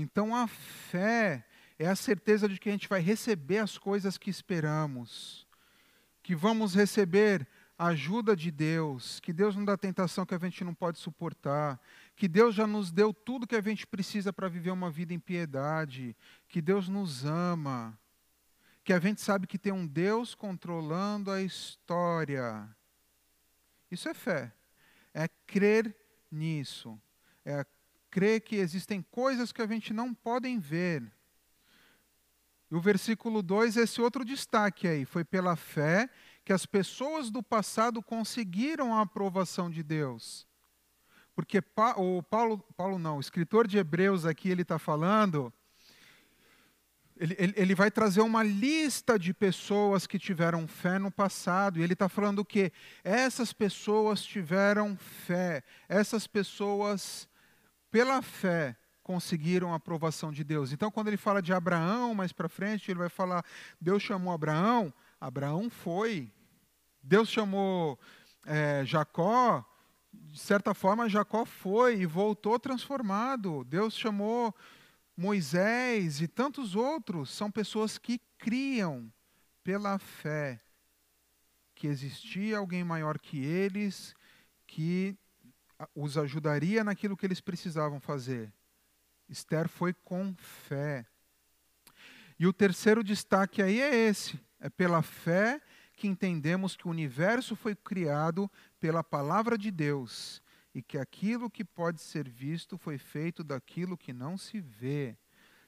Então 0.00 0.34
a 0.34 0.46
fé 0.46 1.44
é 1.76 1.88
a 1.88 1.96
certeza 1.96 2.48
de 2.48 2.58
que 2.58 2.68
a 2.68 2.72
gente 2.72 2.88
vai 2.88 3.00
receber 3.00 3.58
as 3.58 3.76
coisas 3.76 4.16
que 4.16 4.30
esperamos, 4.30 5.44
que 6.22 6.36
vamos 6.36 6.72
receber 6.72 7.46
a 7.78 7.86
ajuda 7.86 8.34
de 8.34 8.50
Deus, 8.50 9.20
que 9.20 9.32
Deus 9.32 9.54
não 9.54 9.64
dá 9.64 9.76
tentação 9.76 10.26
que 10.26 10.34
a 10.34 10.38
gente 10.38 10.64
não 10.64 10.74
pode 10.74 10.98
suportar, 10.98 11.80
que 12.16 12.26
Deus 12.26 12.52
já 12.52 12.66
nos 12.66 12.90
deu 12.90 13.14
tudo 13.14 13.46
que 13.46 13.54
a 13.54 13.60
gente 13.60 13.86
precisa 13.86 14.32
para 14.32 14.48
viver 14.48 14.72
uma 14.72 14.90
vida 14.90 15.14
em 15.14 15.20
piedade, 15.20 16.16
que 16.48 16.60
Deus 16.60 16.88
nos 16.88 17.24
ama, 17.24 17.96
que 18.82 18.92
a 18.92 18.98
gente 18.98 19.20
sabe 19.20 19.46
que 19.46 19.56
tem 19.56 19.72
um 19.72 19.86
Deus 19.86 20.34
controlando 20.34 21.30
a 21.30 21.40
história. 21.40 22.68
Isso 23.88 24.08
é 24.08 24.14
fé, 24.14 24.52
é 25.14 25.28
crer 25.46 25.96
nisso, 26.32 27.00
é 27.44 27.64
crer 28.10 28.40
que 28.40 28.56
existem 28.56 29.00
coisas 29.02 29.52
que 29.52 29.62
a 29.62 29.66
gente 29.68 29.94
não 29.94 30.12
podem 30.12 30.58
ver. 30.58 31.08
E 32.70 32.74
o 32.74 32.80
versículo 32.80 33.40
2, 33.40 33.76
esse 33.76 34.00
outro 34.00 34.24
destaque 34.24 34.88
aí, 34.88 35.04
foi 35.04 35.24
pela 35.24 35.54
fé 35.54 36.10
que 36.48 36.52
as 36.54 36.64
pessoas 36.64 37.30
do 37.30 37.42
passado 37.42 38.02
conseguiram 38.02 38.94
a 38.94 39.02
aprovação 39.02 39.68
de 39.68 39.82
Deus. 39.82 40.46
Porque 41.34 41.62
o 41.94 42.22
Paulo, 42.22 42.58
Paulo 42.74 42.98
não, 42.98 43.18
o 43.18 43.20
escritor 43.20 43.66
de 43.66 43.76
Hebreus 43.76 44.24
aqui, 44.24 44.48
ele 44.48 44.62
está 44.62 44.78
falando, 44.78 45.52
ele, 47.18 47.36
ele, 47.38 47.52
ele, 47.54 47.74
vai 47.74 47.90
trazer 47.90 48.22
uma 48.22 48.42
lista 48.42 49.18
de 49.18 49.34
pessoas 49.34 50.06
que 50.06 50.18
tiveram 50.18 50.66
fé 50.66 50.98
no 50.98 51.10
passado, 51.10 51.78
e 51.78 51.82
ele 51.82 51.92
está 51.92 52.08
falando 52.08 52.42
que 52.42 52.72
essas 53.04 53.52
pessoas 53.52 54.22
tiveram 54.22 54.96
fé, 54.96 55.62
essas 55.86 56.26
pessoas, 56.26 57.28
pela 57.90 58.22
fé, 58.22 58.74
conseguiram 59.02 59.74
a 59.74 59.76
aprovação 59.76 60.32
de 60.32 60.42
Deus. 60.42 60.72
Então, 60.72 60.90
quando 60.90 61.08
ele 61.08 61.18
fala 61.18 61.42
de 61.42 61.52
Abraão, 61.52 62.14
mais 62.14 62.32
para 62.32 62.48
frente, 62.48 62.90
ele 62.90 63.00
vai 63.00 63.10
falar: 63.10 63.44
Deus 63.78 64.02
chamou 64.02 64.32
Abraão, 64.32 64.90
Abraão 65.20 65.68
foi. 65.68 66.32
Deus 67.08 67.30
chamou 67.30 67.98
é, 68.44 68.84
Jacó, 68.84 69.64
de 70.12 70.38
certa 70.38 70.74
forma, 70.74 71.08
Jacó 71.08 71.46
foi 71.46 72.00
e 72.00 72.06
voltou 72.06 72.58
transformado. 72.58 73.64
Deus 73.64 73.96
chamou 73.96 74.54
Moisés 75.16 76.20
e 76.20 76.28
tantos 76.28 76.76
outros. 76.76 77.30
São 77.30 77.50
pessoas 77.50 77.96
que 77.96 78.20
criam 78.36 79.10
pela 79.64 79.98
fé 79.98 80.60
que 81.74 81.86
existia 81.86 82.58
alguém 82.58 82.84
maior 82.84 83.18
que 83.18 83.42
eles, 83.42 84.14
que 84.66 85.16
os 85.94 86.18
ajudaria 86.18 86.84
naquilo 86.84 87.16
que 87.16 87.24
eles 87.24 87.40
precisavam 87.40 88.00
fazer. 88.00 88.52
Esther 89.30 89.66
foi 89.66 89.94
com 89.94 90.34
fé. 90.36 91.06
E 92.38 92.46
o 92.46 92.52
terceiro 92.52 93.02
destaque 93.02 93.62
aí 93.62 93.80
é 93.80 93.94
esse: 93.94 94.38
é 94.60 94.68
pela 94.68 95.00
fé 95.00 95.62
que 95.98 96.06
entendemos 96.06 96.76
que 96.76 96.86
o 96.86 96.90
universo 96.90 97.56
foi 97.56 97.74
criado 97.74 98.48
pela 98.78 99.02
palavra 99.02 99.58
de 99.58 99.70
Deus 99.70 100.40
e 100.72 100.80
que 100.80 100.96
aquilo 100.96 101.50
que 101.50 101.64
pode 101.64 102.00
ser 102.00 102.28
visto 102.28 102.78
foi 102.78 102.96
feito 102.96 103.42
daquilo 103.42 103.98
que 103.98 104.12
não 104.12 104.38
se 104.38 104.60
vê. 104.60 105.16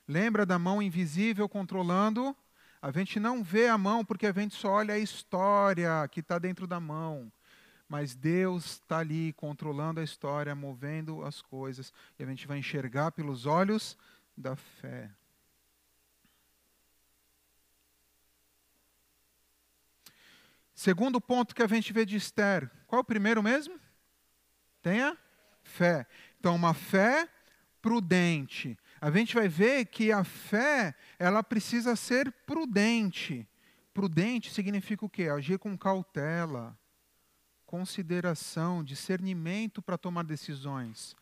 Lembra 0.06 0.46
da 0.46 0.56
mão 0.58 0.80
invisível 0.80 1.48
controlando? 1.48 2.34
A 2.80 2.92
gente 2.92 3.18
não 3.18 3.42
vê 3.42 3.66
a 3.66 3.76
mão 3.76 4.04
porque 4.04 4.26
a 4.26 4.32
gente 4.32 4.54
só 4.54 4.74
olha 4.74 4.94
a 4.94 4.98
história 4.98 6.06
que 6.08 6.20
está 6.20 6.38
dentro 6.38 6.66
da 6.66 6.78
mão. 6.78 7.30
Mas 7.88 8.14
Deus 8.14 8.74
está 8.74 8.98
ali 8.98 9.32
controlando 9.32 9.98
a 9.98 10.04
história, 10.04 10.54
movendo 10.54 11.24
as 11.24 11.42
coisas, 11.42 11.92
e 12.16 12.22
a 12.22 12.26
gente 12.26 12.46
vai 12.46 12.58
enxergar 12.58 13.10
pelos 13.10 13.46
olhos 13.46 13.98
da 14.36 14.54
fé. 14.54 15.10
Segundo 20.80 21.20
ponto 21.20 21.54
que 21.54 21.62
a 21.62 21.66
gente 21.66 21.92
vê 21.92 22.06
de 22.06 22.16
Esther, 22.16 22.70
qual 22.86 23.00
é 23.00 23.02
o 23.02 23.04
primeiro 23.04 23.42
mesmo? 23.42 23.78
Tenha 24.80 25.14
fé. 25.62 26.06
Então, 26.38 26.56
uma 26.56 26.72
fé 26.72 27.28
prudente. 27.82 28.78
A 28.98 29.10
gente 29.10 29.34
vai 29.34 29.46
ver 29.46 29.84
que 29.84 30.10
a 30.10 30.24
fé, 30.24 30.94
ela 31.18 31.42
precisa 31.42 31.94
ser 31.96 32.32
prudente. 32.46 33.46
Prudente 33.92 34.50
significa 34.50 35.04
o 35.04 35.10
quê? 35.10 35.24
Agir 35.24 35.58
com 35.58 35.76
cautela, 35.76 36.74
consideração, 37.66 38.82
discernimento 38.82 39.82
para 39.82 39.98
tomar 39.98 40.24
decisões. 40.24 41.14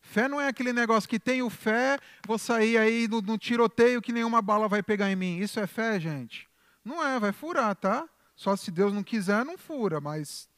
Fé 0.00 0.26
não 0.26 0.40
é 0.40 0.48
aquele 0.48 0.72
negócio 0.72 1.08
que 1.08 1.20
tenho 1.20 1.48
fé, 1.48 2.00
vou 2.26 2.36
sair 2.36 2.76
aí 2.78 3.06
no, 3.06 3.22
no, 3.22 3.38
tiroteio 3.38 4.02
que 4.02 4.12
nenhuma 4.12 4.42
bala 4.42 4.66
vai 4.66 4.82
pegar 4.82 5.08
em 5.08 5.14
mim. 5.14 5.38
Isso 5.38 5.60
é 5.60 5.68
fé, 5.68 6.00
gente? 6.00 6.48
Não 6.84 7.00
é, 7.00 7.20
vai 7.20 7.30
furar, 7.30 7.76
tá? 7.76 8.08
Só 8.34 8.56
se 8.56 8.70
Deus 8.70 8.92
não 8.92 9.02
quiser, 9.02 9.44
não 9.44 9.56
fura, 9.56 10.00
mas 10.00 10.48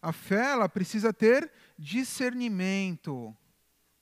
a 0.00 0.12
fé 0.12 0.52
ela 0.52 0.68
precisa 0.68 1.12
ter 1.12 1.50
discernimento 1.78 3.36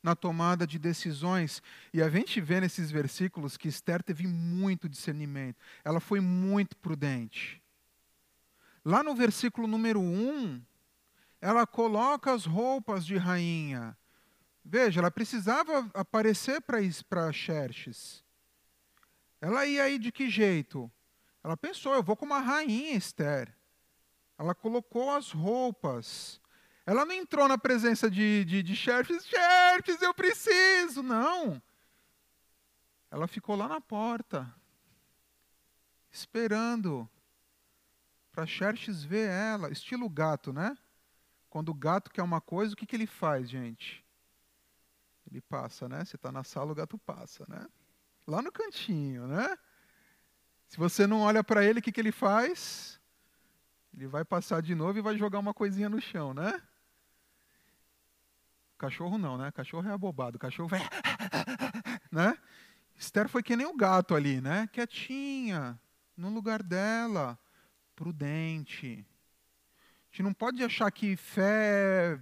na 0.03 0.15
tomada 0.15 0.67
de 0.67 0.79
decisões. 0.79 1.63
E 1.93 2.03
a 2.03 2.09
gente 2.09 2.41
vê 2.41 2.61
nesses 2.61 2.91
versículos 2.91 3.57
que 3.57 3.69
Esther 3.69 4.03
teve 4.03 4.27
muito 4.27 4.89
discernimento. 4.89 5.57
Ela 5.85 6.01
foi 6.01 6.21
muito 6.21 6.77
prudente. 6.77 7.63
Lá 8.85 9.03
no 9.03 9.15
versículo 9.17 9.67
número 9.67 10.01
1, 10.01 10.63
ela 11.41 11.67
coloca 11.67 12.33
as 12.33 12.47
roupas 12.47 13.05
de 13.05 13.17
rainha. 13.17 13.97
Veja, 14.65 15.01
ela 15.01 15.11
precisava 15.11 15.91
aparecer 15.93 16.61
para 16.61 17.33
Xerxes. 17.33 18.25
Ela 19.41 19.67
ia 19.67 19.85
aí 19.85 19.99
de 19.99 20.13
que 20.13 20.31
jeito? 20.31 20.91
Ela 21.47 21.57
pensou, 21.57 21.95
eu 21.95 22.03
vou 22.03 22.17
como 22.17 22.35
uma 22.35 22.41
rainha 22.41 22.97
Esther. 22.97 23.55
Ela 24.37 24.53
colocou 24.53 25.13
as 25.13 25.31
roupas. 25.31 26.41
Ela 26.85 27.05
não 27.05 27.15
entrou 27.15 27.47
na 27.47 27.57
presença 27.57 28.11
de, 28.11 28.45
de, 28.45 28.65
de 28.65 28.75
Xerxes, 28.75 29.25
Xerxes, 29.25 30.03
eu 30.03 30.13
preciso. 30.13 31.05
Não. 31.05 31.63
Ela 33.13 33.29
ficou 33.29 33.55
lá 33.55 33.69
na 33.69 33.81
porta, 33.81 34.53
esperando 36.11 37.09
para 38.33 38.45
Xerxes 38.45 39.05
ver 39.05 39.31
ela. 39.31 39.71
Estilo 39.71 40.11
gato, 40.11 40.53
né? 40.53 40.77
Quando 41.49 41.69
o 41.69 41.75
gato 41.75 42.11
quer 42.11 42.25
uma 42.25 42.41
coisa, 42.41 42.75
o 42.75 42.77
que, 42.77 42.87
que 42.87 42.97
ele 42.97 43.07
faz, 43.07 43.49
gente? 43.49 44.05
Ele 45.31 45.41
passa, 45.41 45.89
né? 45.89 46.05
Você 46.05 46.17
está 46.17 46.33
na 46.33 46.43
sala, 46.43 46.73
o 46.73 46.75
gato 46.75 46.99
passa, 46.99 47.45
né? 47.49 47.69
Lá 48.27 48.43
no 48.43 48.51
cantinho, 48.51 49.29
né? 49.29 49.57
Se 50.69 50.77
você 50.77 51.07
não 51.07 51.21
olha 51.21 51.45
para 51.45 51.65
ele, 51.65 51.79
o 51.79 51.83
que, 51.83 51.93
que 51.93 52.01
ele 52.01 52.13
faz? 52.13 53.01
Ele 53.95 54.07
vai 54.07 54.25
passar 54.25 54.61
de 54.61 54.75
novo 54.75 54.99
e 54.99 55.03
vai 55.03 55.17
jogar 55.17 55.39
uma 55.39 55.55
coisinha 55.55 55.89
no 55.89 56.01
chão, 56.01 56.35
né? 56.35 56.61
Cachorro 58.77 59.17
não, 59.17 59.39
né? 59.39 59.51
Cachorro 59.53 59.89
é 59.89 59.93
abobado. 59.93 60.39
Cachorro 60.39 60.69
vai. 60.69 60.81
né? 62.13 62.37
Esther 62.95 63.29
foi 63.29 63.43
que 63.43 63.57
nem 63.57 63.67
o 63.67 63.77
gato 63.77 64.15
ali, 64.15 64.41
né? 64.41 64.69
Quietinha, 64.73 65.79
no 66.17 66.29
lugar 66.31 66.63
dela, 66.63 67.39
prudente. 67.95 69.07
A 70.05 70.11
gente 70.11 70.23
não 70.23 70.35
pode 70.35 70.63
achar 70.63 70.91
que 70.91 71.17
fé. 71.17 72.21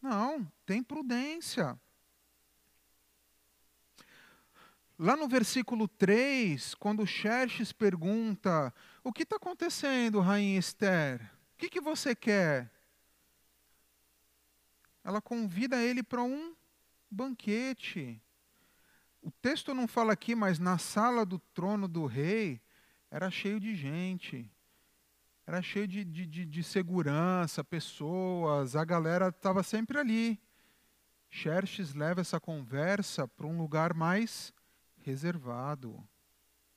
Não, 0.00 0.50
tem 0.64 0.82
prudência. 0.82 1.78
Lá 4.98 5.16
no 5.16 5.28
versículo 5.28 5.86
3, 5.86 6.74
quando 6.74 7.06
Xerxes 7.06 7.72
pergunta: 7.72 8.74
O 9.04 9.12
que 9.12 9.22
está 9.22 9.36
acontecendo, 9.36 10.18
rainha 10.18 10.58
Esther? 10.58 11.20
O 11.54 11.58
que, 11.58 11.70
que 11.70 11.80
você 11.80 12.16
quer? 12.16 12.68
Ela 15.04 15.22
convida 15.22 15.80
ele 15.80 16.02
para 16.02 16.22
um 16.22 16.52
banquete. 17.08 18.20
O 19.22 19.30
texto 19.30 19.72
não 19.72 19.86
fala 19.86 20.12
aqui, 20.12 20.34
mas 20.34 20.58
na 20.58 20.78
sala 20.78 21.24
do 21.24 21.38
trono 21.38 21.86
do 21.86 22.04
rei 22.04 22.60
era 23.08 23.30
cheio 23.30 23.60
de 23.60 23.76
gente. 23.76 24.50
Era 25.46 25.62
cheio 25.62 25.86
de, 25.86 26.04
de, 26.04 26.26
de, 26.26 26.44
de 26.44 26.62
segurança, 26.64 27.62
pessoas, 27.62 28.74
a 28.74 28.84
galera 28.84 29.28
estava 29.28 29.62
sempre 29.62 29.96
ali. 29.96 30.40
Xerxes 31.30 31.94
leva 31.94 32.20
essa 32.20 32.40
conversa 32.40 33.28
para 33.28 33.46
um 33.46 33.56
lugar 33.56 33.94
mais 33.94 34.52
reservado. 35.08 36.06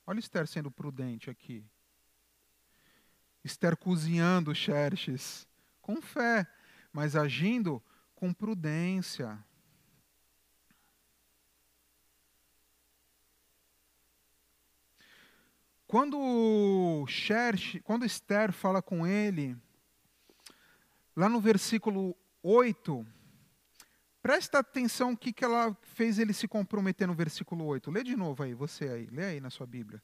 Olha 0.06 0.18
Esther 0.18 0.46
sendo 0.46 0.70
prudente 0.70 1.28
aqui. 1.28 1.62
Esther 3.44 3.76
cozinhando 3.76 4.54
Xerxes 4.54 5.46
com 5.82 6.00
fé, 6.00 6.46
mas 6.90 7.14
agindo 7.14 7.82
com 8.14 8.32
prudência. 8.32 9.38
Quando 15.86 17.04
Xerxes, 17.06 17.82
quando 17.84 18.06
Esther 18.06 18.50
fala 18.50 18.80
com 18.80 19.06
ele, 19.06 19.54
lá 21.14 21.28
no 21.28 21.38
versículo 21.38 22.16
8, 22.42 23.06
Presta 24.22 24.60
atenção 24.60 25.12
o 25.12 25.16
que, 25.16 25.32
que 25.32 25.44
ela 25.44 25.76
fez 25.82 26.18
ele 26.20 26.32
se 26.32 26.46
comprometer 26.46 27.08
no 27.08 27.14
versículo 27.14 27.64
8. 27.64 27.90
Lê 27.90 28.04
de 28.04 28.14
novo 28.14 28.44
aí, 28.44 28.54
você 28.54 28.88
aí. 28.88 29.06
Lê 29.06 29.24
aí 29.24 29.40
na 29.40 29.50
sua 29.50 29.66
Bíblia. 29.66 30.00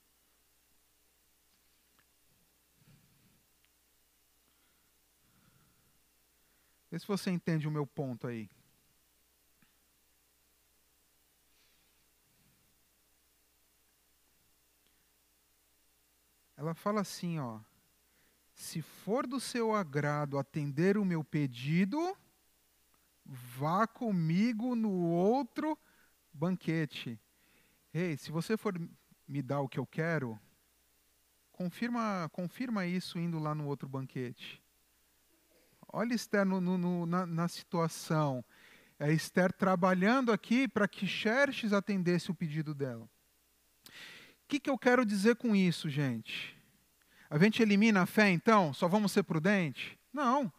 Vê 6.91 6.99
se 6.99 7.07
você 7.07 7.31
entende 7.31 7.69
o 7.69 7.71
meu 7.71 7.87
ponto 7.87 8.27
aí. 8.27 8.51
Ela 16.57 16.75
fala 16.75 17.03
assim, 17.03 17.39
ó: 17.39 17.61
Se 18.53 18.83
for 18.83 19.29
do 19.29 19.39
seu 19.39 19.73
agrado 19.73 20.39
atender 20.39 20.99
o 20.99 21.05
meu 21.05 21.23
pedido, 21.23 22.17
vá 23.29 23.87
comigo 23.87 24.75
no 24.75 24.91
outro 24.91 25.79
banquete. 26.33 27.21
Ei, 27.93 28.17
se 28.17 28.31
você 28.31 28.57
for 28.57 28.75
me 29.27 29.43
dar 29.43 29.61
o 29.61 29.69
que 29.69 29.79
eu 29.79 29.87
quero, 29.87 30.41
confirma, 31.53 32.31
confirma 32.33 32.87
isso 32.87 33.19
indo 33.19 33.39
lá 33.39 33.55
no 33.55 33.67
outro 33.67 33.87
banquete. 33.87 34.63
Olha 35.93 36.15
Esther 36.15 36.47
no, 36.47 36.61
no, 36.61 37.07
na, 37.07 37.27
na, 37.27 37.49
situação. 37.49 38.43
É 38.99 39.13
Esther 39.13 39.53
trabalhando 39.53 40.33
aqui 40.33 40.67
para 40.67 40.89
que 40.89 41.07
Xerxes 41.07 41.73
atendesse 41.73 42.31
o 42.31 42.35
pedido 42.35 42.75
dela. 42.75 43.05
O 43.05 44.49
que, 44.49 44.59
que 44.59 44.71
eu 44.71 44.79
quero 44.79 45.05
dizer 45.05 45.37
com 45.37 45.55
isso, 45.55 45.89
gente? 45.89 46.57
A 47.29 47.39
gente 47.39 47.63
elimina 47.63 48.03
a 48.03 48.07
fé, 48.07 48.31
então? 48.31 48.73
Só 48.73 48.89
vamos 48.89 49.13
ser 49.13 49.23
prudentes? 49.23 49.97
Não. 50.13 50.53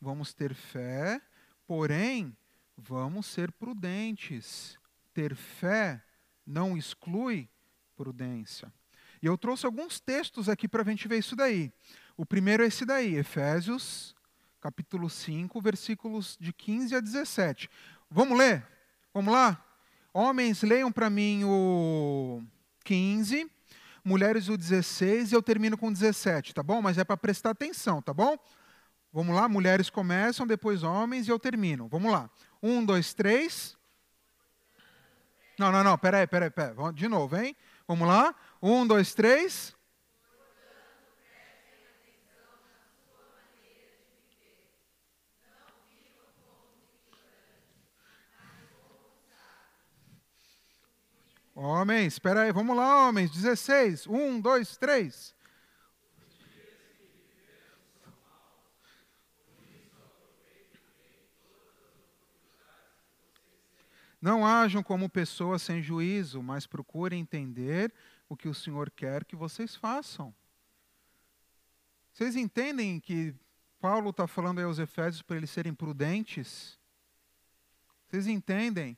Vamos 0.00 0.32
ter 0.32 0.54
fé 0.54 1.20
Porém, 1.66 2.36
vamos 2.76 3.26
ser 3.26 3.50
prudentes. 3.52 4.78
ter 5.12 5.34
fé 5.36 6.02
não 6.44 6.76
exclui 6.76 7.48
prudência. 7.96 8.72
E 9.22 9.26
eu 9.26 9.38
trouxe 9.38 9.64
alguns 9.64 10.00
textos 10.00 10.48
aqui 10.48 10.68
para 10.68 10.82
a 10.82 10.84
gente 10.84 11.08
ver 11.08 11.18
isso 11.18 11.36
daí. 11.36 11.72
O 12.16 12.26
primeiro 12.26 12.62
é 12.62 12.66
esse 12.66 12.84
daí, 12.84 13.14
Efésios, 13.16 14.14
capítulo 14.60 15.08
5, 15.08 15.60
versículos 15.60 16.36
de 16.38 16.52
15 16.52 16.96
a 16.96 17.00
17. 17.00 17.70
Vamos 18.10 18.36
ler? 18.36 18.66
Vamos 19.12 19.32
lá? 19.32 19.64
Homens, 20.12 20.62
leiam 20.62 20.92
para 20.92 21.08
mim 21.08 21.42
o 21.44 22.42
15, 22.84 23.50
mulheres 24.04 24.48
o 24.48 24.56
16 24.56 25.32
e 25.32 25.34
eu 25.34 25.42
termino 25.42 25.78
com 25.78 25.88
o 25.88 25.92
17, 25.92 26.54
tá 26.54 26.62
bom? 26.62 26.82
Mas 26.82 26.98
é 26.98 27.04
para 27.04 27.16
prestar 27.16 27.50
atenção, 27.50 28.02
tá 28.02 28.12
bom? 28.12 28.38
Vamos 29.14 29.36
lá, 29.36 29.48
mulheres 29.48 29.88
começam, 29.88 30.44
depois 30.44 30.82
homens 30.82 31.28
e 31.28 31.30
eu 31.30 31.38
termino. 31.38 31.86
Vamos 31.86 32.10
lá. 32.10 32.28
Um, 32.60 32.84
dois, 32.84 33.14
três. 33.14 33.78
Não, 35.56 35.70
não, 35.70 35.84
não, 35.84 35.96
peraí, 35.96 36.26
peraí, 36.26 36.50
peraí. 36.50 36.74
De 36.92 37.06
novo, 37.06 37.36
hein? 37.36 37.56
Vamos 37.86 38.08
lá. 38.08 38.34
Um, 38.60 38.84
dois, 38.84 39.14
três. 39.14 39.72
Homens, 51.54 52.14
espera 52.14 52.42
aí, 52.42 52.52
vamos 52.52 52.76
lá, 52.76 53.06
homens. 53.06 53.30
16. 53.30 54.08
Um, 54.08 54.40
dois, 54.40 54.76
três. 54.76 55.33
Não 64.24 64.46
hajam 64.46 64.82
como 64.82 65.06
pessoas 65.06 65.60
sem 65.60 65.82
juízo, 65.82 66.42
mas 66.42 66.66
procurem 66.66 67.20
entender 67.20 67.92
o 68.26 68.34
que 68.34 68.48
o 68.48 68.54
Senhor 68.54 68.90
quer 68.90 69.22
que 69.22 69.36
vocês 69.36 69.76
façam. 69.76 70.34
Vocês 72.10 72.34
entendem 72.34 72.98
que 72.98 73.34
Paulo 73.78 74.08
está 74.08 74.26
falando 74.26 74.60
aos 74.60 74.78
Efésios 74.78 75.20
para 75.20 75.36
eles 75.36 75.50
serem 75.50 75.74
prudentes? 75.74 76.80
Vocês 78.06 78.26
entendem? 78.26 78.96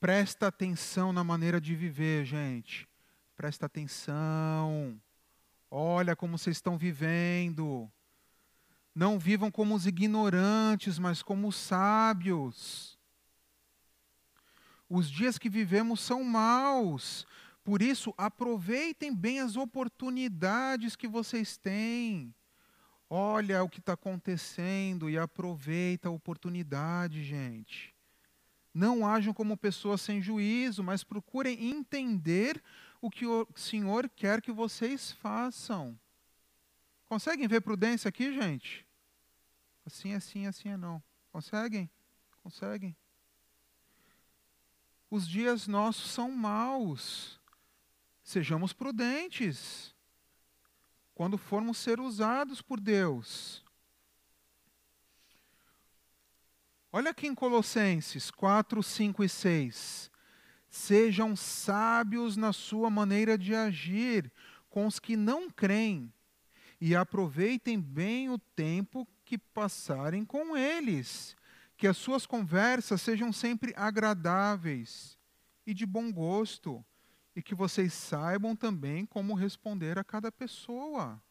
Presta 0.00 0.48
atenção 0.48 1.12
na 1.12 1.22
maneira 1.22 1.60
de 1.60 1.76
viver, 1.76 2.24
gente. 2.24 2.88
Presta 3.36 3.66
atenção. 3.66 5.00
Olha 5.70 6.16
como 6.16 6.36
vocês 6.36 6.56
estão 6.56 6.76
vivendo. 6.76 7.88
Não 8.92 9.16
vivam 9.16 9.48
como 9.48 9.76
os 9.76 9.86
ignorantes, 9.86 10.98
mas 10.98 11.22
como 11.22 11.46
os 11.46 11.54
sábios. 11.54 12.95
Os 14.88 15.10
dias 15.10 15.38
que 15.38 15.48
vivemos 15.48 16.00
são 16.00 16.22
maus. 16.22 17.26
Por 17.64 17.82
isso, 17.82 18.14
aproveitem 18.16 19.14
bem 19.14 19.40
as 19.40 19.56
oportunidades 19.56 20.94
que 20.94 21.08
vocês 21.08 21.56
têm. 21.56 22.34
Olha 23.10 23.62
o 23.62 23.68
que 23.68 23.80
está 23.80 23.92
acontecendo 23.94 25.10
e 25.10 25.18
aproveita 25.18 26.08
a 26.08 26.12
oportunidade, 26.12 27.24
gente. 27.24 27.94
Não 28.72 29.06
ajam 29.06 29.32
como 29.32 29.56
pessoas 29.56 30.00
sem 30.00 30.20
juízo, 30.20 30.82
mas 30.82 31.02
procurem 31.02 31.70
entender 31.70 32.62
o 33.00 33.10
que 33.10 33.26
o 33.26 33.46
Senhor 33.54 34.08
quer 34.08 34.42
que 34.42 34.52
vocês 34.52 35.12
façam. 35.12 35.98
Conseguem 37.06 37.48
ver 37.48 37.62
prudência 37.62 38.08
aqui, 38.08 38.32
gente? 38.32 38.86
Assim, 39.84 40.14
assim, 40.14 40.46
assim 40.46 40.68
é 40.68 40.76
não. 40.76 41.02
Conseguem? 41.32 41.88
Conseguem? 42.42 42.96
Os 45.10 45.28
dias 45.28 45.66
nossos 45.66 46.10
são 46.10 46.30
maus. 46.30 47.40
Sejamos 48.22 48.72
prudentes 48.72 49.94
quando 51.14 51.38
formos 51.38 51.78
ser 51.78 52.00
usados 52.00 52.60
por 52.60 52.80
Deus. 52.80 53.64
Olha 56.92 57.10
aqui 57.10 57.26
em 57.26 57.34
Colossenses 57.34 58.30
4, 58.30 58.82
5 58.82 59.22
e 59.22 59.28
6. 59.28 60.10
Sejam 60.68 61.36
sábios 61.36 62.36
na 62.36 62.52
sua 62.52 62.90
maneira 62.90 63.38
de 63.38 63.54
agir 63.54 64.32
com 64.68 64.86
os 64.86 64.98
que 64.98 65.16
não 65.16 65.48
creem 65.48 66.12
e 66.80 66.94
aproveitem 66.94 67.80
bem 67.80 68.28
o 68.28 68.38
tempo 68.38 69.06
que 69.24 69.38
passarem 69.38 70.24
com 70.24 70.56
eles 70.56 71.36
que 71.76 71.86
as 71.86 71.96
suas 71.96 72.24
conversas 72.24 73.02
sejam 73.02 73.32
sempre 73.32 73.74
agradáveis 73.76 75.18
e 75.66 75.74
de 75.74 75.84
bom 75.84 76.10
gosto, 76.10 76.84
e 77.34 77.42
que 77.42 77.54
vocês 77.54 77.92
saibam 77.92 78.56
também 78.56 79.04
como 79.04 79.34
responder 79.34 79.98
a 79.98 80.04
cada 80.04 80.32
pessoa. 80.32 81.22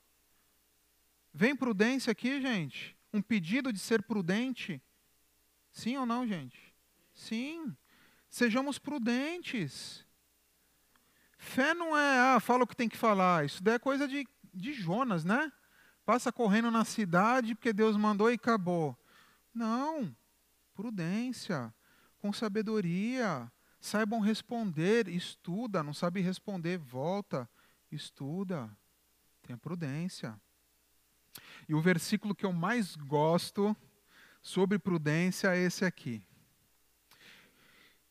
Vem 1.34 1.56
prudência 1.56 2.12
aqui, 2.12 2.40
gente? 2.40 2.96
Um 3.12 3.22
pedido 3.22 3.74
de 3.74 3.80
ser 3.80 4.04
prudente? 4.04 4.82
Sim 5.72 5.98
ou 5.98 6.06
não, 6.06 6.28
gente? 6.28 6.74
Sim. 7.14 7.76
Sejamos 8.30 8.78
prudentes. 8.78 10.06
Fé 11.38 11.74
não 11.74 11.98
é, 11.98 12.36
ah, 12.36 12.40
fala 12.40 12.64
o 12.64 12.68
que 12.68 12.76
tem 12.76 12.88
que 12.88 12.98
falar. 12.98 13.46
Isso 13.46 13.64
daí 13.64 13.76
é 13.76 13.80
coisa 13.80 14.08
de, 14.08 14.28
de 14.54 14.74
Jonas, 14.74 15.26
né? 15.26 15.52
Passa 16.06 16.32
correndo 16.32 16.70
na 16.70 16.86
cidade 16.86 17.56
porque 17.56 17.74
Deus 17.74 17.98
mandou 17.98 18.30
e 18.30 18.36
acabou. 18.36 18.96
Não 19.54 20.16
prudência, 20.76 21.74
com 22.20 22.32
sabedoria. 22.32 23.52
Saibam 23.80 24.20
responder, 24.20 25.08
estuda, 25.08 25.82
não 25.82 25.94
sabe 25.94 26.22
responder, 26.22 26.78
volta, 26.78 27.50
estuda. 27.92 28.70
Tenha 29.42 29.58
prudência. 29.58 30.40
E 31.68 31.74
o 31.74 31.82
versículo 31.82 32.36
que 32.36 32.46
eu 32.46 32.54
mais 32.54 32.96
gosto 32.96 33.76
sobre 34.42 34.78
prudência 34.78 35.56
é 35.56 35.60
esse 35.60 35.86
aqui. 35.86 36.22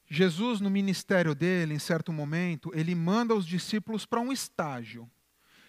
Jesus, 0.06 0.60
no 0.60 0.70
ministério 0.70 1.34
dele, 1.34 1.74
em 1.74 1.78
certo 1.78 2.12
momento, 2.12 2.70
ele 2.74 2.94
manda 2.94 3.34
os 3.34 3.46
discípulos 3.46 4.06
para 4.06 4.20
um 4.20 4.32
estágio. 4.32 5.10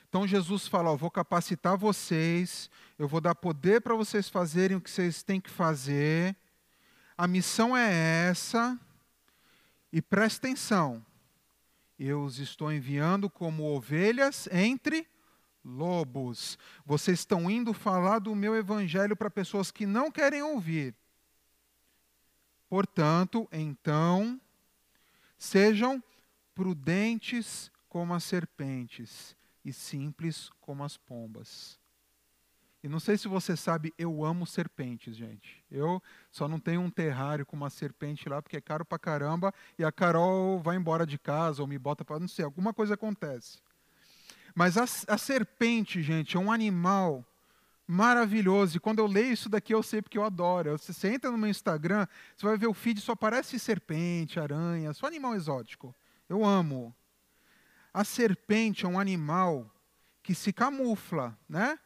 Então 0.07 0.27
Jesus 0.27 0.67
fala: 0.67 0.91
ó, 0.91 0.95
vou 0.95 1.09
capacitar 1.09 1.77
vocês, 1.77 2.69
eu 2.97 3.07
vou 3.07 3.21
dar 3.21 3.35
poder 3.35 3.81
para 3.81 3.95
vocês 3.95 4.29
fazerem 4.29 4.77
o 4.77 4.81
que 4.81 4.89
vocês 4.89 5.23
têm 5.23 5.41
que 5.41 5.49
fazer, 5.49 6.35
a 7.17 7.27
missão 7.27 7.75
é 7.75 8.27
essa, 8.29 8.79
e 9.91 10.01
preste 10.01 10.37
atenção, 10.39 11.05
eu 11.97 12.23
os 12.23 12.39
estou 12.39 12.71
enviando 12.71 13.29
como 13.29 13.63
ovelhas 13.63 14.47
entre 14.51 15.07
lobos. 15.63 16.57
Vocês 16.85 17.19
estão 17.19 17.49
indo 17.49 17.73
falar 17.73 18.19
do 18.19 18.35
meu 18.35 18.55
evangelho 18.55 19.15
para 19.15 19.29
pessoas 19.29 19.71
que 19.71 19.85
não 19.85 20.11
querem 20.11 20.43
ouvir. 20.43 20.93
Portanto, 22.67 23.47
então, 23.51 24.39
sejam 25.37 26.03
prudentes 26.53 27.71
como 27.87 28.13
as 28.13 28.23
serpentes 28.25 29.35
e 29.63 29.71
simples 29.71 30.49
como 30.59 30.83
as 30.83 30.97
pombas. 30.97 31.79
E 32.85 32.87
não 32.87 32.99
sei 32.99 33.17
se 33.17 33.27
você 33.27 33.57
sabe, 33.57 33.91
eu 33.97 34.23
amo 34.23 34.45
serpentes, 34.45 35.15
gente. 35.15 35.65
Eu 35.71 35.99
só 36.29 36.47
não 36.47 36.59
tenho 36.59 36.81
um 36.81 36.89
terrário 36.91 37.43
com 37.43 37.55
uma 37.55 37.71
serpente 37.71 38.29
lá, 38.29 38.43
porque 38.43 38.57
é 38.57 38.61
caro 38.61 38.85
pra 38.85 38.99
caramba, 38.99 39.51
e 39.75 39.83
a 39.83 39.91
Carol 39.91 40.59
vai 40.59 40.75
embora 40.75 41.03
de 41.03 41.17
casa 41.17 41.63
ou 41.63 41.67
me 41.67 41.79
bota 41.79 42.05
para. 42.05 42.19
Não 42.19 42.27
sei, 42.27 42.45
alguma 42.45 42.75
coisa 42.75 42.93
acontece. 42.93 43.57
Mas 44.53 44.77
a, 44.77 44.83
a 45.07 45.17
serpente, 45.17 46.03
gente, 46.03 46.37
é 46.37 46.39
um 46.39 46.51
animal 46.51 47.25
maravilhoso. 47.87 48.77
E 48.77 48.79
quando 48.79 48.99
eu 48.99 49.07
leio 49.07 49.33
isso 49.33 49.49
daqui, 49.49 49.73
eu 49.73 49.81
sei 49.81 49.99
porque 49.99 50.19
eu 50.19 50.23
adoro. 50.23 50.77
Você, 50.77 50.93
você 50.93 51.07
entra 51.07 51.31
no 51.31 51.39
meu 51.39 51.49
Instagram, 51.49 52.05
você 52.37 52.45
vai 52.45 52.55
ver 52.55 52.67
o 52.67 52.73
feed, 52.75 53.01
só 53.01 53.13
aparece 53.13 53.57
serpente, 53.57 54.39
aranha, 54.39 54.93
só 54.93 55.07
animal 55.07 55.33
exótico. 55.33 55.91
Eu 56.29 56.45
amo. 56.45 56.95
A 57.91 58.03
serpente 58.03 58.85
é 58.85 58.87
um 58.87 58.99
animal 58.99 59.71
que 60.21 60.35
se 60.35 60.53
camufla, 60.53 61.35
né? 61.49 61.79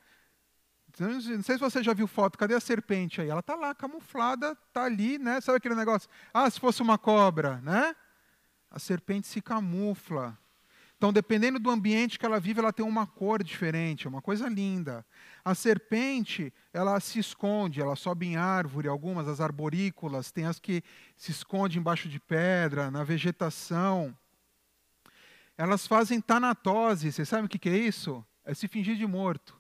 Não 0.98 1.22
sei 1.22 1.56
se 1.56 1.58
você 1.58 1.84
já 1.84 1.94
viu 1.94 2.08
foto, 2.08 2.38
cadê 2.38 2.56
a 2.56 2.60
serpente 2.60 3.22
aí? 3.22 3.30
Ela 3.30 3.42
está 3.42 3.56
lá, 3.56 3.76
camuflada, 3.76 4.58
está 4.68 4.86
ali, 4.86 5.18
né? 5.18 5.40
Sabe 5.42 5.58
aquele 5.58 5.76
negócio? 5.76 6.10
Ah, 6.34 6.50
se 6.50 6.60
fosse 6.60 6.82
uma 6.82 6.98
cobra, 6.98 7.58
né? 7.62 7.96
A 8.72 8.80
serpente 8.80 9.28
se 9.28 9.42
camufla. 9.42 10.38
Então, 10.98 11.14
dependendo 11.14 11.60
do 11.60 11.70
ambiente 11.70 12.20
que 12.20 12.26
ela 12.26 12.42
vive, 12.42 12.60
ela 12.60 12.74
tem 12.74 12.86
uma 12.86 13.08
cor 13.08 13.42
diferente, 13.42 14.06
é 14.06 14.10
uma 14.10 14.22
coisa 14.22 14.50
linda. 14.50 15.06
A 15.46 15.56
serpente, 15.56 16.54
ela 16.74 17.00
se 17.00 17.20
esconde, 17.20 17.80
ela 17.80 17.96
sobe 17.96 18.26
em 18.26 18.36
árvore, 18.36 18.90
algumas, 18.90 19.28
as 19.28 19.40
arborícolas, 19.40 20.30
tem 20.32 20.46
as 20.46 20.60
que 20.60 20.84
se 21.16 21.32
escondem 21.32 21.80
embaixo 21.80 22.10
de 22.10 22.20
pedra, 22.20 22.92
na 22.92 23.04
vegetação. 23.06 24.14
Elas 25.58 25.88
fazem 25.88 26.20
tanatose, 26.20 27.12
vocês 27.12 27.30
sabem 27.30 27.46
o 27.46 27.50
que 27.50 27.70
é 27.70 27.78
isso? 27.78 28.26
É 28.44 28.54
se 28.54 28.68
fingir 28.68 28.98
de 28.98 29.08
morto. 29.08 29.59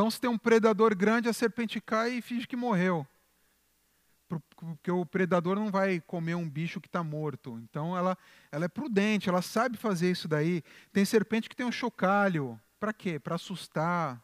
Então, 0.00 0.10
se 0.10 0.18
tem 0.18 0.30
um 0.30 0.38
predador 0.38 0.96
grande, 0.96 1.28
a 1.28 1.32
serpente 1.34 1.78
cai 1.78 2.12
e 2.12 2.22
finge 2.22 2.46
que 2.46 2.56
morreu. 2.56 3.06
porque 4.56 4.90
o 4.90 5.04
predador 5.04 5.56
não 5.56 5.70
vai 5.70 6.00
comer 6.00 6.34
um 6.36 6.48
bicho 6.48 6.80
que 6.80 6.88
está 6.88 7.04
morto. 7.04 7.58
Então 7.58 7.94
ela, 7.94 8.16
ela 8.50 8.64
é 8.64 8.68
prudente, 8.68 9.28
ela 9.28 9.42
sabe 9.42 9.76
fazer 9.76 10.10
isso 10.10 10.26
daí. 10.26 10.62
Tem 10.90 11.04
serpente 11.04 11.50
que 11.50 11.54
tem 11.54 11.66
um 11.66 11.72
chocalho. 11.72 12.58
Para 12.78 12.94
quê? 12.94 13.18
Para 13.18 13.34
assustar. 13.34 14.18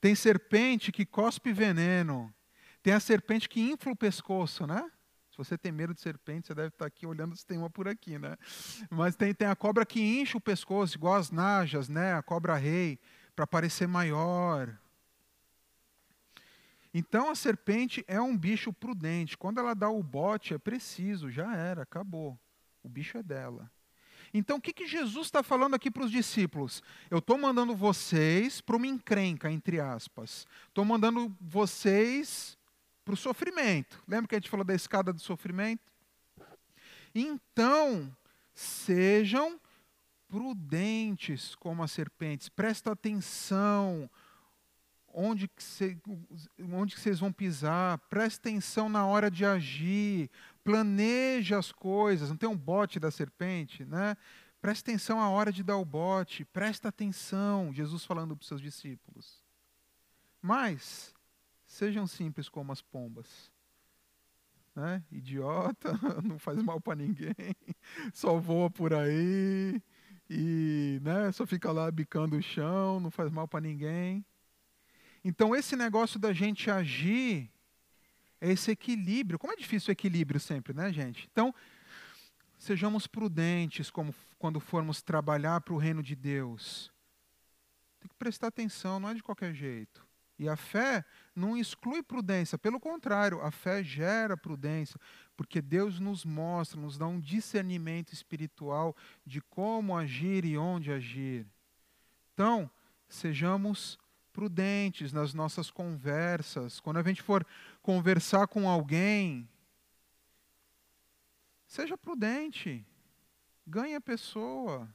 Tem 0.00 0.14
serpente 0.14 0.90
que 0.90 1.04
cospe 1.04 1.52
veneno. 1.52 2.32
Tem 2.82 2.94
a 2.94 3.00
serpente 3.00 3.50
que 3.50 3.60
infla 3.60 3.92
o 3.92 3.96
pescoço, 3.96 4.66
né? 4.66 4.90
Se 5.32 5.36
você 5.36 5.58
tem 5.58 5.70
medo 5.70 5.92
de 5.92 6.00
serpente, 6.00 6.46
você 6.46 6.54
deve 6.54 6.68
estar 6.68 6.86
aqui 6.86 7.06
olhando 7.06 7.36
se 7.36 7.44
tem 7.44 7.58
uma 7.58 7.68
por 7.68 7.88
aqui, 7.88 8.18
né? 8.18 8.38
Mas 8.88 9.16
tem, 9.16 9.34
tem 9.34 9.48
a 9.48 9.56
cobra 9.56 9.84
que 9.84 10.00
incha 10.00 10.38
o 10.38 10.40
pescoço, 10.40 10.96
igual 10.96 11.16
as 11.16 11.30
najas, 11.30 11.90
né? 11.90 12.14
A 12.14 12.22
cobra 12.22 12.56
rei, 12.56 12.98
para 13.34 13.46
parecer 13.46 13.86
maior. 13.86 14.76
Então 16.94 17.30
a 17.30 17.34
serpente 17.34 18.04
é 18.06 18.20
um 18.20 18.36
bicho 18.36 18.72
prudente. 18.72 19.36
Quando 19.36 19.58
ela 19.58 19.74
dá 19.74 19.88
o 19.88 20.02
bote, 20.02 20.54
é 20.54 20.58
preciso, 20.58 21.30
já 21.30 21.54
era, 21.56 21.82
acabou. 21.82 22.38
O 22.82 22.88
bicho 22.88 23.16
é 23.16 23.22
dela. 23.22 23.70
Então 24.34 24.56
o 24.56 24.60
que, 24.60 24.72
que 24.72 24.86
Jesus 24.86 25.26
está 25.26 25.42
falando 25.42 25.74
aqui 25.74 25.90
para 25.90 26.04
os 26.04 26.10
discípulos? 26.10 26.82
Eu 27.10 27.18
estou 27.18 27.38
mandando 27.38 27.74
vocês 27.74 28.60
para 28.60 28.76
uma 28.76 28.86
encrenca, 28.86 29.50
entre 29.50 29.80
aspas. 29.80 30.46
Estou 30.68 30.84
mandando 30.84 31.34
vocês 31.40 32.58
para 33.04 33.14
o 33.14 33.16
sofrimento. 33.16 34.02
Lembra 34.06 34.28
que 34.28 34.34
a 34.34 34.38
gente 34.38 34.50
falou 34.50 34.64
da 34.64 34.74
escada 34.74 35.12
do 35.12 35.20
sofrimento? 35.20 35.92
Então, 37.14 38.14
sejam 38.54 39.60
prudentes 40.32 41.54
como 41.54 41.82
as 41.82 41.90
serpentes, 41.90 42.48
presta 42.48 42.90
atenção 42.90 44.08
onde 45.12 45.50
onde 46.72 46.94
que 46.94 47.00
vocês 47.02 47.20
vão 47.20 47.30
pisar, 47.30 47.98
preste 48.08 48.38
atenção 48.38 48.88
na 48.88 49.04
hora 49.04 49.30
de 49.30 49.44
agir, 49.44 50.30
planeje 50.64 51.54
as 51.54 51.70
coisas, 51.70 52.30
não 52.30 52.36
tem 52.38 52.48
um 52.48 52.56
bote 52.56 52.98
da 52.98 53.10
serpente, 53.10 53.84
né? 53.84 54.16
Preste 54.58 54.80
atenção 54.80 55.20
à 55.20 55.28
hora 55.28 55.52
de 55.52 55.62
dar 55.62 55.76
o 55.76 55.84
bote, 55.84 56.46
presta 56.46 56.88
atenção, 56.88 57.70
Jesus 57.70 58.02
falando 58.06 58.34
para 58.34 58.40
os 58.42 58.48
seus 58.48 58.62
discípulos. 58.62 59.44
Mas, 60.40 61.12
sejam 61.66 62.06
simples 62.06 62.48
como 62.48 62.72
as 62.72 62.80
pombas. 62.80 63.52
Né? 64.74 65.04
Idiota, 65.10 65.92
não 66.24 66.38
faz 66.38 66.62
mal 66.62 66.80
para 66.80 66.94
ninguém, 66.96 67.54
só 68.14 68.38
voa 68.38 68.70
por 68.70 68.94
aí 68.94 69.82
e 70.34 70.98
né, 71.02 71.30
só 71.30 71.46
fica 71.46 71.70
lá 71.70 71.90
bicando 71.90 72.36
o 72.36 72.42
chão, 72.42 72.98
não 72.98 73.10
faz 73.10 73.30
mal 73.30 73.46
para 73.46 73.60
ninguém. 73.60 74.24
Então, 75.22 75.54
esse 75.54 75.76
negócio 75.76 76.18
da 76.18 76.32
gente 76.32 76.70
agir 76.70 77.50
é 78.40 78.50
esse 78.50 78.70
equilíbrio. 78.70 79.38
Como 79.38 79.52
é 79.52 79.56
difícil 79.56 79.90
o 79.90 79.92
equilíbrio 79.92 80.40
sempre, 80.40 80.72
né, 80.72 80.90
gente? 80.90 81.28
Então, 81.30 81.54
sejamos 82.58 83.06
prudentes 83.06 83.90
como, 83.90 84.14
quando 84.38 84.58
formos 84.58 85.02
trabalhar 85.02 85.60
para 85.60 85.74
o 85.74 85.78
reino 85.78 86.02
de 86.02 86.16
Deus. 86.16 86.90
Tem 88.00 88.08
que 88.08 88.16
prestar 88.16 88.46
atenção, 88.46 88.98
não 88.98 89.10
é 89.10 89.14
de 89.14 89.22
qualquer 89.22 89.54
jeito. 89.54 90.04
E 90.38 90.48
a 90.48 90.56
fé 90.56 91.04
não 91.36 91.56
exclui 91.56 92.02
prudência, 92.02 92.56
pelo 92.56 92.80
contrário, 92.80 93.40
a 93.42 93.50
fé 93.50 93.84
gera 93.84 94.36
prudência, 94.36 94.98
porque 95.42 95.60
Deus 95.60 95.98
nos 95.98 96.24
mostra, 96.24 96.80
nos 96.80 96.96
dá 96.96 97.04
um 97.04 97.18
discernimento 97.18 98.12
espiritual 98.12 98.96
de 99.26 99.40
como 99.40 99.96
agir 99.96 100.44
e 100.44 100.56
onde 100.56 100.92
agir. 100.92 101.44
Então, 102.32 102.70
sejamos 103.08 103.98
prudentes 104.32 105.12
nas 105.12 105.34
nossas 105.34 105.68
conversas. 105.68 106.78
Quando 106.78 106.98
a 106.98 107.02
gente 107.02 107.20
for 107.20 107.44
conversar 107.82 108.46
com 108.46 108.68
alguém, 108.68 109.48
seja 111.66 111.98
prudente. 111.98 112.86
Ganhe 113.66 113.96
a 113.96 114.00
pessoa 114.00 114.88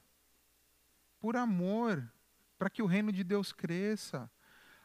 por 1.20 1.36
amor, 1.36 2.10
para 2.58 2.70
que 2.70 2.82
o 2.82 2.86
reino 2.86 3.12
de 3.12 3.26
Deus 3.26 3.52
cresça. 3.52 4.32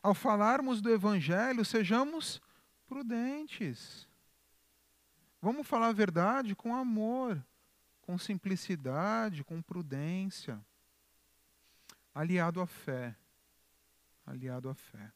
Ao 0.02 0.12
falarmos 0.12 0.82
do 0.82 0.90
evangelho, 0.90 1.64
sejamos 1.64 2.42
prudentes. 2.84 4.08
Vamos 5.42 5.66
falar 5.66 5.88
a 5.88 5.92
verdade 5.92 6.54
com 6.54 6.74
amor, 6.74 7.44
com 8.00 8.16
simplicidade, 8.16 9.44
com 9.44 9.60
prudência, 9.60 10.58
aliado 12.14 12.60
à 12.60 12.66
fé 12.66 13.14
aliado 14.26 14.68
à 14.68 14.74
fé. 14.74 15.12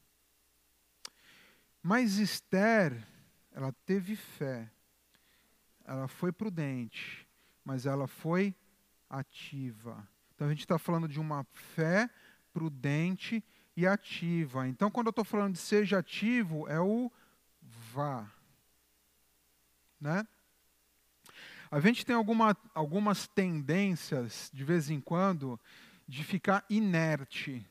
Mas 1.83 2.19
Esther, 2.19 3.07
ela 3.53 3.73
teve 3.85 4.17
fé, 4.17 4.71
ela 5.85 6.09
foi 6.09 6.33
prudente, 6.33 7.27
mas 7.65 7.87
ela 7.87 8.07
foi 8.07 8.55
ativa. 9.09 10.07
Então 10.35 10.47
a 10.47 10.51
gente 10.51 10.61
está 10.61 10.79
falando 10.79 11.09
de 11.09 11.21
uma 11.21 11.45
fé 11.53 12.11
prudente 12.53 13.43
e 13.77 13.87
ativa. 13.87 14.67
Então, 14.67 14.91
quando 14.91 15.07
eu 15.09 15.11
estou 15.11 15.25
falando 15.25 15.53
de 15.53 15.59
seja 15.59 15.99
ativo, 15.99 16.67
é 16.69 16.81
o 16.81 17.11
vá. 17.93 18.31
Né? 20.01 20.27
A 21.71 21.81
gente 21.81 22.07
tem 22.07 22.15
alguma, 22.15 22.57
algumas 22.75 23.27
tendências, 23.27 24.51
de 24.53 24.65
vez 24.65 24.89
em 24.91 25.01
quando, 25.01 25.59
de 26.07 26.23
ficar 26.23 26.65
inerte 26.71 27.67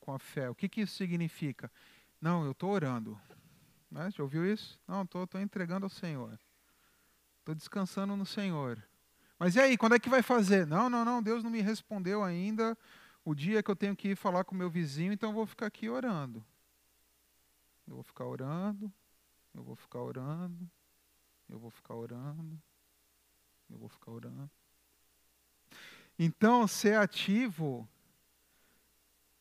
com 0.00 0.12
a 0.12 0.18
fé. 0.18 0.50
O 0.50 0.54
que, 0.54 0.68
que 0.68 0.80
isso 0.80 0.96
significa? 0.96 1.70
Não, 2.20 2.44
eu 2.44 2.52
estou 2.52 2.70
orando. 2.70 3.20
Né? 3.90 4.10
Já 4.10 4.22
ouviu 4.22 4.44
isso? 4.44 4.78
Não, 4.86 5.02
estou 5.02 5.28
entregando 5.40 5.86
ao 5.86 5.90
Senhor. 5.90 6.38
Estou 7.38 7.54
descansando 7.54 8.16
no 8.16 8.26
Senhor. 8.26 8.82
Mas 9.38 9.54
e 9.54 9.60
aí, 9.60 9.78
quando 9.78 9.94
é 9.94 9.98
que 9.98 10.08
vai 10.08 10.22
fazer? 10.22 10.66
Não, 10.66 10.90
não, 10.90 11.04
não, 11.04 11.22
Deus 11.22 11.44
não 11.44 11.50
me 11.50 11.60
respondeu 11.60 12.24
ainda 12.24 12.76
o 13.24 13.34
dia 13.34 13.62
que 13.62 13.70
eu 13.70 13.76
tenho 13.76 13.94
que 13.94 14.08
ir 14.08 14.16
falar 14.16 14.44
com 14.44 14.54
meu 14.54 14.68
vizinho, 14.68 15.12
então 15.12 15.30
eu 15.30 15.34
vou 15.34 15.46
ficar 15.46 15.66
aqui 15.66 15.88
orando. 15.88 16.44
Eu 17.86 17.94
vou 17.94 18.02
ficar 18.02 18.24
orando, 18.24 18.92
eu 19.54 19.62
vou 19.62 19.76
ficar 19.76 20.00
orando, 20.00 20.68
eu 21.48 21.58
vou 21.58 21.70
ficar 21.70 21.94
orando, 21.94 22.60
eu 23.70 23.78
vou 23.78 23.88
ficar 23.88 24.10
orando. 24.10 24.50
Então, 26.18 26.66
ser 26.66 26.96
ativo 26.96 27.88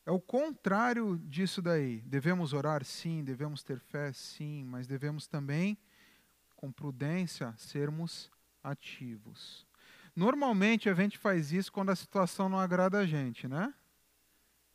é 0.06 0.12
o 0.12 0.22
contrário 0.22 1.18
disso 1.18 1.62
daí. 1.62 2.02
Devemos 2.02 2.54
orar, 2.54 2.86
sim, 2.86 3.24
devemos 3.24 3.64
ter 3.64 3.80
fé, 3.80 4.14
sim, 4.14 4.64
mas 4.64 4.88
devemos 4.88 5.28
também, 5.28 5.78
com 6.56 6.72
prudência, 6.72 7.54
sermos 7.58 8.32
ativos. 8.64 9.66
Normalmente 10.16 10.90
a 10.90 10.94
gente 10.94 11.18
faz 11.18 11.52
isso 11.52 11.72
quando 11.72 11.90
a 11.90 11.96
situação 11.96 12.48
não 12.48 12.60
agrada 12.60 13.00
a 13.00 13.06
gente, 13.06 13.48
né? 13.48 13.74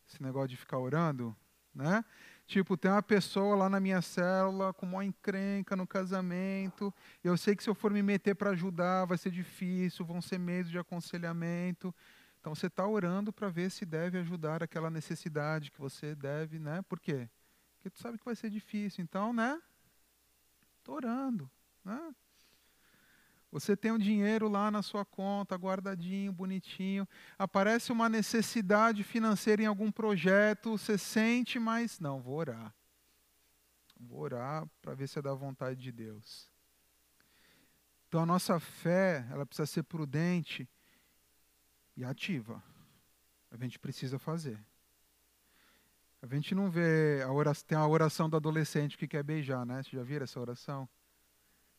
Esse 0.06 0.22
negócio 0.22 0.48
de 0.48 0.56
ficar 0.56 0.78
orando, 0.78 1.34
né? 1.74 2.04
Tipo, 2.46 2.76
tem 2.76 2.90
uma 2.90 3.02
pessoa 3.02 3.56
lá 3.56 3.68
na 3.68 3.80
minha 3.80 4.02
célula 4.02 4.72
com 4.74 4.84
uma 4.84 5.04
encrenca 5.04 5.74
no 5.74 5.86
casamento. 5.86 6.92
Eu 7.22 7.36
sei 7.36 7.56
que 7.56 7.62
se 7.62 7.70
eu 7.70 7.74
for 7.74 7.90
me 7.90 8.02
meter 8.02 8.34
para 8.34 8.50
ajudar 8.50 9.04
vai 9.04 9.16
ser 9.16 9.30
difícil, 9.30 10.04
vão 10.04 10.20
ser 10.20 10.38
meses 10.38 10.70
de 10.70 10.78
aconselhamento. 10.78 11.94
Então 12.40 12.54
você 12.54 12.66
está 12.66 12.86
orando 12.86 13.32
para 13.32 13.48
ver 13.48 13.70
se 13.70 13.86
deve 13.86 14.18
ajudar 14.18 14.62
aquela 14.62 14.90
necessidade 14.90 15.70
que 15.70 15.80
você 15.80 16.14
deve, 16.14 16.58
né? 16.58 16.82
Por 16.82 16.98
quê? 16.98 17.28
Porque 17.76 17.88
tu 17.88 18.00
sabe 18.00 18.18
que 18.18 18.24
vai 18.24 18.34
ser 18.34 18.50
difícil. 18.50 19.02
Então, 19.02 19.32
né? 19.32 19.60
Estou 20.78 20.96
orando, 20.96 21.50
né? 21.84 22.14
Você 23.52 23.76
tem 23.76 23.92
um 23.92 23.98
dinheiro 23.98 24.48
lá 24.48 24.70
na 24.70 24.80
sua 24.80 25.04
conta, 25.04 25.56
guardadinho, 25.56 26.32
bonitinho. 26.32 27.06
Aparece 27.38 27.92
uma 27.92 28.08
necessidade 28.08 29.04
financeira 29.04 29.62
em 29.62 29.66
algum 29.66 29.92
projeto, 29.92 30.78
você 30.78 30.96
sente, 30.96 31.58
mas 31.58 32.00
não, 32.00 32.22
vou 32.22 32.36
orar. 32.36 32.74
Vou 34.00 34.20
orar 34.20 34.66
para 34.80 34.94
ver 34.94 35.06
se 35.06 35.18
é 35.18 35.22
da 35.22 35.34
vontade 35.34 35.78
de 35.78 35.92
Deus. 35.92 36.50
Então 38.08 38.22
a 38.22 38.26
nossa 38.26 38.58
fé, 38.58 39.26
ela 39.30 39.44
precisa 39.44 39.66
ser 39.66 39.82
prudente 39.82 40.66
e 41.94 42.04
ativa. 42.04 42.62
A 43.50 43.56
gente 43.58 43.78
precisa 43.78 44.18
fazer. 44.18 44.58
A 46.22 46.26
gente 46.26 46.54
não 46.54 46.70
vê 46.70 47.22
a 47.22 47.30
oração, 47.30 47.66
tem 47.66 47.76
a 47.76 47.86
oração 47.86 48.30
do 48.30 48.36
adolescente 48.36 48.96
que 48.96 49.06
quer 49.06 49.22
beijar, 49.22 49.66
né? 49.66 49.82
Você 49.82 49.94
já 49.94 50.02
viram 50.02 50.24
essa 50.24 50.40
oração? 50.40 50.88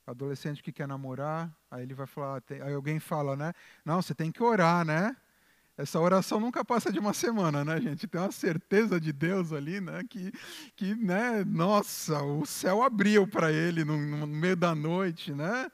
Adolescente 0.06 0.62
que 0.62 0.72
quer 0.72 0.88
namorar, 0.88 1.50
aí 1.72 1.84
ele 1.84 1.94
vai 1.94 2.06
falar, 2.06 2.42
tem, 2.42 2.62
aí 2.62 2.74
alguém 2.74 3.00
fala, 3.00 3.36
né? 3.36 3.54
Não, 3.86 4.02
você 4.02 4.14
tem 4.14 4.32
que 4.32 4.44
orar, 4.44 4.84
né? 4.84 5.16
Essa 5.78 6.00
oração 6.00 6.40
nunca 6.40 6.64
passa 6.64 6.92
de 6.92 7.00
uma 7.00 7.14
semana, 7.14 7.66
né, 7.66 7.80
gente? 7.82 8.06
Tem 8.06 8.22
uma 8.22 8.32
certeza 8.32 9.00
de 9.00 9.12
Deus 9.12 9.52
ali, 9.52 9.82
né? 9.82 10.04
Que, 10.08 10.32
que 10.76 10.94
né? 10.94 11.44
Nossa, 11.46 12.22
o 12.22 12.46
céu 12.46 12.84
abriu 12.84 13.26
para 13.28 13.52
ele 13.52 13.84
no, 13.84 13.98
no 13.98 14.28
meio 14.28 14.56
da 14.56 14.76
noite, 14.76 15.34
né? 15.34 15.72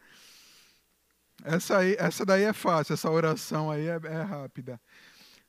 Essa, 1.43 1.79
aí, 1.79 1.95
essa 1.97 2.25
daí 2.25 2.43
é 2.43 2.53
fácil, 2.53 2.93
essa 2.93 3.09
oração 3.09 3.71
aí 3.71 3.87
é, 3.87 3.99
é 4.03 4.21
rápida. 4.21 4.79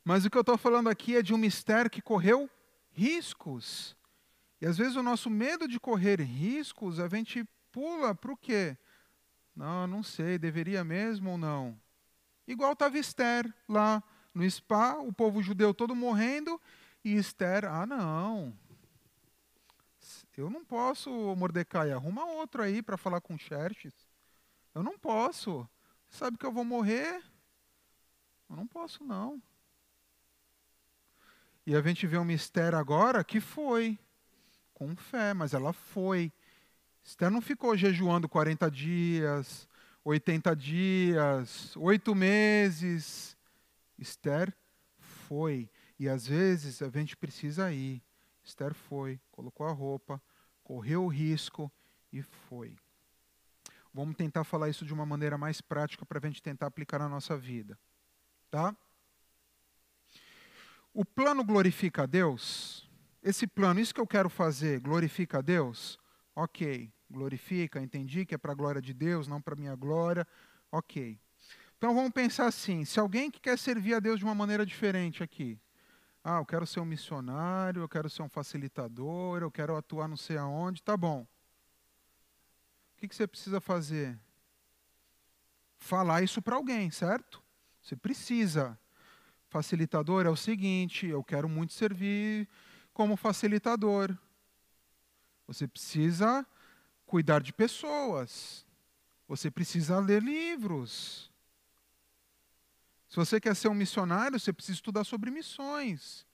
Mas 0.04 0.24
o 0.24 0.30
que 0.30 0.36
eu 0.36 0.42
estou 0.42 0.56
falando 0.56 0.88
aqui 0.88 1.16
é 1.16 1.22
de 1.22 1.34
um 1.34 1.38
mistério 1.38 1.90
que 1.90 2.00
correu 2.00 2.48
riscos. 2.90 3.96
E 4.60 4.66
às 4.66 4.76
vezes 4.76 4.96
o 4.96 5.02
nosso 5.02 5.30
medo 5.30 5.68
de 5.68 5.78
correr 5.78 6.20
riscos, 6.20 6.98
a 6.98 7.08
gente 7.08 7.44
pula 7.72 8.14
para 8.14 8.32
o 8.32 8.36
quê? 8.36 8.76
Não, 9.54 9.86
não 9.86 10.02
sei, 10.02 10.38
deveria 10.38 10.82
mesmo 10.84 11.30
ou 11.30 11.38
não? 11.38 11.78
Igual 12.46 12.72
estava 12.72 12.98
Esther 12.98 13.52
lá 13.68 14.02
no 14.34 14.48
spa, 14.48 14.94
o 14.98 15.12
povo 15.12 15.42
judeu 15.42 15.74
todo 15.74 15.94
morrendo, 15.94 16.60
e 17.04 17.14
Esther, 17.16 17.64
ah, 17.64 17.86
não. 17.86 18.56
Eu 20.36 20.48
não 20.48 20.64
posso, 20.64 21.10
Mordecai, 21.36 21.92
arruma 21.92 22.24
outro 22.24 22.62
aí 22.62 22.82
para 22.82 22.96
falar 22.96 23.20
com 23.20 23.36
Xerxes. 23.36 23.92
Eu 24.74 24.82
não 24.82 24.98
posso. 24.98 25.68
Sabe 26.08 26.38
que 26.38 26.46
eu 26.46 26.52
vou 26.52 26.64
morrer? 26.64 27.22
Eu 28.48 28.56
não 28.56 28.66
posso, 28.66 29.04
não. 29.04 29.42
E 31.66 31.76
a 31.76 31.82
gente 31.82 32.06
vê 32.06 32.16
um 32.16 32.24
mistério 32.24 32.78
agora 32.78 33.22
que 33.22 33.40
foi, 33.40 33.98
com 34.72 34.96
fé, 34.96 35.34
mas 35.34 35.52
ela 35.52 35.72
foi. 35.72 36.32
Esther 37.04 37.30
não 37.30 37.40
ficou 37.40 37.76
jejuando 37.76 38.28
40 38.28 38.70
dias, 38.70 39.68
80 40.04 40.54
dias, 40.56 41.76
oito 41.76 42.14
meses. 42.14 43.36
Esther 43.98 44.54
foi. 44.98 45.68
E 45.98 46.08
às 46.08 46.26
vezes 46.26 46.82
a 46.82 46.88
gente 46.88 47.16
precisa 47.16 47.72
ir. 47.72 48.02
Esther 48.42 48.74
foi, 48.74 49.20
colocou 49.30 49.66
a 49.66 49.72
roupa, 49.72 50.20
correu 50.64 51.04
o 51.04 51.08
risco 51.08 51.70
e 52.12 52.22
foi. 52.22 52.76
Vamos 53.92 54.16
tentar 54.16 54.44
falar 54.44 54.68
isso 54.68 54.84
de 54.84 54.94
uma 54.94 55.04
maneira 55.04 55.36
mais 55.36 55.60
prática 55.60 56.06
para 56.06 56.18
a 56.18 56.26
gente 56.26 56.42
tentar 56.42 56.66
aplicar 56.66 56.98
na 56.98 57.08
nossa 57.08 57.36
vida. 57.36 57.78
Tá? 58.50 58.74
O 60.94 61.04
plano 61.04 61.44
glorifica 61.44 62.02
a 62.02 62.06
Deus? 62.06 62.88
Esse 63.22 63.46
plano, 63.46 63.80
isso 63.80 63.94
que 63.94 64.00
eu 64.00 64.06
quero 64.06 64.30
fazer, 64.30 64.80
glorifica 64.80 65.38
a 65.38 65.42
Deus? 65.42 65.98
Ok, 66.34 66.92
glorifica, 67.10 67.80
entendi 67.80 68.24
que 68.24 68.34
é 68.34 68.38
para 68.38 68.52
a 68.52 68.54
glória 68.54 68.80
de 68.80 68.94
Deus, 68.94 69.26
não 69.26 69.40
para 69.40 69.54
a 69.54 69.56
minha 69.56 69.74
glória. 69.74 70.26
Ok. 70.70 71.18
Então 71.76 71.94
vamos 71.94 72.12
pensar 72.12 72.46
assim: 72.46 72.84
se 72.84 73.00
alguém 73.00 73.30
que 73.30 73.40
quer 73.40 73.58
servir 73.58 73.94
a 73.94 74.00
Deus 74.00 74.18
de 74.18 74.24
uma 74.24 74.34
maneira 74.34 74.64
diferente 74.64 75.22
aqui, 75.22 75.58
ah, 76.22 76.38
eu 76.38 76.46
quero 76.46 76.66
ser 76.66 76.80
um 76.80 76.84
missionário, 76.84 77.82
eu 77.82 77.88
quero 77.88 78.10
ser 78.10 78.22
um 78.22 78.28
facilitador, 78.28 79.40
eu 79.42 79.50
quero 79.50 79.74
atuar 79.74 80.06
não 80.06 80.16
sei 80.16 80.36
aonde, 80.36 80.82
tá 80.82 80.96
bom. 80.96 81.22
O 81.22 81.26
que, 82.98 83.08
que 83.08 83.16
você 83.16 83.26
precisa 83.26 83.60
fazer? 83.60 84.18
Falar 85.78 86.22
isso 86.22 86.42
para 86.42 86.56
alguém, 86.56 86.90
certo? 86.90 87.42
Você 87.82 87.96
precisa. 87.96 88.78
Facilitador 89.48 90.26
é 90.26 90.28
o 90.30 90.36
seguinte: 90.36 91.06
eu 91.06 91.24
quero 91.24 91.48
muito 91.48 91.72
servir 91.72 92.46
como 92.92 93.16
facilitador. 93.16 94.14
Você 95.50 95.66
precisa 95.66 96.46
cuidar 97.04 97.42
de 97.42 97.52
pessoas. 97.52 98.64
Você 99.26 99.50
precisa 99.50 99.98
ler 99.98 100.22
livros. 100.22 101.28
Se 103.08 103.16
você 103.16 103.40
quer 103.40 103.56
ser 103.56 103.66
um 103.66 103.74
missionário, 103.74 104.38
você 104.38 104.52
precisa 104.52 104.76
estudar 104.76 105.02
sobre 105.02 105.28
missões. 105.28 106.24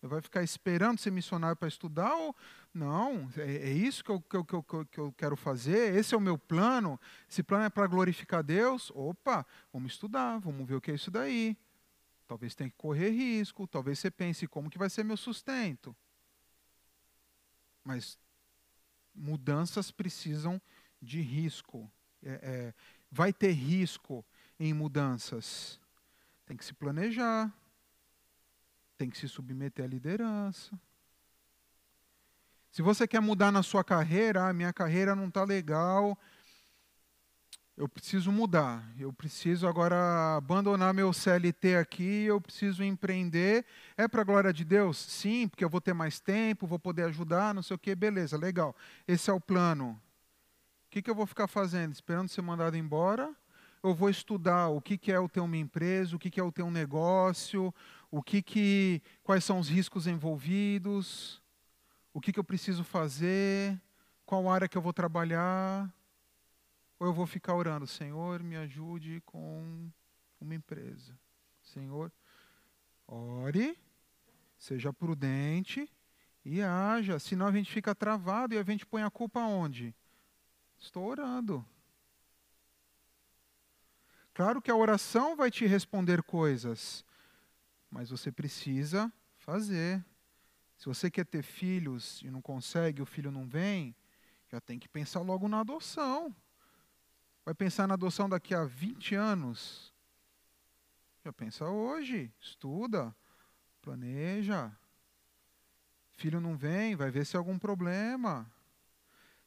Vai 0.00 0.20
ficar 0.20 0.44
esperando 0.44 1.00
ser 1.00 1.10
missionário 1.10 1.56
para 1.56 1.66
estudar? 1.66 2.14
Ou... 2.14 2.34
Não, 2.72 3.28
é, 3.36 3.70
é 3.70 3.72
isso 3.72 4.04
que 4.04 4.10
eu, 4.10 4.20
que, 4.20 4.36
eu, 4.36 4.44
que, 4.44 4.54
eu, 4.54 4.86
que 4.86 4.98
eu 4.98 5.12
quero 5.18 5.36
fazer, 5.36 5.96
esse 5.96 6.14
é 6.14 6.16
o 6.16 6.20
meu 6.20 6.38
plano. 6.38 6.98
Esse 7.28 7.42
plano 7.42 7.64
é 7.64 7.68
para 7.68 7.88
glorificar 7.88 8.44
Deus? 8.44 8.92
Opa, 8.94 9.44
vamos 9.72 9.94
estudar, 9.94 10.38
vamos 10.38 10.64
ver 10.64 10.76
o 10.76 10.80
que 10.80 10.92
é 10.92 10.94
isso 10.94 11.10
daí. 11.10 11.58
Talvez 12.28 12.54
tenha 12.54 12.70
que 12.70 12.76
correr 12.76 13.10
risco, 13.10 13.66
talvez 13.66 13.98
você 13.98 14.12
pense 14.12 14.46
como 14.46 14.70
que 14.70 14.78
vai 14.78 14.88
ser 14.88 15.02
meu 15.02 15.16
sustento. 15.16 15.94
Mas 17.82 18.16
mudanças 19.14 19.90
precisam 19.90 20.60
de 21.00 21.20
risco. 21.20 21.90
É, 22.22 22.40
é, 22.42 22.74
vai 23.10 23.32
ter 23.32 23.52
risco 23.52 24.24
em 24.58 24.72
mudanças. 24.72 25.80
Tem 26.46 26.56
que 26.56 26.64
se 26.64 26.74
planejar, 26.74 27.52
tem 28.96 29.08
que 29.08 29.18
se 29.18 29.28
submeter 29.28 29.84
à 29.84 29.88
liderança. 29.88 30.78
Se 32.70 32.82
você 32.82 33.06
quer 33.06 33.20
mudar 33.20 33.50
na 33.50 33.62
sua 33.62 33.82
carreira, 33.82 34.48
ah, 34.48 34.52
minha 34.52 34.72
carreira 34.72 35.16
não 35.16 35.28
está 35.28 35.42
legal, 35.42 36.16
eu 37.80 37.88
preciso 37.88 38.30
mudar. 38.30 38.86
Eu 38.98 39.10
preciso 39.10 39.66
agora 39.66 40.36
abandonar 40.36 40.92
meu 40.92 41.14
CLT 41.14 41.76
aqui, 41.76 42.24
eu 42.24 42.38
preciso 42.38 42.84
empreender. 42.84 43.64
É 43.96 44.06
para 44.06 44.20
a 44.20 44.24
glória 44.24 44.52
de 44.52 44.66
Deus? 44.66 44.98
Sim, 44.98 45.48
porque 45.48 45.64
eu 45.64 45.70
vou 45.70 45.80
ter 45.80 45.94
mais 45.94 46.20
tempo, 46.20 46.66
vou 46.66 46.78
poder 46.78 47.04
ajudar, 47.04 47.54
não 47.54 47.62
sei 47.62 47.76
o 47.76 47.78
quê. 47.78 47.94
Beleza, 47.94 48.36
legal. 48.36 48.76
Esse 49.08 49.30
é 49.30 49.32
o 49.32 49.40
plano. 49.40 49.98
O 50.86 50.90
que, 50.90 51.00
que 51.00 51.08
eu 51.10 51.14
vou 51.14 51.24
ficar 51.24 51.46
fazendo? 51.46 51.94
Esperando 51.94 52.28
ser 52.28 52.42
mandado 52.42 52.76
embora? 52.76 53.34
eu 53.82 53.94
vou 53.94 54.10
estudar 54.10 54.68
o 54.68 54.78
que, 54.78 54.98
que 54.98 55.10
é 55.10 55.18
o 55.18 55.26
ter 55.26 55.40
uma 55.40 55.56
empresa, 55.56 56.14
o 56.14 56.18
que, 56.18 56.30
que 56.30 56.38
é 56.38 56.42
o 56.42 56.52
ter 56.52 56.62
um 56.62 56.70
negócio, 56.70 57.74
o 58.10 58.22
que 58.22 58.42
que, 58.42 59.00
quais 59.24 59.42
são 59.42 59.58
os 59.58 59.70
riscos 59.70 60.06
envolvidos, 60.06 61.40
o 62.12 62.20
que, 62.20 62.30
que 62.30 62.38
eu 62.38 62.44
preciso 62.44 62.84
fazer, 62.84 63.80
qual 64.26 64.50
área 64.50 64.68
que 64.68 64.76
eu 64.76 64.82
vou 64.82 64.92
trabalhar. 64.92 65.90
Ou 67.00 67.06
eu 67.06 67.14
vou 67.14 67.26
ficar 67.26 67.54
orando, 67.54 67.86
Senhor, 67.86 68.42
me 68.42 68.56
ajude 68.56 69.22
com 69.24 69.90
uma 70.38 70.54
empresa. 70.54 71.18
Senhor, 71.62 72.12
ore, 73.08 73.74
seja 74.58 74.92
prudente 74.92 75.90
e 76.44 76.60
haja, 76.60 77.18
senão 77.18 77.46
a 77.46 77.52
gente 77.52 77.72
fica 77.72 77.94
travado 77.94 78.54
e 78.54 78.58
a 78.58 78.62
gente 78.62 78.84
põe 78.84 79.02
a 79.02 79.10
culpa 79.10 79.40
onde? 79.40 79.94
Estou 80.78 81.06
orando. 81.06 81.64
Claro 84.34 84.60
que 84.60 84.70
a 84.70 84.76
oração 84.76 85.34
vai 85.34 85.50
te 85.50 85.66
responder 85.66 86.22
coisas, 86.22 87.02
mas 87.90 88.10
você 88.10 88.30
precisa 88.30 89.10
fazer. 89.38 90.04
Se 90.76 90.84
você 90.84 91.10
quer 91.10 91.24
ter 91.24 91.42
filhos 91.42 92.20
e 92.20 92.30
não 92.30 92.42
consegue, 92.42 93.00
o 93.00 93.06
filho 93.06 93.30
não 93.30 93.46
vem, 93.46 93.96
já 94.48 94.60
tem 94.60 94.78
que 94.78 94.88
pensar 94.88 95.20
logo 95.20 95.48
na 95.48 95.60
adoção. 95.60 96.36
Vai 97.44 97.54
pensar 97.54 97.86
na 97.86 97.94
adoção 97.94 98.28
daqui 98.28 98.54
a 98.54 98.64
20 98.64 99.14
anos? 99.14 99.92
Já 101.24 101.32
pensa 101.32 101.66
hoje, 101.66 102.32
estuda, 102.40 103.14
planeja. 103.82 104.70
Filho 106.12 106.40
não 106.40 106.56
vem, 106.56 106.96
vai 106.96 107.10
ver 107.10 107.24
se 107.24 107.36
é 107.36 107.38
algum 107.38 107.58
problema. 107.58 108.50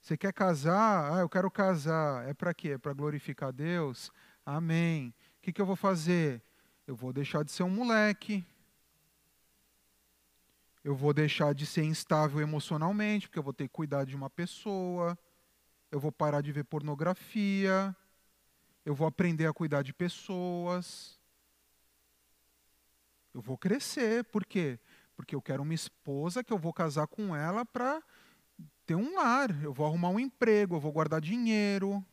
Você 0.02 0.18
quer 0.18 0.34
casar? 0.34 1.14
Ah, 1.14 1.20
eu 1.20 1.30
quero 1.30 1.50
casar. 1.50 2.28
É 2.28 2.34
para 2.34 2.54
quê? 2.54 2.72
É 2.72 2.78
para 2.78 2.94
glorificar 2.94 3.54
Deus? 3.54 4.12
Amém. 4.46 5.14
O 5.38 5.42
que, 5.42 5.54
que 5.54 5.62
eu 5.62 5.66
vou 5.66 5.76
fazer? 5.76 6.42
Eu 6.86 6.96
vou 6.96 7.14
deixar 7.14 7.44
de 7.44 7.52
ser 7.52 7.64
um 7.64 7.70
moleque. 7.70 8.46
Eu 10.84 10.94
vou 10.94 11.14
deixar 11.14 11.54
de 11.54 11.66
ser 11.66 11.84
instável 11.84 12.42
emocionalmente, 12.42 13.28
porque 13.28 13.40
eu 13.40 13.44
vou 13.44 13.54
ter 13.54 13.68
que 13.70 13.74
cuidar 13.74 14.04
de 14.04 14.16
uma 14.16 14.30
pessoa. 14.30 15.18
Eu 15.94 16.00
vou 16.00 16.12
parar 16.12 16.42
de 16.42 16.52
ver 16.52 16.66
pornografia. 16.66 17.96
Eu 18.84 18.94
vou 18.94 19.08
aprender 19.08 19.46
a 19.46 19.54
cuidar 19.54 19.82
de 19.82 19.94
pessoas. 19.94 21.18
Eu 23.34 23.42
vou 23.42 23.58
crescer. 23.58 24.26
Por 24.26 24.46
quê? 24.46 24.78
Porque 25.16 25.36
eu 25.36 25.42
quero 25.42 25.64
uma 25.64 25.74
esposa 25.74 26.44
que 26.44 26.52
eu 26.52 26.58
vou 26.58 26.74
casar 26.74 27.08
com 27.08 27.36
ela 27.36 27.64
para 27.66 28.04
ter 28.86 28.96
um 28.96 29.16
lar. 29.16 29.52
Eu 29.64 29.72
vou 29.72 29.86
arrumar 29.86 30.10
um 30.10 30.20
emprego, 30.20 30.76
eu 30.76 30.82
vou 30.82 30.92
guardar 30.92 31.22
dinheiro 31.22 32.04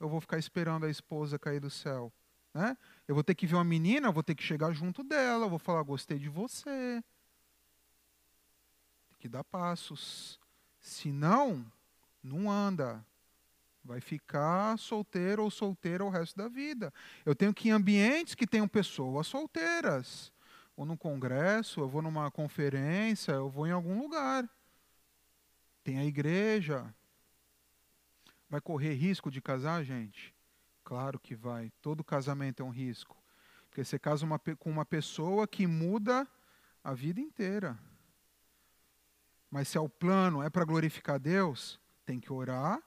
eu 0.00 0.08
vou 0.08 0.20
ficar 0.20 0.38
esperando 0.38 0.86
a 0.86 0.90
esposa 0.90 1.38
cair 1.38 1.60
do 1.60 1.70
céu? 1.70 2.12
Né? 2.54 2.76
Eu 3.06 3.14
vou 3.14 3.24
ter 3.24 3.34
que 3.34 3.46
ver 3.46 3.56
uma 3.56 3.64
menina, 3.64 4.08
eu 4.08 4.12
vou 4.12 4.22
ter 4.22 4.34
que 4.34 4.42
chegar 4.42 4.72
junto 4.72 5.02
dela, 5.02 5.46
eu 5.46 5.50
vou 5.50 5.58
falar, 5.58 5.82
gostei 5.82 6.18
de 6.18 6.28
você. 6.28 7.02
Tem 9.08 9.18
que 9.18 9.28
dar 9.28 9.44
passos. 9.44 10.38
Se 10.80 11.10
não, 11.10 11.64
não 12.22 12.50
anda. 12.50 13.04
Vai 13.88 14.00
ficar 14.00 14.78
solteiro 14.78 15.42
ou 15.42 15.50
solteira 15.50 16.04
o 16.04 16.10
resto 16.10 16.36
da 16.36 16.46
vida. 16.46 16.92
Eu 17.24 17.34
tenho 17.34 17.52
que 17.52 17.68
ir 17.68 17.70
em 17.70 17.74
ambientes 17.74 18.34
que 18.34 18.46
tenham 18.46 18.68
pessoas 18.68 19.26
solteiras. 19.26 20.32
Ou 20.76 20.84
num 20.84 20.96
congresso, 20.96 21.80
eu 21.80 21.88
vou 21.88 22.02
numa 22.02 22.30
conferência, 22.30 23.32
eu 23.32 23.48
vou 23.48 23.66
em 23.66 23.72
algum 23.72 24.00
lugar. 24.00 24.48
Tem 25.82 25.98
a 25.98 26.04
igreja, 26.04 26.94
Vai 28.48 28.60
correr 28.60 28.94
risco 28.94 29.30
de 29.30 29.42
casar, 29.42 29.84
gente? 29.84 30.34
Claro 30.82 31.18
que 31.18 31.34
vai. 31.34 31.70
Todo 31.82 32.02
casamento 32.02 32.62
é 32.62 32.64
um 32.64 32.70
risco. 32.70 33.16
Porque 33.68 33.84
você 33.84 33.98
casa 33.98 34.24
uma, 34.24 34.38
com 34.38 34.70
uma 34.70 34.86
pessoa 34.86 35.46
que 35.46 35.66
muda 35.66 36.26
a 36.82 36.94
vida 36.94 37.20
inteira. 37.20 37.78
Mas 39.50 39.68
se 39.68 39.76
é 39.76 39.80
o 39.80 39.88
plano, 39.88 40.42
é 40.42 40.48
para 40.48 40.64
glorificar 40.64 41.18
Deus, 41.18 41.78
tem 42.06 42.18
que 42.18 42.32
orar, 42.32 42.82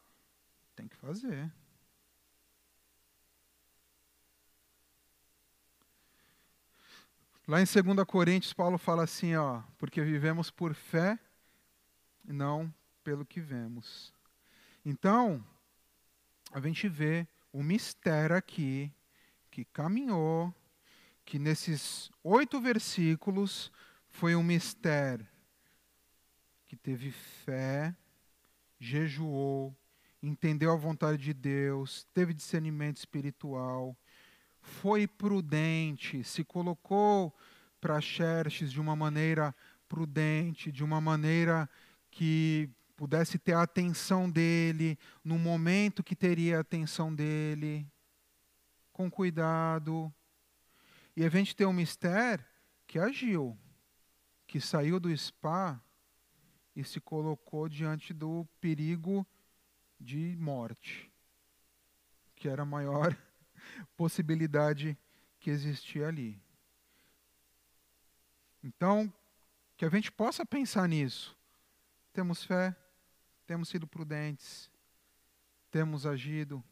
tem 0.82 0.88
que 0.88 0.95
fazer. 0.95 1.51
Lá 7.47 7.61
em 7.61 7.65
2 7.65 8.03
Coríntios, 8.07 8.53
Paulo 8.53 8.77
fala 8.79 9.03
assim, 9.03 9.36
ó, 9.36 9.61
porque 9.77 10.01
vivemos 10.01 10.49
por 10.49 10.73
fé 10.73 11.19
e 12.25 12.34
não 12.34 12.73
pelo 13.03 13.25
que 13.25 13.39
vemos. 13.39 14.11
Então, 14.84 15.45
a 16.51 16.59
gente 16.59 16.88
vê 16.88 17.27
o 17.51 17.61
mistério 17.61 18.36
aqui 18.36 18.91
que 19.51 19.65
caminhou, 19.65 20.53
que 21.23 21.38
nesses 21.38 22.09
oito 22.23 22.59
versículos 22.59 23.71
foi 24.09 24.36
um 24.36 24.43
mistério 24.43 25.27
que 26.67 26.75
teve 26.75 27.11
fé, 27.11 27.95
jejuou, 28.79 29.75
entendeu 30.22 30.72
a 30.72 30.76
vontade 30.76 31.17
de 31.17 31.34
Deus, 31.34 32.05
teve 32.13 32.34
discernimento 32.34 32.97
espiritual, 32.97 33.97
foi 34.61 35.07
prudente, 35.07 36.24
se 36.24 36.43
colocou 36.43 37.36
para 37.80 37.99
Xerxes 37.99 38.72
de 38.72 38.80
uma 38.80 38.95
maneira 38.95 39.55
prudente, 39.89 40.72
de 40.72 40.84
uma 40.84 41.01
maneira 41.01 41.67
que 42.11 42.69
pudesse 42.95 43.39
ter 43.39 43.53
a 43.53 43.63
atenção 43.63 44.30
dele, 44.30 44.99
no 45.24 45.39
momento 45.39 46.03
que 46.03 46.15
teria 46.15 46.57
a 46.57 46.61
atenção 46.61 47.13
dele, 47.13 47.88
com 48.93 49.09
cuidado. 49.09 50.13
E 51.15 51.26
a 51.26 51.30
gente 51.30 51.55
tem 51.55 51.65
um 51.65 51.74
mistério 51.74 52.45
que 52.86 52.99
agiu, 52.99 53.57
que 54.45 54.61
saiu 54.61 54.99
do 54.99 55.15
spa 55.17 55.82
e 56.76 56.84
se 56.84 57.01
colocou 57.01 57.67
diante 57.67 58.13
do 58.13 58.47
perigo 58.59 59.26
de 60.01 60.35
morte, 60.37 61.11
que 62.35 62.49
era 62.49 62.63
a 62.63 62.65
maior 62.65 63.15
possibilidade 63.95 64.97
que 65.39 65.49
existia 65.49 66.07
ali. 66.07 66.41
Então, 68.63 69.11
que 69.77 69.85
a 69.85 69.89
gente 69.89 70.11
possa 70.11 70.45
pensar 70.45 70.87
nisso. 70.87 71.37
Temos 72.13 72.43
fé, 72.43 72.75
temos 73.45 73.69
sido 73.69 73.87
prudentes, 73.87 74.69
temos 75.69 76.05
agido. 76.05 76.63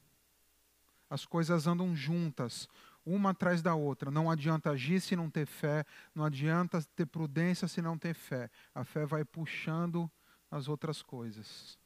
As 1.09 1.25
coisas 1.25 1.65
andam 1.65 1.95
juntas, 1.95 2.67
uma 3.05 3.31
atrás 3.31 3.61
da 3.61 3.73
outra. 3.73 4.11
Não 4.11 4.29
adianta 4.29 4.71
agir 4.71 5.01
se 5.01 5.15
não 5.15 5.29
ter 5.29 5.45
fé, 5.45 5.85
não 6.13 6.25
adianta 6.25 6.81
ter 6.95 7.05
prudência 7.05 7.67
se 7.67 7.81
não 7.81 7.97
ter 7.97 8.13
fé. 8.13 8.49
A 8.73 8.83
fé 8.83 9.05
vai 9.05 9.23
puxando 9.23 10.09
as 10.51 10.67
outras 10.67 11.01
coisas. 11.01 11.77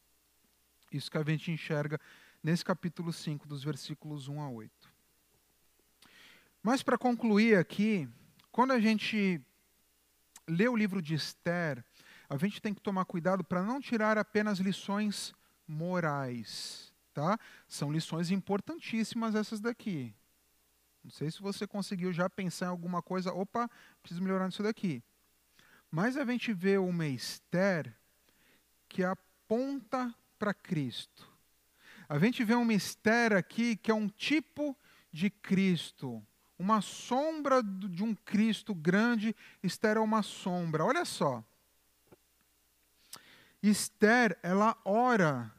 Isso 0.94 1.10
que 1.10 1.18
a 1.18 1.24
gente 1.24 1.52
enxerga 1.52 2.00
nesse 2.44 2.64
capítulo 2.64 3.12
5, 3.12 3.48
dos 3.48 3.64
versículos 3.64 4.28
1 4.28 4.42
a 4.42 4.50
8. 4.50 4.94
Mas 6.62 6.84
para 6.84 6.98
concluir 6.98 7.58
aqui, 7.58 8.08
quando 8.52 8.72
a 8.72 8.80
gente 8.80 9.42
lê 10.48 10.68
o 10.68 10.76
livro 10.76 11.02
de 11.02 11.16
Esther, 11.16 11.84
a 12.30 12.38
gente 12.38 12.62
tem 12.62 12.74
que 12.74 12.82
tomar 12.82 13.06
cuidado 13.06 13.44
para 13.44 13.64
não 13.64 13.82
tirar 13.82 14.18
apenas 14.18 14.60
lições 14.60 15.34
morais, 15.68 16.94
tá? 17.14 17.40
São 17.68 17.92
lições 17.92 18.32
importantíssimas 18.32 19.36
essas 19.36 19.60
daqui. 19.60 20.14
Não 21.04 21.12
sei 21.12 21.30
se 21.30 21.42
você 21.42 21.68
conseguiu 21.68 22.14
já 22.14 22.30
pensar 22.30 22.68
em 22.68 22.70
alguma 22.70 23.02
coisa, 23.02 23.34
opa, 23.34 23.70
preciso 24.02 24.22
melhorar 24.22 24.46
nisso 24.46 24.64
daqui. 24.64 25.04
Mas 25.92 26.18
a 26.18 26.26
gente 26.26 26.54
vê 26.54 26.78
uma 26.78 27.08
Esther 27.08 27.94
que 28.88 29.04
aponta 29.04 30.14
para 30.44 30.54
Cristo. 30.54 31.32
A 32.10 32.20
gente 32.20 32.44
vê 32.44 32.54
um 32.54 32.66
mistério 32.66 33.38
aqui 33.38 33.78
que 33.78 33.90
é 33.90 33.94
um 33.94 34.10
tipo 34.10 34.78
de 35.10 35.30
Cristo, 35.30 36.22
uma 36.60 36.82
sombra 36.82 37.64
de 37.64 38.04
um 38.04 38.14
Cristo 38.14 38.76
grande. 38.76 39.34
Esther 39.64 39.96
é 39.96 40.02
uma 40.02 40.22
sombra. 40.22 40.84
Olha 40.84 41.06
só. 41.06 41.42
Esther, 43.62 44.38
ela 44.44 44.78
ora 44.84 45.50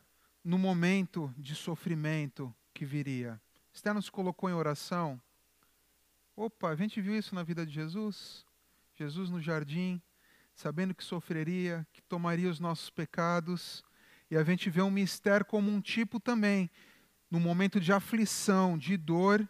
no 0.44 0.58
momento 0.58 1.34
de 1.38 1.54
sofrimento 1.54 2.54
que 2.74 2.84
viria. 2.84 3.40
Esther 3.72 3.94
nos 3.94 4.10
colocou 4.10 4.50
em 4.50 4.52
oração. 4.52 5.18
Opa, 6.36 6.68
a 6.68 6.76
gente 6.76 7.00
viu 7.00 7.16
isso 7.16 7.34
na 7.34 7.42
vida 7.42 7.64
de 7.64 7.72
Jesus? 7.72 8.44
Jesus 8.94 9.30
no 9.30 9.40
jardim, 9.40 9.98
sabendo 10.54 10.94
que 10.94 11.02
sofreria, 11.02 11.86
que 11.90 12.02
tomaria 12.02 12.50
os 12.50 12.60
nossos 12.60 12.90
pecados. 12.90 13.82
E 14.30 14.36
a 14.36 14.44
gente 14.44 14.70
vê 14.70 14.82
um 14.82 14.90
mistério 14.90 15.44
como 15.44 15.70
um 15.70 15.80
tipo 15.80 16.18
também, 16.18 16.70
no 17.30 17.38
momento 17.38 17.80
de 17.80 17.92
aflição, 17.92 18.78
de 18.78 18.96
dor, 18.96 19.48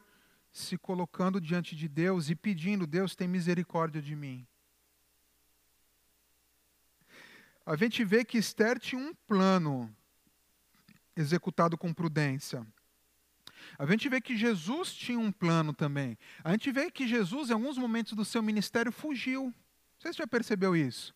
se 0.53 0.79
colocando 0.79 1.41
diante 1.41 1.75
de 1.75 1.89
Deus 1.89 2.31
e 2.31 2.35
pedindo: 2.35 2.87
Deus, 2.87 3.14
tem 3.14 3.27
misericórdia 3.27 4.01
de 4.01 4.14
mim. 4.14 4.47
A 7.66 7.77
gente 7.77 8.05
vê 8.05 8.25
que 8.25 8.37
Esther 8.37 8.79
tinha 8.79 9.01
um 9.01 9.14
plano 9.27 9.95
executado 11.16 11.79
com 11.79 11.95
prudência. 11.95 12.66
A 13.79 13.87
gente 13.87 14.09
vê 14.09 14.20
que 14.20 14.37
Jesus 14.37 14.93
tinha 14.93 15.18
um 15.18 15.33
plano 15.33 15.72
também. 15.72 16.18
A 16.43 16.51
gente 16.53 16.70
vê 16.70 16.91
que 16.91 17.09
Jesus, 17.09 17.49
em 17.49 17.55
alguns 17.55 17.79
momentos 17.79 18.12
do 18.12 18.25
seu 18.25 18.43
ministério, 18.43 18.93
fugiu. 18.93 19.53
Você 19.99 20.12
já 20.12 20.27
percebeu 20.27 20.77
isso? 20.77 21.14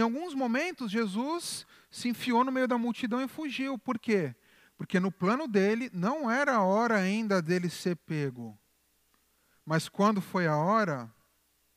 Em 0.00 0.02
alguns 0.02 0.32
momentos, 0.32 0.90
Jesus 0.90 1.66
se 1.90 2.08
enfiou 2.08 2.42
no 2.42 2.50
meio 2.50 2.66
da 2.66 2.78
multidão 2.78 3.20
e 3.20 3.28
fugiu. 3.28 3.76
Por 3.76 3.98
quê? 3.98 4.34
Porque 4.74 4.98
no 4.98 5.12
plano 5.12 5.46
dele 5.46 5.90
não 5.92 6.30
era 6.30 6.54
a 6.54 6.62
hora 6.62 6.96
ainda 6.96 7.42
dele 7.42 7.68
ser 7.68 7.96
pego. 7.96 8.58
Mas 9.62 9.90
quando 9.90 10.22
foi 10.22 10.46
a 10.46 10.56
hora, 10.56 11.12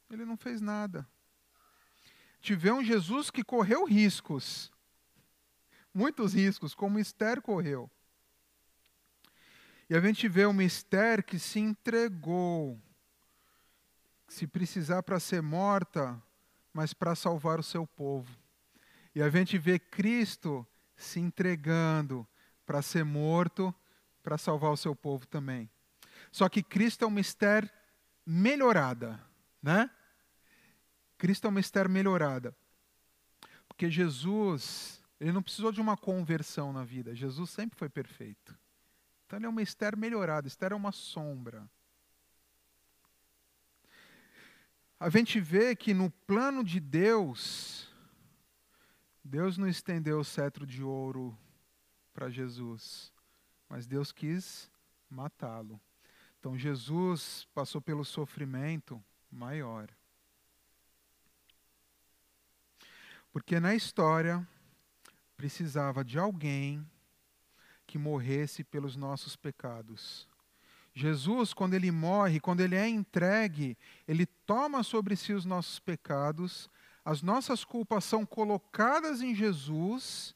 ele 0.10 0.24
não 0.24 0.38
fez 0.38 0.62
nada. 0.62 1.06
Tivemos 2.40 2.80
um 2.80 2.86
Jesus 2.86 3.30
que 3.30 3.44
correu 3.44 3.84
riscos, 3.84 4.72
muitos 5.94 6.34
riscos, 6.34 6.74
como 6.74 7.00
Esther 7.00 7.42
correu. 7.42 7.92
E 9.90 9.98
a 9.98 10.00
gente 10.00 10.30
vê 10.30 10.46
uma 10.46 10.64
Esther 10.64 11.26
que 11.26 11.38
se 11.38 11.60
entregou, 11.60 12.82
se 14.30 14.48
precisar 14.48 15.04
para 15.04 15.20
ser 15.20 15.42
morta, 15.42 16.24
mas 16.74 16.94
para 16.94 17.16
salvar 17.16 17.60
o 17.60 17.64
seu 17.64 17.86
povo. 17.86 18.36
E 19.14 19.22
a 19.22 19.30
gente 19.30 19.58
vê 19.58 19.78
Cristo 19.78 20.66
se 20.96 21.20
entregando 21.20 22.28
para 22.66 22.82
ser 22.82 23.06
morto, 23.06 23.74
para 24.24 24.38
salvar 24.38 24.72
o 24.72 24.78
seu 24.78 24.96
povo 24.96 25.28
também. 25.28 25.70
Só 26.32 26.50
que 26.50 26.64
Cristo 26.64 27.04
é 27.04 27.08
uma 27.08 27.20
Esther 27.20 27.72
melhorada, 28.26 29.22
né? 29.62 29.90
Cristo 31.18 31.46
é 31.46 31.50
uma 31.50 31.60
Esther 31.60 31.88
melhorada. 31.88 32.56
Porque 33.68 33.90
Jesus, 33.90 35.02
ele 35.20 35.32
não 35.32 35.44
precisou 35.44 35.72
de 35.72 35.82
uma 35.82 35.96
conversão 35.96 36.74
na 36.74 36.84
vida. 36.84 37.16
Jesus 37.16 37.50
sempre 37.50 37.78
foi 37.78 37.90
perfeito. 37.90 38.58
Então 39.26 39.38
ele 39.38 39.46
é 39.46 39.50
uma 39.50 39.62
Esther 39.62 39.96
melhorada. 39.98 40.48
Esther 40.48 40.72
é 40.72 40.76
uma 40.76 40.92
sombra. 40.92 41.70
A 45.04 45.10
gente 45.10 45.38
vê 45.38 45.76
que 45.76 45.94
no 45.94 46.10
plano 46.10 46.64
de 46.64 46.80
Deus, 46.80 47.94
Deus 49.22 49.58
não 49.58 49.68
estendeu 49.68 50.18
o 50.18 50.24
cetro 50.24 50.66
de 50.66 50.82
ouro 50.82 51.38
para 52.14 52.30
Jesus, 52.30 53.12
mas 53.68 53.86
Deus 53.86 54.14
quis 54.14 54.72
matá-lo. 55.10 55.78
Então 56.40 56.58
Jesus 56.58 57.46
passou 57.54 57.82
pelo 57.82 58.06
sofrimento 58.06 59.04
maior. 59.30 59.90
Porque 63.30 63.60
na 63.60 63.76
história 63.76 64.48
precisava 65.36 66.02
de 66.06 66.18
alguém 66.18 66.90
que 67.86 67.98
morresse 67.98 68.64
pelos 68.64 68.96
nossos 68.96 69.36
pecados. 69.36 70.30
Jesus, 70.94 71.54
quando 71.54 71.74
ele 71.74 71.92
morre, 71.92 72.40
quando 72.40 72.62
ele 72.62 72.76
é 72.76 72.88
entregue, 72.88 73.78
ele 74.08 74.26
toma 74.26 74.84
sobre 74.84 75.16
si 75.16 75.34
os 75.34 75.46
nossos 75.46 75.80
pecados, 75.80 76.70
as 77.04 77.22
nossas 77.22 77.66
culpas 77.66 78.04
são 78.04 78.26
colocadas 78.26 79.22
em 79.22 79.34
Jesus 79.34 80.36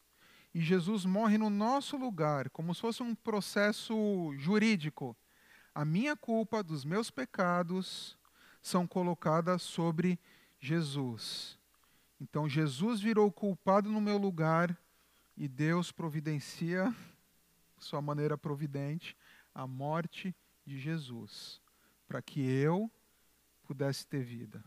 e 0.54 0.60
Jesus 0.60 1.06
morre 1.06 1.38
no 1.38 1.50
nosso 1.50 1.96
lugar, 1.96 2.50
como 2.50 2.74
se 2.74 2.82
fosse 2.82 3.04
um 3.04 3.14
processo 3.14 4.34
jurídico 4.38 5.16
a 5.78 5.86
minha 5.86 6.16
culpa 6.16 6.64
dos 6.64 6.84
meus 6.84 7.12
pecados 7.12 8.18
são 8.64 8.88
colocadas 8.88 9.62
sobre 9.62 10.20
Jesus. 10.60 11.56
Então 12.20 12.50
Jesus 12.50 13.00
virou 13.00 13.32
culpado 13.32 13.88
no 13.88 14.02
meu 14.02 14.18
lugar 14.18 14.76
e 15.38 15.48
Deus 15.48 15.92
providencia, 15.92 16.92
sua 17.78 18.02
maneira 18.02 18.36
providente, 18.36 19.16
a 19.54 19.68
morte 19.68 20.36
de 20.68 20.78
Jesus, 20.78 21.62
para 22.06 22.22
que 22.22 22.42
eu 22.42 22.92
pudesse 23.64 24.06
ter 24.06 24.22
vida. 24.22 24.62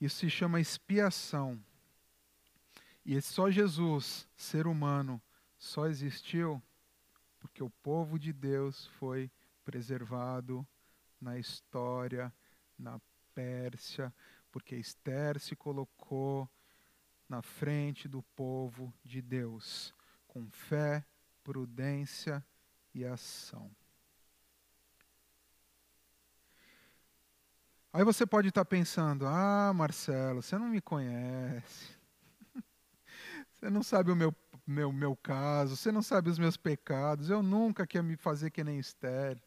Isso 0.00 0.16
se 0.16 0.30
chama 0.30 0.58
expiação. 0.58 1.62
E 3.04 3.20
só 3.20 3.50
Jesus, 3.50 4.26
ser 4.34 4.66
humano, 4.66 5.20
só 5.58 5.86
existiu 5.86 6.62
porque 7.38 7.62
o 7.62 7.68
povo 7.68 8.18
de 8.18 8.32
Deus 8.32 8.86
foi 8.98 9.30
preservado 9.64 10.66
na 11.20 11.38
história, 11.38 12.32
na 12.78 12.98
Pérsia, 13.34 14.14
porque 14.50 14.76
Esther 14.76 15.38
se 15.38 15.54
colocou 15.54 16.48
na 17.28 17.42
frente 17.42 18.08
do 18.08 18.22
povo 18.34 18.92
de 19.04 19.20
Deus, 19.20 19.94
com 20.26 20.50
fé, 20.50 21.04
prudência 21.44 22.44
Aí 27.92 28.04
você 28.04 28.26
pode 28.26 28.48
estar 28.48 28.64
pensando: 28.64 29.26
ah, 29.26 29.72
Marcelo, 29.74 30.42
você 30.42 30.58
não 30.58 30.68
me 30.68 30.80
conhece. 30.80 31.96
Você 33.54 33.68
não 33.68 33.82
sabe 33.82 34.12
o 34.12 34.16
meu, 34.16 34.32
meu, 34.64 34.92
meu 34.92 35.16
caso, 35.16 35.76
você 35.76 35.90
não 35.90 36.00
sabe 36.00 36.30
os 36.30 36.38
meus 36.38 36.56
pecados. 36.56 37.28
Eu 37.28 37.42
nunca 37.42 37.84
queria 37.84 38.04
me 38.04 38.16
fazer 38.16 38.52
que 38.52 38.62
nem 38.62 38.78
Esther. 38.78 39.42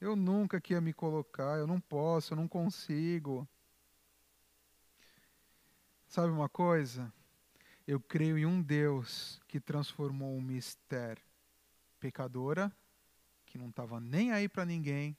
Eu 0.00 0.16
nunca 0.16 0.58
queria 0.58 0.80
me 0.80 0.94
colocar, 0.94 1.58
eu 1.58 1.66
não 1.66 1.78
posso, 1.78 2.32
eu 2.32 2.36
não 2.36 2.48
consigo. 2.48 3.46
Sabe 6.06 6.32
uma 6.32 6.48
coisa? 6.48 7.12
Eu 7.86 8.00
creio 8.00 8.38
em 8.38 8.46
um 8.46 8.62
Deus 8.62 9.38
que 9.46 9.60
transformou 9.60 10.34
uma 10.34 10.54
Esther 10.54 11.18
pecadora, 12.04 12.70
que 13.46 13.56
não 13.56 13.70
estava 13.70 13.98
nem 13.98 14.30
aí 14.30 14.46
para 14.46 14.66
ninguém, 14.66 15.16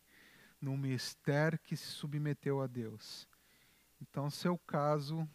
numa 0.62 0.88
Esther 0.88 1.60
que 1.64 1.76
se 1.76 1.88
submeteu 1.88 2.62
a 2.62 2.68
Deus. 2.68 3.28
Então, 4.00 4.30
seu 4.30 4.56
caso 4.56 5.28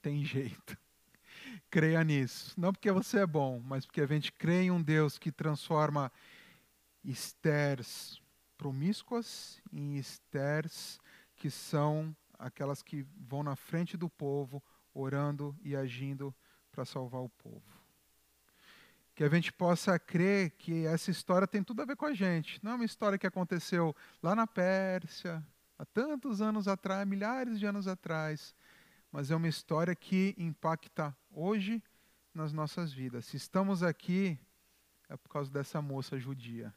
tem 0.00 0.24
jeito. 0.24 0.78
Creia 1.70 2.02
nisso. 2.02 2.58
Não 2.58 2.72
porque 2.72 2.90
você 2.90 3.18
é 3.18 3.26
bom, 3.26 3.60
mas 3.60 3.84
porque 3.84 4.00
a 4.00 4.06
gente 4.06 4.32
crê 4.32 4.62
em 4.62 4.70
um 4.70 4.82
Deus 4.82 5.18
que 5.18 5.30
transforma 5.30 6.10
Estérs 7.04 8.18
promíscuas 8.56 9.60
em 9.70 9.98
Estérs 9.98 10.98
que 11.36 11.50
são 11.50 12.16
aquelas 12.38 12.82
que 12.82 13.06
vão 13.14 13.42
na 13.42 13.56
frente 13.56 13.94
do 13.94 14.08
povo, 14.08 14.62
orando 14.94 15.54
e 15.62 15.76
agindo 15.76 16.34
para 16.72 16.86
salvar 16.86 17.20
o 17.20 17.28
povo. 17.28 17.77
Que 19.18 19.24
a 19.24 19.28
gente 19.28 19.52
possa 19.52 19.98
crer 19.98 20.52
que 20.52 20.86
essa 20.86 21.10
história 21.10 21.44
tem 21.44 21.60
tudo 21.60 21.82
a 21.82 21.84
ver 21.84 21.96
com 21.96 22.06
a 22.06 22.14
gente. 22.14 22.60
Não 22.62 22.70
é 22.70 22.74
uma 22.76 22.84
história 22.84 23.18
que 23.18 23.26
aconteceu 23.26 23.92
lá 24.22 24.32
na 24.32 24.46
Pérsia, 24.46 25.44
há 25.76 25.84
tantos 25.84 26.40
anos 26.40 26.68
atrás, 26.68 27.04
milhares 27.04 27.58
de 27.58 27.66
anos 27.66 27.88
atrás, 27.88 28.54
mas 29.10 29.32
é 29.32 29.34
uma 29.34 29.48
história 29.48 29.92
que 29.92 30.36
impacta 30.38 31.12
hoje 31.32 31.82
nas 32.32 32.52
nossas 32.52 32.92
vidas. 32.92 33.26
Se 33.26 33.36
estamos 33.36 33.82
aqui, 33.82 34.38
é 35.08 35.16
por 35.16 35.28
causa 35.30 35.50
dessa 35.50 35.82
moça 35.82 36.16
judia 36.16 36.72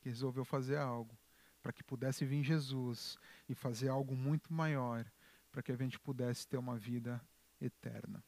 que 0.00 0.08
resolveu 0.08 0.44
fazer 0.44 0.76
algo 0.76 1.18
para 1.60 1.72
que 1.72 1.82
pudesse 1.82 2.24
vir 2.24 2.44
Jesus 2.44 3.18
e 3.48 3.56
fazer 3.56 3.88
algo 3.88 4.14
muito 4.14 4.52
maior, 4.52 5.04
para 5.50 5.64
que 5.64 5.72
a 5.72 5.76
gente 5.76 5.98
pudesse 5.98 6.46
ter 6.46 6.58
uma 6.58 6.78
vida 6.78 7.20
eterna. 7.60 8.22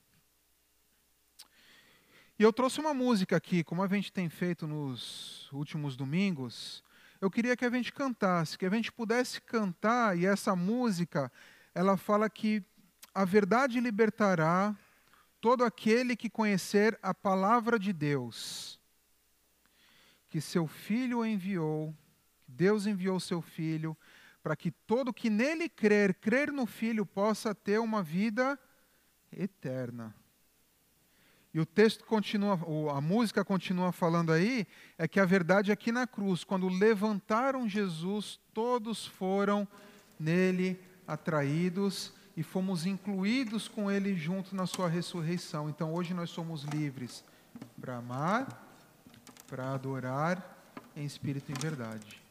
E 2.39 2.43
eu 2.43 2.53
trouxe 2.53 2.81
uma 2.81 2.95
música 2.95 3.37
aqui, 3.37 3.63
como 3.63 3.83
a 3.83 3.89
gente 3.89 4.13
tem 4.13 4.29
feito 4.29 4.67
nos 4.67 5.51
últimos 5.53 5.97
domingos. 5.97 6.83
Eu 7.21 7.31
queria 7.31 7.57
que 7.57 7.65
a 7.65 7.71
gente 7.71 7.93
cantasse, 7.93 8.59
que 8.59 8.67
a 8.67 8.71
gente 8.71 8.91
pudesse 8.91 9.41
cantar, 9.41 10.19
e 10.19 10.27
essa 10.27 10.57
música, 10.57 11.31
ela 11.75 11.97
fala 11.97 12.29
que 12.31 12.65
a 13.15 13.25
verdade 13.25 13.79
libertará 13.81 14.77
todo 15.41 15.65
aquele 15.65 16.17
que 16.17 16.31
conhecer 16.31 16.99
a 17.03 17.13
palavra 17.13 17.79
de 17.79 17.93
Deus, 17.93 18.81
que 20.29 20.41
seu 20.41 20.67
filho 20.67 21.27
enviou, 21.27 21.95
Deus 22.49 22.87
enviou 22.87 23.21
seu 23.21 23.43
filho, 23.43 23.97
para 24.43 24.57
que 24.57 24.71
todo 24.71 25.13
que 25.13 25.29
nele 25.29 25.69
crer, 25.69 26.15
crer 26.15 26.51
no 26.51 26.67
filho, 26.67 27.05
possa 27.05 27.55
ter 27.55 27.79
uma 27.79 28.03
vida 28.03 28.59
eterna. 29.31 30.15
E 31.55 31.61
o 31.61 31.67
texto 31.67 32.05
continua, 32.05 32.59
a 32.97 33.01
música 33.01 33.45
continua 33.45 33.93
falando 33.93 34.33
aí, 34.33 34.67
é 34.97 35.07
que 35.07 35.21
a 35.21 35.25
verdade 35.27 35.71
é 35.71 35.77
que 35.77 35.93
na 35.93 36.07
cruz, 36.07 36.45
quando 36.45 36.67
levantaram 36.67 37.69
Jesus, 37.69 38.41
todos 38.55 39.07
foram 39.07 39.69
nele 40.19 40.81
atraídos 41.07 42.13
e 42.35 42.43
fomos 42.43 42.87
incluídos 42.87 43.69
com 43.69 43.91
ele 43.91 44.15
junto 44.15 44.57
na 44.57 44.67
sua 44.67 44.89
ressurreição. 44.89 45.69
Então 45.69 45.93
hoje 45.93 46.15
nós 46.15 46.31
somos 46.31 46.63
livres 46.65 47.23
para 47.79 47.99
amar, 47.99 48.67
para 49.47 49.75
adorar 49.75 50.57
em 50.97 51.05
espírito 51.05 51.51
e 51.51 51.53
em 51.53 51.61
verdade. 51.61 52.23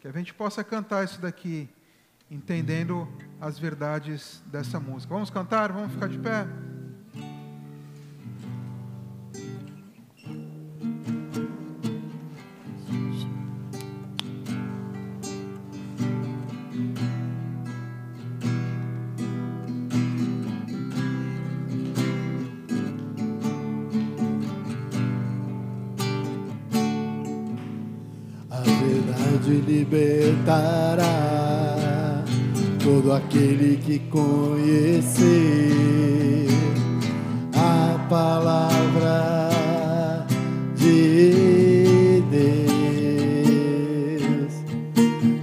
Que 0.00 0.08
a 0.08 0.12
gente 0.12 0.34
possa 0.34 0.64
cantar 0.64 1.04
isso 1.04 1.20
daqui, 1.20 1.68
entendendo 2.28 3.08
as 3.40 3.60
verdades 3.60 4.42
dessa 4.46 4.80
música. 4.80 5.14
Vamos 5.14 5.30
cantar? 5.30 5.70
Vamos 5.70 5.92
ficar 5.92 6.08
de 6.08 6.18
pé? 6.18 6.46
Libertará 29.52 31.04
todo 32.82 33.12
aquele 33.12 33.76
que 33.78 33.98
conhecer 34.10 35.24
a 37.54 37.98
palavra 38.08 39.48
de 40.76 42.22
Deus. 42.30 42.54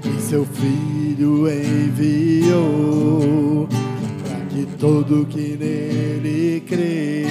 E 0.05 0.21
seu 0.21 0.45
Filho 0.45 1.49
enviou 1.49 2.47
para 4.23 4.45
que 4.49 4.65
todo 4.77 5.25
que 5.25 5.57
nele 5.57 6.61
crê 6.67 7.25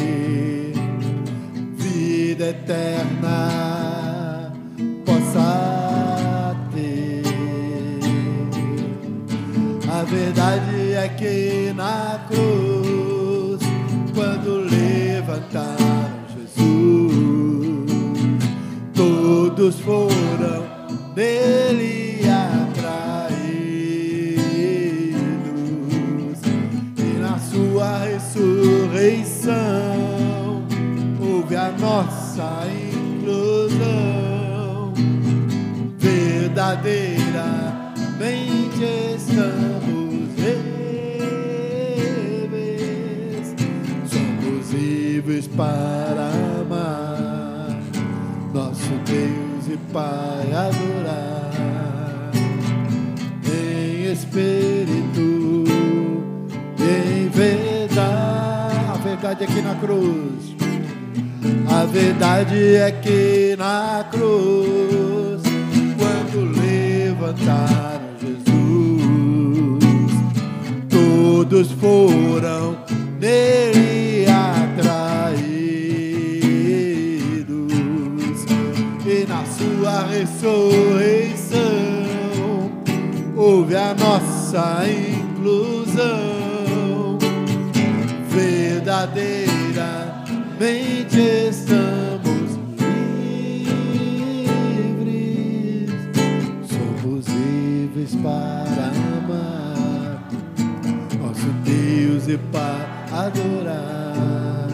vida 1.76 2.50
eterna 2.50 3.19
verdade 10.10 10.94
é 10.94 11.08
que 11.08 11.72
na 11.76 12.20
cruz, 12.26 13.60
quando 14.12 14.68
levantaram 14.68 16.24
Jesus, 16.34 16.64
todos 18.92 19.78
foram 19.80 20.39
para 45.60 46.30
amar. 46.62 47.68
Nosso 48.54 48.92
Deus 49.04 49.68
e 49.68 49.76
Pai 49.92 50.48
adorar. 50.54 51.50
Em 53.44 54.10
espírito 54.10 55.64
em 56.80 57.28
verdade. 57.28 58.00
A 58.88 58.96
verdade 59.04 59.44
é 59.44 59.46
que 59.46 59.60
na 59.60 59.74
cruz, 59.74 60.56
a 61.68 61.84
verdade 61.84 62.76
é 62.76 62.90
que 62.90 63.54
na 63.58 64.06
cruz, 64.10 65.42
quando 65.98 66.58
levantaram 66.58 68.00
Jesus, 68.18 68.44
todos 70.88 71.70
foram 71.72 72.59
ressurreição, 80.40 81.60
houve 83.36 83.76
a 83.76 83.94
nossa 83.94 84.86
inclusão. 84.88 86.00
Verdadeiramente 88.30 91.18
estamos 91.50 92.58
livres, 94.38 95.90
somos 96.70 97.26
livres 97.26 98.14
para 98.16 98.92
amar 99.18 100.26
nosso 101.20 101.50
Deus 101.64 102.28
e 102.28 102.38
para 102.50 103.04
adorar. 103.12 104.70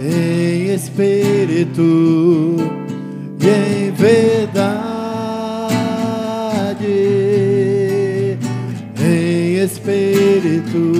Em 0.00 0.74
espírito 0.74 2.58
e 3.42 3.48
em 3.48 3.90
verdade, 3.90 4.86
em 9.00 9.64
espírito 9.64 10.92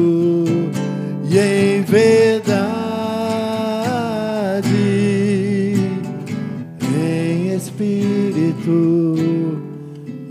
e 1.31 1.39
em 1.39 1.82
verdade, 1.82 2.73
em 6.82 7.55
espírito 7.55 9.62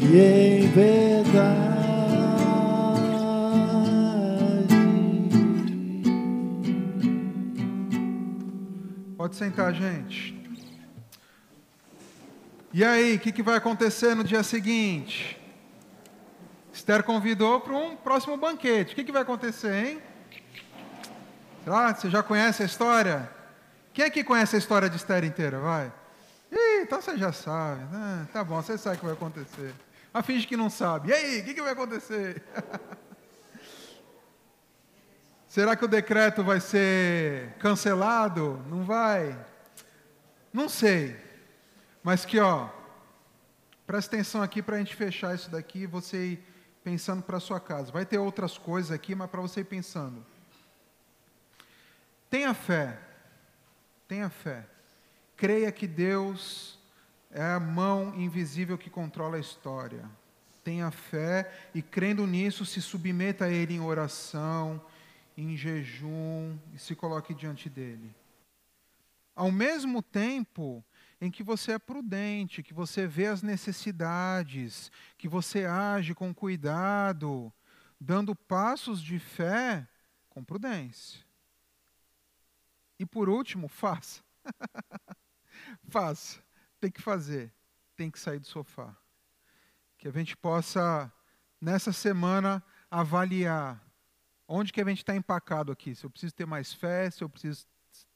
e 0.01 0.19
em 0.19 0.67
verdade. 0.67 1.71
Pode 9.15 9.37
sentar, 9.37 9.73
gente. 9.73 10.30
E 12.73 12.85
aí, 12.85 13.15
o 13.15 13.19
que, 13.19 13.33
que 13.33 13.43
vai 13.43 13.57
acontecer 13.57 14.15
no 14.15 14.23
dia 14.23 14.43
seguinte? 14.43 15.37
Esther 16.71 17.03
convidou 17.03 17.59
para 17.59 17.73
um 17.73 17.97
próximo 17.97 18.37
banquete. 18.37 18.93
O 18.93 18.95
que, 18.95 19.03
que 19.03 19.11
vai 19.11 19.23
acontecer, 19.23 19.73
hein? 19.73 20.01
Será? 21.65 21.93
Você 21.93 22.09
já 22.09 22.23
conhece 22.23 22.63
a 22.63 22.65
história? 22.65 23.29
Quem 23.93 24.05
é 24.05 24.09
que 24.09 24.23
conhece 24.23 24.55
a 24.55 24.59
história 24.59 24.89
de 24.89 24.95
Esther 24.95 25.25
inteira? 25.25 25.59
Vai. 25.59 25.91
Ih, 26.49 26.83
então 26.83 27.01
você 27.01 27.17
já 27.17 27.33
sabe. 27.33 27.83
né? 27.93 28.25
tá 28.31 28.41
bom, 28.41 28.61
você 28.61 28.77
sabe 28.77 28.95
o 28.95 28.99
que 28.99 29.05
vai 29.05 29.15
acontecer. 29.15 29.73
Mas 30.13 30.25
finge 30.25 30.47
que 30.47 30.55
não 30.55 30.69
sabe. 30.69 31.09
E 31.09 31.13
aí, 31.13 31.41
o 31.41 31.43
que, 31.43 31.53
que 31.53 31.61
vai 31.61 31.73
acontecer? 31.73 32.41
Será 35.45 35.75
que 35.75 35.83
o 35.83 35.89
decreto 35.89 36.41
vai 36.41 36.61
ser 36.61 37.49
cancelado? 37.59 38.63
Não 38.69 38.85
vai? 38.85 39.37
Não 40.53 40.69
sei. 40.69 41.30
Mas 42.03 42.25
que, 42.25 42.39
ó, 42.39 42.69
presta 43.85 44.15
atenção 44.15 44.41
aqui 44.41 44.61
para 44.61 44.75
a 44.75 44.79
gente 44.79 44.95
fechar 44.95 45.35
isso 45.35 45.49
daqui, 45.49 45.85
você 45.85 46.31
ir 46.31 46.43
pensando 46.83 47.21
para 47.21 47.39
sua 47.39 47.59
casa. 47.59 47.91
Vai 47.91 48.05
ter 48.05 48.17
outras 48.17 48.57
coisas 48.57 48.91
aqui, 48.91 49.13
mas 49.13 49.29
para 49.29 49.41
você 49.41 49.61
ir 49.61 49.65
pensando. 49.65 50.25
Tenha 52.29 52.53
fé. 52.53 52.99
Tenha 54.07 54.29
fé. 54.29 54.65
Creia 55.37 55.71
que 55.71 55.87
Deus 55.87 56.79
é 57.29 57.43
a 57.43 57.59
mão 57.59 58.13
invisível 58.15 58.77
que 58.77 58.89
controla 58.89 59.37
a 59.37 59.39
história. 59.39 60.09
Tenha 60.63 60.91
fé 60.91 61.51
e, 61.73 61.81
crendo 61.81 62.27
nisso, 62.27 62.65
se 62.65 62.81
submeta 62.81 63.45
a 63.45 63.49
Ele 63.49 63.73
em 63.73 63.79
oração, 63.79 64.81
em 65.37 65.55
jejum 65.55 66.57
e 66.73 66.79
se 66.79 66.95
coloque 66.95 67.33
diante 67.33 67.69
dele. 67.69 68.13
Ao 69.35 69.51
mesmo 69.51 70.01
tempo 70.01 70.83
em 71.21 71.29
que 71.29 71.43
você 71.43 71.73
é 71.73 71.79
prudente, 71.79 72.63
que 72.63 72.73
você 72.73 73.05
vê 73.05 73.27
as 73.27 73.43
necessidades, 73.43 74.91
que 75.19 75.27
você 75.27 75.65
age 75.65 76.15
com 76.15 76.33
cuidado, 76.33 77.53
dando 77.99 78.35
passos 78.35 78.99
de 78.99 79.19
fé 79.19 79.87
com 80.27 80.43
prudência. 80.43 81.23
E 82.97 83.05
por 83.05 83.29
último, 83.29 83.67
faça. 83.69 84.23
faça. 85.87 86.43
Tem 86.79 86.89
que 86.89 87.01
fazer. 87.01 87.53
Tem 87.95 88.09
que 88.09 88.19
sair 88.19 88.39
do 88.39 88.47
sofá. 88.47 88.97
Que 89.99 90.07
a 90.07 90.11
gente 90.11 90.35
possa, 90.35 91.13
nessa 91.61 91.93
semana, 91.93 92.63
avaliar 92.89 93.79
onde 94.47 94.73
que 94.73 94.81
a 94.81 94.85
gente 94.85 94.97
está 94.97 95.15
empacado 95.15 95.71
aqui. 95.71 95.93
Se 95.93 96.03
eu 96.03 96.09
preciso 96.09 96.33
ter 96.33 96.47
mais 96.47 96.73
fé, 96.73 97.11
se 97.11 97.23
eu 97.23 97.29
preciso 97.29 97.67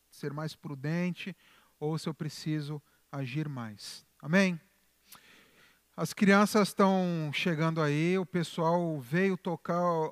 ser 0.10 0.34
mais 0.34 0.56
prudente, 0.56 1.36
ou 1.80 1.98
se 2.00 2.10
eu 2.10 2.14
preciso 2.14 2.82
agir 3.16 3.48
mais. 3.48 4.06
Amém? 4.22 4.60
As 5.98 6.12
crianças 6.12 6.70
estão 6.70 7.32
chegando 7.34 7.82
aí, 7.82 8.18
o 8.18 8.26
pessoal 8.26 9.00
veio 9.00 9.38
tocar 9.38 10.12